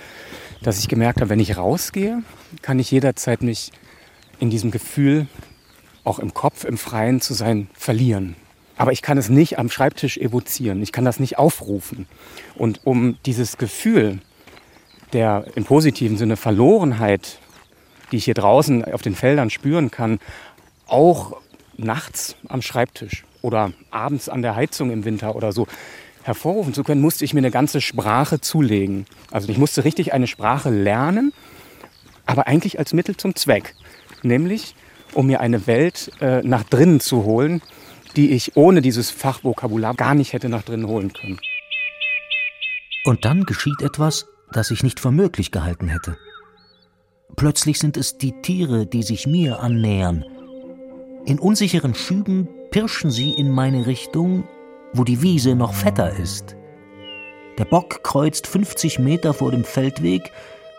dass 0.62 0.78
ich 0.78 0.88
gemerkt 0.88 1.20
habe, 1.20 1.28
wenn 1.28 1.40
ich 1.40 1.58
rausgehe, 1.58 2.22
kann 2.62 2.78
ich 2.78 2.90
jederzeit 2.90 3.42
mich 3.42 3.72
in 4.38 4.48
diesem 4.48 4.70
Gefühl, 4.70 5.26
auch 6.04 6.18
im 6.18 6.34
Kopf, 6.34 6.64
im 6.64 6.78
Freien 6.78 7.20
zu 7.20 7.34
sein, 7.34 7.68
verlieren. 7.74 8.36
Aber 8.76 8.92
ich 8.92 9.02
kann 9.02 9.18
es 9.18 9.28
nicht 9.28 9.58
am 9.58 9.70
Schreibtisch 9.70 10.18
evozieren, 10.18 10.82
ich 10.82 10.92
kann 10.92 11.04
das 11.04 11.20
nicht 11.20 11.38
aufrufen. 11.38 12.06
Und 12.54 12.80
um 12.84 13.16
dieses 13.24 13.56
Gefühl 13.56 14.20
der 15.12 15.44
im 15.54 15.64
positiven 15.64 16.16
Sinne 16.16 16.36
Verlorenheit, 16.36 17.38
die 18.10 18.16
ich 18.16 18.24
hier 18.24 18.34
draußen 18.34 18.84
auf 18.84 19.00
den 19.00 19.14
Feldern 19.14 19.48
spüren 19.48 19.90
kann, 19.90 20.18
auch 20.86 21.40
nachts 21.76 22.36
am 22.48 22.62
Schreibtisch 22.62 23.24
oder 23.40 23.72
abends 23.90 24.28
an 24.28 24.42
der 24.42 24.56
Heizung 24.56 24.90
im 24.90 25.04
Winter 25.04 25.36
oder 25.36 25.52
so 25.52 25.66
hervorrufen 26.22 26.74
zu 26.74 26.84
können, 26.84 27.00
musste 27.00 27.24
ich 27.24 27.32
mir 27.32 27.40
eine 27.40 27.50
ganze 27.50 27.80
Sprache 27.80 28.40
zulegen. 28.40 29.06
Also 29.30 29.48
ich 29.50 29.58
musste 29.58 29.84
richtig 29.84 30.12
eine 30.12 30.26
Sprache 30.26 30.70
lernen, 30.70 31.32
aber 32.26 32.46
eigentlich 32.46 32.78
als 32.78 32.92
Mittel 32.92 33.16
zum 33.16 33.36
Zweck. 33.36 33.74
Nämlich, 34.22 34.74
um 35.14 35.26
mir 35.26 35.40
eine 35.40 35.66
Welt 35.66 36.10
äh, 36.20 36.42
nach 36.42 36.64
drinnen 36.64 37.00
zu 37.00 37.24
holen, 37.24 37.62
die 38.16 38.30
ich 38.32 38.56
ohne 38.56 38.80
dieses 38.80 39.10
Fachvokabular 39.10 39.94
gar 39.94 40.14
nicht 40.14 40.32
hätte 40.32 40.48
nach 40.48 40.62
drinnen 40.62 40.86
holen 40.86 41.12
können. 41.12 41.38
Und 43.04 43.24
dann 43.24 43.44
geschieht 43.44 43.82
etwas, 43.82 44.26
das 44.52 44.70
ich 44.70 44.82
nicht 44.82 45.00
für 45.00 45.10
möglich 45.10 45.50
gehalten 45.50 45.88
hätte. 45.88 46.16
Plötzlich 47.36 47.78
sind 47.78 47.96
es 47.96 48.16
die 48.16 48.40
Tiere, 48.42 48.86
die 48.86 49.02
sich 49.02 49.26
mir 49.26 49.60
annähern. 49.60 50.24
In 51.26 51.38
unsicheren 51.38 51.94
Schüben 51.94 52.48
pirschen 52.70 53.10
sie 53.10 53.30
in 53.32 53.50
meine 53.50 53.86
Richtung, 53.86 54.44
wo 54.92 55.04
die 55.04 55.22
Wiese 55.22 55.54
noch 55.54 55.74
fetter 55.74 56.16
ist. 56.16 56.56
Der 57.58 57.64
Bock 57.64 58.02
kreuzt 58.02 58.46
50 58.46 58.98
Meter 58.98 59.34
vor 59.34 59.50
dem 59.50 59.64
Feldweg, 59.64 60.30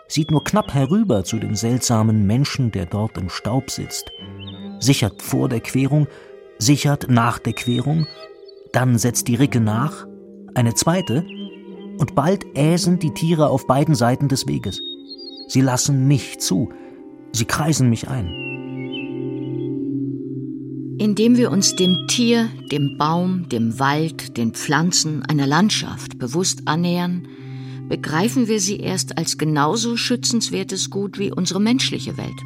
sieht 0.08 0.30
nur 0.30 0.44
knapp 0.44 0.72
herüber 0.74 1.24
zu 1.24 1.38
dem 1.38 1.54
seltsamen 1.54 2.26
Menschen, 2.26 2.70
der 2.70 2.86
dort 2.86 3.18
im 3.18 3.28
Staub 3.28 3.70
sitzt, 3.70 4.10
sichert 4.78 5.22
vor 5.22 5.48
der 5.48 5.60
Querung, 5.60 6.06
sichert 6.58 7.08
nach 7.08 7.38
der 7.38 7.52
Querung, 7.52 8.06
dann 8.72 8.98
setzt 8.98 9.28
die 9.28 9.34
Ricke 9.34 9.60
nach, 9.60 10.06
eine 10.54 10.74
zweite, 10.74 11.24
und 11.98 12.14
bald 12.14 12.44
äsen 12.54 12.98
die 12.98 13.14
Tiere 13.14 13.48
auf 13.48 13.66
beiden 13.66 13.94
Seiten 13.94 14.28
des 14.28 14.46
Weges. 14.46 14.80
Sie 15.48 15.60
lassen 15.60 16.06
mich 16.06 16.38
zu, 16.40 16.70
sie 17.32 17.44
kreisen 17.44 17.88
mich 17.88 18.08
ein. 18.08 18.26
Indem 20.98 21.36
wir 21.36 21.50
uns 21.50 21.76
dem 21.76 22.06
Tier, 22.08 22.48
dem 22.72 22.96
Baum, 22.98 23.48
dem 23.48 23.78
Wald, 23.78 24.36
den 24.36 24.52
Pflanzen, 24.52 25.22
einer 25.24 25.46
Landschaft 25.46 26.18
bewusst 26.18 26.62
annähern, 26.66 27.28
begreifen 27.88 28.48
wir 28.48 28.60
sie 28.60 28.78
erst 28.78 29.18
als 29.18 29.38
genauso 29.38 29.96
schützenswertes 29.96 30.90
Gut 30.90 31.18
wie 31.18 31.32
unsere 31.32 31.60
menschliche 31.60 32.16
Welt 32.16 32.40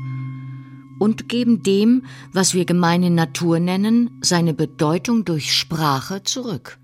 und 1.01 1.29
geben 1.29 1.63
dem, 1.63 2.05
was 2.33 2.55
wir 2.55 2.67
gemeine 2.67 3.11
Natur 3.11 3.59
nennen, 3.59 4.21
seine 4.21 4.53
Bedeutung 4.53 5.25
durch 5.25 5.53
Sprache 5.53 6.23
zurück. 6.23 6.79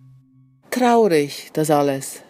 Traurig, 0.71 1.51
das 1.53 1.71
alles. 1.71 2.23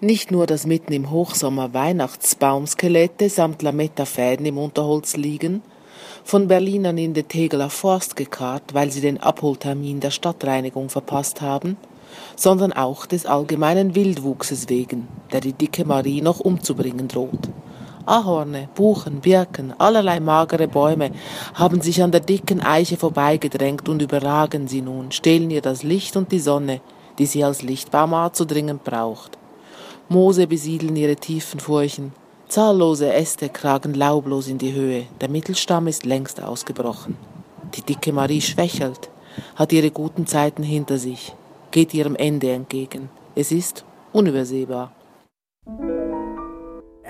Nicht 0.00 0.30
nur, 0.30 0.46
dass 0.46 0.66
mitten 0.66 0.92
im 0.92 1.10
Hochsommer 1.10 1.74
Weihnachtsbaumskelette 1.74 3.28
samt 3.28 3.60
Lametta-Fäden 3.60 4.46
im 4.46 4.56
Unterholz 4.56 5.16
liegen, 5.16 5.62
von 6.24 6.48
Berlinern 6.48 6.96
in 6.96 7.12
den 7.12 7.28
Tegeler 7.28 7.70
Forst 7.70 8.16
gekarrt, 8.16 8.72
weil 8.72 8.90
sie 8.90 9.00
den 9.00 9.18
Abholtermin 9.18 10.00
der 10.00 10.10
Stadtreinigung 10.10 10.88
verpasst 10.88 11.40
haben, 11.40 11.76
sondern 12.36 12.72
auch 12.72 13.06
des 13.06 13.26
allgemeinen 13.26 13.94
Wildwuchses 13.94 14.68
wegen, 14.68 15.08
der 15.32 15.40
die 15.40 15.52
dicke 15.52 15.84
Marie 15.84 16.22
noch 16.22 16.40
umzubringen 16.40 17.08
droht. 17.08 17.48
Ahorne, 18.06 18.68
Buchen, 18.74 19.20
Birken, 19.20 19.74
allerlei 19.78 20.20
magere 20.20 20.68
Bäume 20.68 21.12
haben 21.54 21.80
sich 21.80 22.02
an 22.02 22.10
der 22.10 22.20
dicken 22.20 22.60
Eiche 22.60 22.96
vorbeigedrängt 22.96 23.88
und 23.88 24.02
überragen 24.02 24.68
sie 24.68 24.82
nun, 24.82 25.12
stehlen 25.12 25.50
ihr 25.50 25.62
das 25.62 25.82
Licht 25.82 26.16
und 26.16 26.32
die 26.32 26.40
Sonne, 26.40 26.80
die 27.18 27.26
sie 27.26 27.44
als 27.44 27.62
Lichtbaumart 27.62 28.36
so 28.36 28.44
dringend 28.44 28.84
braucht. 28.84 29.38
Moose 30.08 30.46
besiedeln 30.46 30.96
ihre 30.96 31.16
tiefen 31.16 31.60
Furchen, 31.60 32.12
Zahllose 32.48 33.12
Äste 33.12 33.48
kragen 33.48 33.94
laublos 33.94 34.48
in 34.48 34.58
die 34.58 34.72
Höhe, 34.72 35.04
der 35.20 35.28
Mittelstamm 35.28 35.86
ist 35.86 36.04
längst 36.04 36.42
ausgebrochen. 36.42 37.16
Die 37.76 37.82
dicke 37.82 38.12
Marie 38.12 38.40
schwächelt, 38.40 39.08
hat 39.54 39.72
ihre 39.72 39.92
guten 39.92 40.26
Zeiten 40.26 40.64
hinter 40.64 40.98
sich, 40.98 41.32
geht 41.70 41.94
ihrem 41.94 42.16
Ende 42.16 42.50
entgegen. 42.52 43.08
Es 43.34 43.52
ist 43.52 43.84
unübersehbar. 44.12 44.92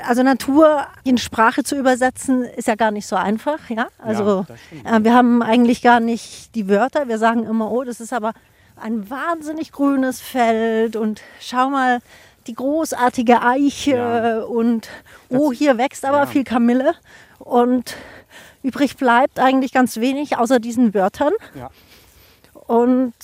Also 0.06 0.22
Natur 0.22 0.86
in 1.04 1.18
Sprache 1.18 1.62
zu 1.62 1.76
übersetzen, 1.76 2.44
ist 2.44 2.68
ja 2.68 2.74
gar 2.74 2.90
nicht 2.90 3.06
so 3.06 3.16
einfach. 3.16 3.68
Ja? 3.68 3.88
Also 3.98 4.46
ja, 4.84 4.96
äh, 4.96 5.04
wir 5.04 5.14
haben 5.14 5.42
eigentlich 5.42 5.82
gar 5.82 6.00
nicht 6.00 6.54
die 6.54 6.68
Wörter. 6.68 7.08
Wir 7.08 7.18
sagen 7.18 7.44
immer, 7.44 7.70
oh, 7.70 7.84
das 7.84 8.00
ist 8.00 8.12
aber 8.12 8.32
ein 8.76 9.10
wahnsinnig 9.10 9.72
grünes 9.72 10.20
Feld 10.20 10.96
und 10.96 11.20
schau 11.38 11.68
mal, 11.68 12.00
die 12.46 12.54
großartige 12.54 13.42
Eiche 13.42 13.96
ja. 13.96 14.40
und 14.40 14.88
oh, 15.28 15.52
hier 15.52 15.78
wächst 15.78 16.04
aber 16.04 16.18
ja. 16.18 16.26
viel 16.26 16.44
Kamille. 16.44 16.94
Und 17.38 17.96
übrig 18.62 18.96
bleibt 18.96 19.38
eigentlich 19.38 19.72
ganz 19.72 19.98
wenig 19.98 20.38
außer 20.38 20.58
diesen 20.58 20.94
Wörtern. 20.94 21.32
Ja. 21.54 21.70
Und 22.66 23.14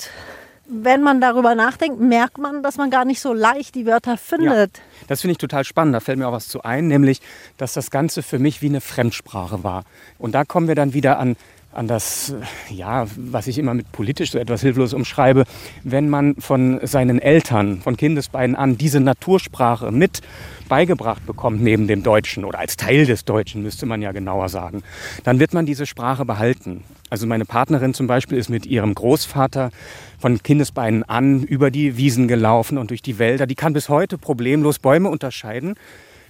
wenn 0.69 1.03
man 1.03 1.21
darüber 1.21 1.55
nachdenkt, 1.55 2.01
merkt 2.01 2.39
man, 2.39 2.63
dass 2.63 2.77
man 2.77 2.91
gar 2.91 3.05
nicht 3.05 3.21
so 3.21 3.33
leicht 3.33 3.75
die 3.75 3.87
Wörter 3.87 4.17
findet. 4.17 4.79
Ja, 4.79 4.83
das 5.09 5.21
finde 5.21 5.33
ich 5.33 5.39
total 5.39 5.65
spannend. 5.65 5.95
Da 5.95 6.01
fällt 6.01 6.19
mir 6.19 6.29
auch 6.29 6.33
was 6.33 6.49
zu 6.49 6.63
ein, 6.63 6.89
nämlich, 6.89 7.21
dass 7.57 7.73
das 7.73 7.91
Ganze 7.91 8.23
für 8.23 8.39
mich 8.39 8.63
wie 8.63 8.67
eine 8.67 8.81
Fremdsprache 8.81 9.63
war. 9.65 9.85
Und 10.19 10.35
da 10.35 10.45
kommen 10.45 10.69
wir 10.69 10.75
dann 10.75 10.93
wieder 10.93 11.19
an 11.19 11.37
an 11.77 11.89
das, 11.89 12.35
ja, 12.71 13.07
was 13.17 13.47
ich 13.47 13.59
immer 13.59 13.75
mit 13.75 13.93
politisch 13.93 14.31
so 14.31 14.39
etwas 14.39 14.63
hilflos 14.63 14.95
umschreibe, 14.95 15.45
wenn 15.85 16.09
man 16.09 16.37
von 16.37 16.81
seinen 16.83 17.21
Eltern, 17.21 17.81
von 17.83 17.97
Kindesbeinen 17.97 18.57
an, 18.57 18.79
diese 18.79 19.01
Natursprache 19.01 19.93
mit 19.93 20.23
beigebracht 20.69 21.25
bekommt, 21.27 21.63
neben 21.63 21.87
dem 21.87 22.03
Deutschen 22.03 22.45
oder 22.45 22.59
als 22.59 22.77
Teil 22.77 23.07
des 23.07 23.25
Deutschen, 23.25 23.63
müsste 23.63 23.87
man 23.87 24.03
ja 24.03 24.13
genauer 24.13 24.49
sagen, 24.49 24.83
dann 25.25 25.39
wird 25.39 25.55
man 25.55 25.67
diese 25.67 25.87
Sprache 25.87 26.25
behalten. 26.25 26.83
Also 27.11 27.27
meine 27.27 27.45
Partnerin 27.45 27.95
zum 27.95 28.07
Beispiel 28.07 28.39
ist 28.39 28.49
mit 28.49 28.67
ihrem 28.67 28.95
Großvater 28.95 29.71
von 30.19 30.43
Kindesbeinen 30.43 31.05
an 31.05 31.43
über 31.43 31.71
die 31.71 31.97
Wiesen 31.97 32.27
gelaufen 32.27 32.79
und 32.79 32.91
durch 32.91 33.03
die 33.03 33.19
Wälder. 33.19 33.47
Die 33.47 33.55
kann 33.55 33.75
bis 33.75 33.89
heute 33.89 34.19
problemlos 34.19 34.79
Bäume 34.79 35.09
unterscheiden 35.09 35.75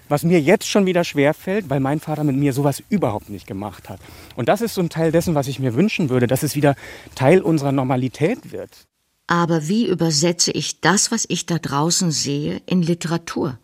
was 0.09 0.23
mir 0.23 0.41
jetzt 0.41 0.69
schon 0.69 0.87
wieder 0.87 1.05
schwer 1.05 1.35
fällt, 1.35 1.71
weil 1.71 1.81
mein 1.81 2.01
Vater 2.01 2.25
mit 2.25 2.37
mir 2.37 2.53
sowas 2.53 2.83
überhaupt 2.89 3.29
nicht 3.29 3.47
gemacht 3.47 3.89
hat. 3.89 4.01
Und 4.37 4.49
das 4.49 4.61
ist 4.61 4.75
so 4.75 4.81
ein 4.81 4.89
Teil 4.89 5.13
dessen, 5.13 5.35
was 5.35 5.49
ich 5.49 5.59
mir 5.59 5.75
wünschen 5.75 6.09
würde, 6.09 6.27
dass 6.27 6.43
es 6.43 6.55
wieder 6.55 6.75
Teil 7.15 7.41
unserer 7.41 7.73
Normalität 7.73 8.53
wird. 8.53 8.87
Aber 9.27 9.69
wie 9.69 9.89
übersetze 9.89 10.53
ich 10.53 10.81
das, 10.81 11.11
was 11.11 11.27
ich 11.29 11.47
da 11.47 11.59
draußen 11.59 12.11
sehe, 12.11 12.61
in 12.67 12.83
Literatur? 12.83 13.59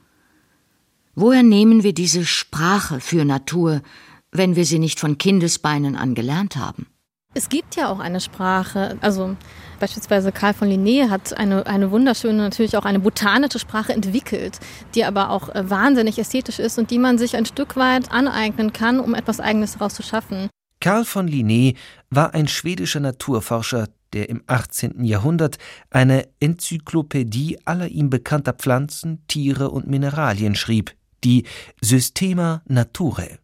Woher 1.14 1.42
nehmen 1.42 1.82
wir 1.82 1.92
diese 1.92 2.24
Sprache 2.24 3.00
für 3.00 3.24
Natur, 3.24 3.82
wenn 4.32 4.56
wir 4.56 4.64
sie 4.64 4.78
nicht 4.78 4.98
von 4.98 5.18
Kindesbeinen 5.18 5.94
an 5.94 6.14
gelernt 6.14 6.56
haben? 6.56 6.86
Es 7.34 7.48
gibt 7.48 7.76
ja 7.76 7.90
auch 7.90 8.00
eine 8.00 8.20
Sprache, 8.20 8.98
also 9.00 9.36
beispielsweise 9.82 10.30
Karl 10.30 10.54
von 10.54 10.68
Linné 10.68 11.10
hat 11.10 11.36
eine, 11.36 11.66
eine 11.66 11.90
wunderschöne, 11.90 12.38
natürlich 12.38 12.76
auch 12.76 12.84
eine 12.84 13.00
botanische 13.00 13.58
Sprache 13.58 13.92
entwickelt, 13.92 14.60
die 14.94 15.04
aber 15.04 15.30
auch 15.30 15.48
äh, 15.48 15.68
wahnsinnig 15.68 16.20
ästhetisch 16.20 16.60
ist 16.60 16.78
und 16.78 16.92
die 16.92 16.98
man 16.98 17.18
sich 17.18 17.36
ein 17.36 17.46
Stück 17.46 17.74
weit 17.76 18.12
aneignen 18.12 18.72
kann, 18.72 19.00
um 19.00 19.14
etwas 19.14 19.40
Eigenes 19.40 19.72
daraus 19.72 19.94
zu 19.94 20.04
schaffen. 20.04 20.48
Karl 20.80 21.04
von 21.04 21.28
Linné 21.28 21.74
war 22.10 22.32
ein 22.32 22.46
schwedischer 22.46 23.00
Naturforscher, 23.00 23.88
der 24.12 24.28
im 24.28 24.44
18. 24.46 25.04
Jahrhundert 25.04 25.58
eine 25.90 26.28
Enzyklopädie 26.38 27.58
aller 27.64 27.88
ihm 27.88 28.08
bekannter 28.08 28.52
Pflanzen, 28.52 29.26
Tiere 29.26 29.70
und 29.70 29.88
Mineralien 29.88 30.54
schrieb, 30.54 30.94
die 31.24 31.44
Systema 31.80 32.62
Naturae. 32.66 33.38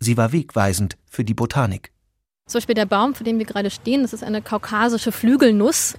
Sie 0.00 0.16
war 0.16 0.32
wegweisend 0.32 0.96
für 1.08 1.24
die 1.24 1.34
Botanik. 1.34 1.92
Zum 2.48 2.60
Beispiel 2.60 2.76
der 2.76 2.86
Baum, 2.86 3.12
vor 3.12 3.24
dem 3.24 3.40
wir 3.40 3.44
gerade 3.44 3.70
stehen, 3.70 4.02
das 4.02 4.12
ist 4.12 4.22
eine 4.22 4.40
kaukasische 4.40 5.10
Flügelnuss. 5.10 5.94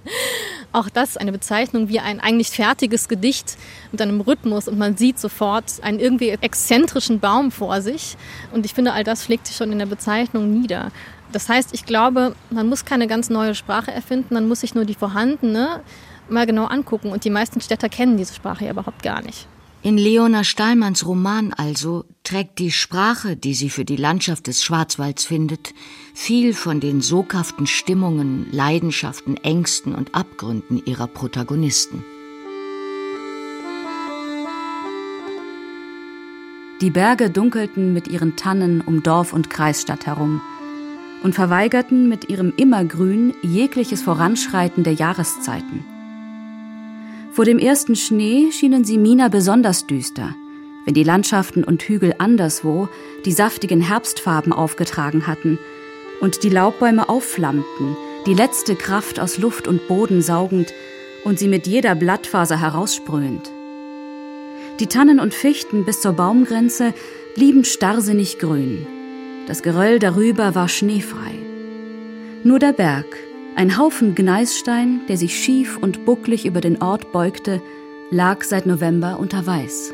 Auch 0.72 0.88
das 0.88 1.18
eine 1.18 1.30
Bezeichnung 1.30 1.90
wie 1.90 2.00
ein 2.00 2.20
eigentlich 2.20 2.48
fertiges 2.48 3.06
Gedicht 3.06 3.58
mit 3.92 4.00
einem 4.00 4.22
Rhythmus 4.22 4.66
und 4.66 4.78
man 4.78 4.96
sieht 4.96 5.18
sofort 5.18 5.64
einen 5.82 6.00
irgendwie 6.00 6.30
exzentrischen 6.30 7.20
Baum 7.20 7.50
vor 7.50 7.82
sich. 7.82 8.16
Und 8.50 8.64
ich 8.64 8.72
finde, 8.72 8.94
all 8.94 9.04
das 9.04 9.26
schlägt 9.26 9.46
sich 9.46 9.56
schon 9.56 9.72
in 9.72 9.78
der 9.78 9.84
Bezeichnung 9.84 10.50
nieder. 10.50 10.90
Das 11.32 11.50
heißt, 11.50 11.74
ich 11.74 11.84
glaube, 11.84 12.34
man 12.48 12.66
muss 12.66 12.86
keine 12.86 13.08
ganz 13.08 13.28
neue 13.28 13.54
Sprache 13.54 13.92
erfinden, 13.92 14.32
man 14.32 14.48
muss 14.48 14.60
sich 14.60 14.74
nur 14.74 14.86
die 14.86 14.94
vorhandene 14.94 15.82
mal 16.30 16.46
genau 16.46 16.64
angucken. 16.64 17.10
Und 17.12 17.24
die 17.24 17.30
meisten 17.30 17.60
Städter 17.60 17.90
kennen 17.90 18.16
diese 18.16 18.32
Sprache 18.32 18.64
ja 18.64 18.70
überhaupt 18.70 19.02
gar 19.02 19.20
nicht. 19.20 19.46
In 19.80 19.96
Leona 19.96 20.42
Stahlmanns 20.42 21.06
Roman 21.06 21.52
also 21.52 22.04
trägt 22.24 22.58
die 22.58 22.72
Sprache, 22.72 23.36
die 23.36 23.54
sie 23.54 23.70
für 23.70 23.84
die 23.84 23.96
Landschaft 23.96 24.48
des 24.48 24.64
Schwarzwalds 24.64 25.24
findet, 25.24 25.72
viel 26.14 26.52
von 26.52 26.80
den 26.80 27.00
soghaften 27.00 27.68
Stimmungen, 27.68 28.48
Leidenschaften, 28.50 29.36
Ängsten 29.36 29.94
und 29.94 30.16
Abgründen 30.16 30.82
ihrer 30.84 31.06
Protagonisten. 31.06 32.04
Die 36.80 36.90
Berge 36.90 37.30
dunkelten 37.30 37.92
mit 37.92 38.08
ihren 38.08 38.34
Tannen 38.34 38.80
um 38.80 39.04
Dorf 39.04 39.32
und 39.32 39.48
Kreisstadt 39.48 40.06
herum 40.06 40.40
und 41.22 41.36
verweigerten 41.36 42.08
mit 42.08 42.28
ihrem 42.28 42.52
Immergrün 42.56 43.32
jegliches 43.42 44.02
Voranschreiten 44.02 44.82
der 44.82 44.94
Jahreszeiten. 44.94 45.84
Vor 47.38 47.44
dem 47.44 47.60
ersten 47.60 47.94
Schnee 47.94 48.50
schienen 48.50 48.82
sie 48.82 48.98
Mina 48.98 49.28
besonders 49.28 49.86
düster, 49.86 50.34
wenn 50.84 50.94
die 50.94 51.04
Landschaften 51.04 51.62
und 51.62 51.80
Hügel 51.84 52.16
anderswo 52.18 52.88
die 53.24 53.30
saftigen 53.30 53.80
Herbstfarben 53.80 54.52
aufgetragen 54.52 55.28
hatten 55.28 55.56
und 56.20 56.42
die 56.42 56.48
Laubbäume 56.48 57.08
aufflammten, 57.08 57.96
die 58.26 58.34
letzte 58.34 58.74
Kraft 58.74 59.20
aus 59.20 59.38
Luft 59.38 59.68
und 59.68 59.86
Boden 59.86 60.20
saugend 60.20 60.74
und 61.22 61.38
sie 61.38 61.46
mit 61.46 61.68
jeder 61.68 61.94
Blattfaser 61.94 62.60
heraussprühend. 62.60 63.48
Die 64.80 64.88
Tannen 64.88 65.20
und 65.20 65.32
Fichten 65.32 65.84
bis 65.84 66.00
zur 66.00 66.14
Baumgrenze 66.14 66.92
blieben 67.36 67.62
starrsinnig 67.62 68.40
grün. 68.40 68.84
Das 69.46 69.62
Geröll 69.62 70.00
darüber 70.00 70.56
war 70.56 70.68
schneefrei. 70.68 71.36
Nur 72.42 72.58
der 72.58 72.72
Berg, 72.72 73.06
ein 73.58 73.76
Haufen 73.76 74.14
Gneisstein, 74.14 75.00
der 75.08 75.16
sich 75.16 75.34
schief 75.34 75.78
und 75.78 76.04
bucklig 76.04 76.46
über 76.46 76.60
den 76.60 76.80
Ort 76.80 77.10
beugte, 77.10 77.60
lag 78.08 78.44
seit 78.44 78.66
November 78.66 79.18
unter 79.18 79.44
Weiß. 79.46 79.92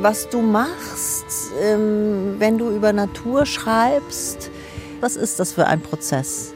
Was 0.00 0.30
du 0.30 0.40
machst, 0.40 1.26
ähm, 1.62 2.36
wenn 2.38 2.56
du 2.56 2.70
über 2.70 2.94
Natur 2.94 3.44
schreibst, 3.44 4.50
was 5.00 5.16
ist 5.16 5.38
das 5.38 5.52
für 5.52 5.66
ein 5.66 5.82
Prozess? 5.82 6.54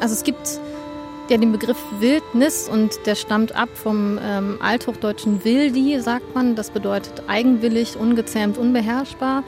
Also 0.00 0.14
es 0.14 0.24
gibt 0.24 0.58
ja 1.32 1.38
den 1.38 1.52
Begriff 1.52 1.78
Wildnis 1.98 2.68
und 2.68 3.06
der 3.06 3.14
stammt 3.14 3.52
ab 3.52 3.70
vom 3.72 4.18
ähm, 4.22 4.58
althochdeutschen 4.60 5.42
Wildi, 5.44 5.98
sagt 5.98 6.34
man. 6.34 6.56
Das 6.56 6.70
bedeutet 6.70 7.22
eigenwillig, 7.26 7.96
ungezähmt, 7.96 8.58
unbeherrschbar. 8.58 9.42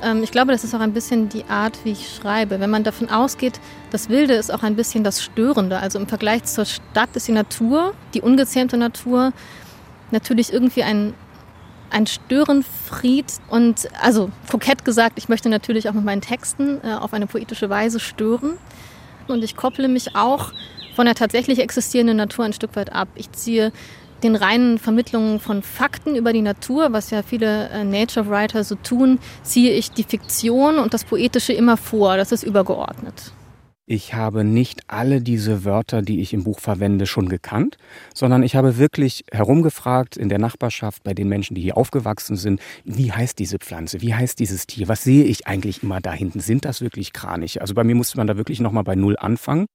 Ähm, 0.00 0.22
ich 0.22 0.30
glaube, 0.30 0.52
das 0.52 0.62
ist 0.62 0.76
auch 0.76 0.80
ein 0.80 0.92
bisschen 0.92 1.28
die 1.28 1.44
Art, 1.46 1.76
wie 1.82 1.90
ich 1.90 2.14
schreibe. 2.14 2.60
Wenn 2.60 2.70
man 2.70 2.84
davon 2.84 3.10
ausgeht, 3.10 3.58
das 3.90 4.08
Wilde 4.08 4.34
ist 4.34 4.52
auch 4.52 4.62
ein 4.62 4.76
bisschen 4.76 5.02
das 5.02 5.24
Störende. 5.24 5.80
Also 5.80 5.98
im 5.98 6.06
Vergleich 6.06 6.44
zur 6.44 6.66
Stadt 6.66 7.08
ist 7.14 7.26
die 7.26 7.32
Natur, 7.32 7.94
die 8.14 8.20
ungezähmte 8.20 8.76
Natur, 8.76 9.32
natürlich 10.12 10.52
irgendwie 10.52 10.84
ein, 10.84 11.14
ein 11.90 12.06
Störenfried. 12.06 13.26
Und 13.48 13.88
also 14.00 14.30
kokett 14.48 14.84
gesagt, 14.84 15.18
ich 15.18 15.28
möchte 15.28 15.48
natürlich 15.48 15.88
auch 15.88 15.94
mit 15.94 16.04
meinen 16.04 16.22
Texten 16.22 16.78
äh, 16.84 16.94
auf 16.94 17.12
eine 17.12 17.26
poetische 17.26 17.68
Weise 17.70 17.98
stören. 17.98 18.56
Und 19.26 19.42
ich 19.42 19.56
kopple 19.56 19.88
mich 19.88 20.14
auch 20.14 20.52
von 20.94 21.06
der 21.06 21.14
tatsächlich 21.14 21.58
existierenden 21.58 22.16
Natur 22.16 22.44
ein 22.44 22.52
Stück 22.52 22.76
weit 22.76 22.92
ab. 22.92 23.08
Ich 23.14 23.30
ziehe 23.32 23.72
den 24.22 24.36
reinen 24.36 24.78
Vermittlungen 24.78 25.38
von 25.38 25.62
Fakten 25.62 26.16
über 26.16 26.32
die 26.32 26.42
Natur, 26.42 26.92
was 26.92 27.10
ja 27.10 27.22
viele 27.22 27.68
äh, 27.68 27.84
Nature 27.84 28.28
Writer 28.28 28.64
so 28.64 28.74
tun, 28.74 29.18
ziehe 29.42 29.72
ich 29.72 29.90
die 29.90 30.04
Fiktion 30.04 30.78
und 30.78 30.94
das 30.94 31.04
Poetische 31.04 31.52
immer 31.52 31.76
vor. 31.76 32.16
Das 32.16 32.32
ist 32.32 32.42
übergeordnet. 32.42 33.32
Ich 33.86 34.14
habe 34.14 34.44
nicht 34.44 34.80
alle 34.86 35.20
diese 35.20 35.66
Wörter, 35.66 36.00
die 36.00 36.22
ich 36.22 36.32
im 36.32 36.42
Buch 36.42 36.58
verwende, 36.58 37.04
schon 37.04 37.28
gekannt, 37.28 37.76
sondern 38.14 38.42
ich 38.42 38.56
habe 38.56 38.78
wirklich 38.78 39.26
herumgefragt 39.30 40.16
in 40.16 40.30
der 40.30 40.38
Nachbarschaft 40.38 41.02
bei 41.04 41.12
den 41.12 41.28
Menschen, 41.28 41.54
die 41.54 41.60
hier 41.60 41.76
aufgewachsen 41.76 42.36
sind, 42.36 42.62
wie 42.84 43.12
heißt 43.12 43.38
diese 43.38 43.58
Pflanze, 43.58 44.00
wie 44.00 44.14
heißt 44.14 44.38
dieses 44.38 44.66
Tier, 44.66 44.88
was 44.88 45.04
sehe 45.04 45.24
ich 45.24 45.46
eigentlich 45.46 45.82
immer 45.82 46.00
da 46.00 46.14
hinten, 46.14 46.40
sind 46.40 46.64
das 46.64 46.80
wirklich 46.80 47.12
Kraniche? 47.12 47.60
Also 47.60 47.74
bei 47.74 47.84
mir 47.84 47.94
musste 47.94 48.16
man 48.16 48.26
da 48.26 48.38
wirklich 48.38 48.58
nochmal 48.58 48.84
bei 48.84 48.94
Null 48.94 49.18
anfangen. 49.18 49.66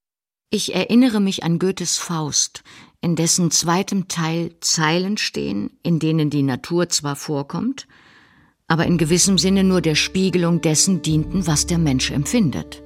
Ich 0.52 0.74
erinnere 0.74 1.20
mich 1.20 1.44
an 1.44 1.60
Goethes 1.60 1.96
Faust, 1.96 2.64
in 3.00 3.14
dessen 3.14 3.52
zweitem 3.52 4.08
Teil 4.08 4.50
Zeilen 4.60 5.16
stehen, 5.16 5.70
in 5.84 6.00
denen 6.00 6.28
die 6.28 6.42
Natur 6.42 6.88
zwar 6.88 7.14
vorkommt, 7.14 7.86
aber 8.66 8.84
in 8.84 8.98
gewissem 8.98 9.38
Sinne 9.38 9.62
nur 9.62 9.80
der 9.80 9.94
Spiegelung 9.94 10.60
dessen 10.60 11.02
dienten, 11.02 11.46
was 11.46 11.66
der 11.66 11.78
Mensch 11.78 12.10
empfindet. 12.10 12.82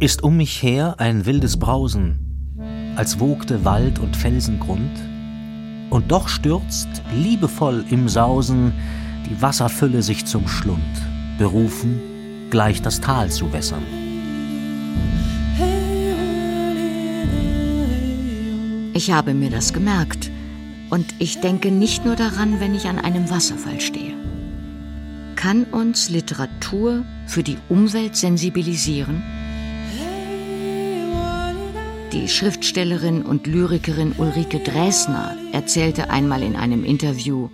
Ist 0.00 0.24
um 0.24 0.38
mich 0.38 0.60
her 0.60 0.96
ein 0.98 1.24
wildes 1.24 1.56
Brausen, 1.56 2.96
als 2.96 3.20
wogte 3.20 3.64
Wald 3.64 4.00
und 4.00 4.16
Felsengrund, 4.16 4.98
und 5.90 6.10
doch 6.10 6.26
stürzt 6.26 6.88
liebevoll 7.14 7.84
im 7.90 8.08
Sausen 8.08 8.72
die 9.28 9.40
Wasserfülle 9.40 10.02
sich 10.02 10.26
zum 10.26 10.48
Schlund, 10.48 10.80
berufen, 11.38 12.48
gleich 12.50 12.82
das 12.82 13.00
Tal 13.00 13.30
zu 13.30 13.52
wässern. 13.52 13.84
Ich 19.00 19.10
habe 19.10 19.32
mir 19.32 19.48
das 19.48 19.72
gemerkt. 19.72 20.30
Und 20.90 21.06
ich 21.18 21.40
denke 21.40 21.70
nicht 21.70 22.04
nur 22.04 22.16
daran, 22.16 22.60
wenn 22.60 22.74
ich 22.74 22.86
an 22.86 22.98
einem 22.98 23.30
Wasserfall 23.30 23.80
stehe. 23.80 24.12
Kann 25.36 25.64
uns 25.64 26.10
Literatur 26.10 27.06
für 27.26 27.42
die 27.42 27.56
Umwelt 27.70 28.14
sensibilisieren? 28.14 29.22
Die 32.12 32.28
Schriftstellerin 32.28 33.22
und 33.22 33.46
Lyrikerin 33.46 34.12
Ulrike 34.18 34.58
Dresner 34.58 35.34
erzählte 35.52 36.10
einmal 36.10 36.42
in 36.42 36.54
einem 36.54 36.84
Interview, 36.84 37.48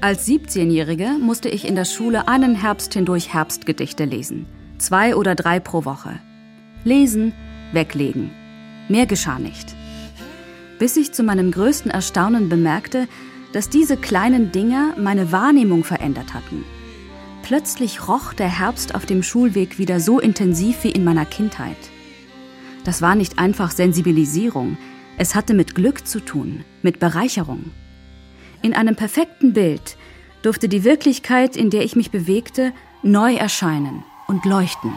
als 0.00 0.26
17-Jährige 0.26 1.18
musste 1.20 1.50
ich 1.50 1.68
in 1.68 1.74
der 1.74 1.84
Schule 1.84 2.28
einen 2.28 2.54
Herbst 2.54 2.94
hindurch 2.94 3.34
Herbstgedichte 3.34 4.06
lesen. 4.06 4.46
Zwei 4.78 5.16
oder 5.16 5.34
drei 5.34 5.60
pro 5.60 5.84
Woche. 5.84 6.18
Lesen, 6.82 7.34
weglegen. 7.72 8.30
Mehr 8.88 9.04
geschah 9.04 9.38
nicht 9.38 9.71
bis 10.82 10.96
ich 10.96 11.12
zu 11.12 11.22
meinem 11.22 11.52
größten 11.52 11.92
Erstaunen 11.92 12.48
bemerkte, 12.48 13.06
dass 13.52 13.68
diese 13.68 13.96
kleinen 13.96 14.50
Dinger 14.50 14.96
meine 14.98 15.30
Wahrnehmung 15.30 15.84
verändert 15.84 16.34
hatten. 16.34 16.64
Plötzlich 17.44 18.08
roch 18.08 18.32
der 18.32 18.48
Herbst 18.48 18.96
auf 18.96 19.06
dem 19.06 19.22
Schulweg 19.22 19.78
wieder 19.78 20.00
so 20.00 20.18
intensiv 20.18 20.82
wie 20.82 20.90
in 20.90 21.04
meiner 21.04 21.24
Kindheit. 21.24 21.76
Das 22.82 23.00
war 23.00 23.14
nicht 23.14 23.38
einfach 23.38 23.70
Sensibilisierung, 23.70 24.76
es 25.18 25.36
hatte 25.36 25.54
mit 25.54 25.76
Glück 25.76 26.04
zu 26.04 26.18
tun, 26.18 26.64
mit 26.82 26.98
Bereicherung. 26.98 27.70
In 28.60 28.74
einem 28.74 28.96
perfekten 28.96 29.52
Bild 29.52 29.96
durfte 30.42 30.68
die 30.68 30.82
Wirklichkeit, 30.82 31.54
in 31.54 31.70
der 31.70 31.84
ich 31.84 31.94
mich 31.94 32.10
bewegte, 32.10 32.72
neu 33.04 33.36
erscheinen 33.36 34.02
und 34.26 34.44
leuchten. 34.46 34.92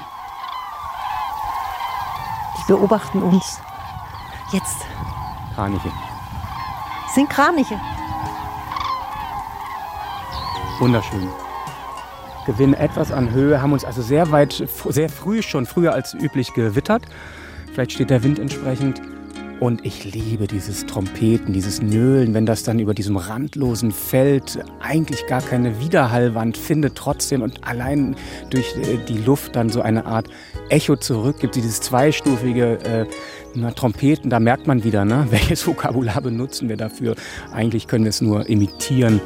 Die 2.58 2.74
beobachten 2.74 3.22
uns. 3.22 3.60
Jetzt 4.52 4.88
Kraniche. 5.56 5.90
Sind 7.14 7.30
Kraniche. 7.30 7.80
Wunderschön. 10.80 11.30
Gewinnen 12.46 12.74
etwas 12.74 13.14
an 13.14 13.32
Höhe, 13.32 13.62
haben 13.62 13.72
uns 13.72 13.86
also 13.86 14.02
sehr 14.02 14.32
weit, 14.32 14.68
sehr 14.90 15.08
früh 15.08 15.42
schon, 15.42 15.66
früher 15.66 15.94
als 15.94 16.14
üblich 16.14 16.54
gewittert. 16.54 17.04
Vielleicht 17.74 17.94
steht 17.94 18.10
der 18.10 18.24
Wind 18.24 18.38
entsprechend. 18.38 19.02
Und 19.62 19.86
ich 19.86 20.04
liebe 20.04 20.48
dieses 20.48 20.86
Trompeten, 20.86 21.54
dieses 21.54 21.82
Nölen, 21.82 22.34
wenn 22.34 22.46
das 22.46 22.64
dann 22.64 22.78
über 22.78 22.94
diesem 22.94 23.16
randlosen 23.16 23.92
Feld 23.92 24.60
eigentlich 24.82 25.26
gar 25.28 25.42
keine 25.42 25.80
Widerhallwand 25.80 26.58
findet, 26.58 26.96
trotzdem 26.96 27.42
und 27.42 27.66
allein 27.66 28.18
durch 28.50 28.76
äh, 28.76 28.98
die 29.08 29.18
Luft 29.18 29.56
dann 29.56 29.70
so 29.70 29.82
eine 29.82 30.06
Art 30.06 30.28
Echo 30.68 30.98
zurück 30.98 31.40
gibt, 31.40 31.56
dieses 31.56 31.80
zweistufige 31.80 32.80
äh, 32.84 33.06
na, 33.56 33.72
Trompeten, 33.72 34.30
da 34.30 34.40
merkt 34.40 34.68
man 34.68 34.84
wieder, 34.84 35.06
ne? 35.06 35.28
welches 35.32 35.66
Vokabular 35.66 36.22
benutzen 36.22 36.70
wir 36.70 36.78
dafür. 36.78 37.16
Eigentlich 37.52 37.88
können 37.88 38.06
wir 38.06 38.10
es 38.10 38.22
nur 38.22 38.48
imitieren 38.50 39.22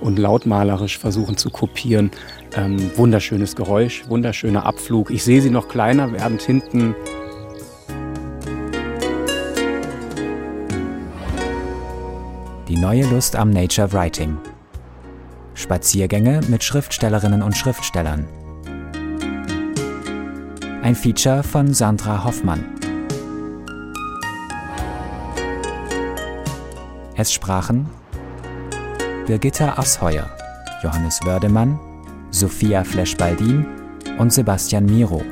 und 0.00 0.18
lautmalerisch 0.18 0.98
versuchen 0.98 1.36
zu 1.36 1.50
kopieren. 1.50 2.10
Ähm, 2.56 2.90
wunderschönes 2.96 3.56
Geräusch, 3.56 4.04
wunderschöner 4.08 4.66
Abflug. 4.66 5.10
Ich 5.10 5.24
sehe 5.24 5.40
sie 5.40 5.50
noch 5.50 5.68
kleiner, 5.68 6.12
während 6.12 6.42
hinten 6.42 6.94
Die 12.68 12.76
neue 12.80 13.06
Lust 13.06 13.36
am 13.36 13.50
Nature 13.50 13.92
Writing. 13.92 14.36
Spaziergänge 15.54 16.40
mit 16.48 16.64
Schriftstellerinnen 16.64 17.42
und 17.42 17.56
Schriftstellern. 17.56 18.26
Ein 20.82 20.94
Feature 20.94 21.42
von 21.42 21.72
Sandra 21.72 22.24
Hoffmann. 22.24 22.64
Es 27.16 27.32
sprachen 27.32 27.88
Birgitta 29.26 29.78
Asheuer, 29.78 30.28
Johannes 30.82 31.20
Wördemann, 31.22 31.78
Sophia 32.30 32.82
Flesch-Baldin 32.82 33.64
und 34.18 34.32
Sebastian 34.32 34.86
Miro. 34.86 35.22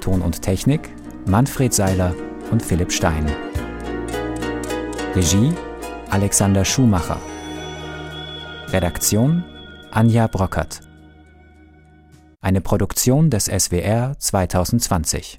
Ton 0.00 0.20
und 0.20 0.42
Technik 0.42 0.90
Manfred 1.24 1.72
Seiler 1.72 2.14
und 2.50 2.62
Philipp 2.62 2.92
Stein. 2.92 3.24
Regie 5.14 5.54
Alexander 6.10 6.64
Schumacher. 6.64 7.18
Redaktion 8.68 9.42
Anja 9.92 10.26
Brockert. 10.26 10.80
Eine 12.42 12.60
Produktion 12.60 13.30
des 13.30 13.46
SWR 13.46 14.18
2020. 14.18 15.38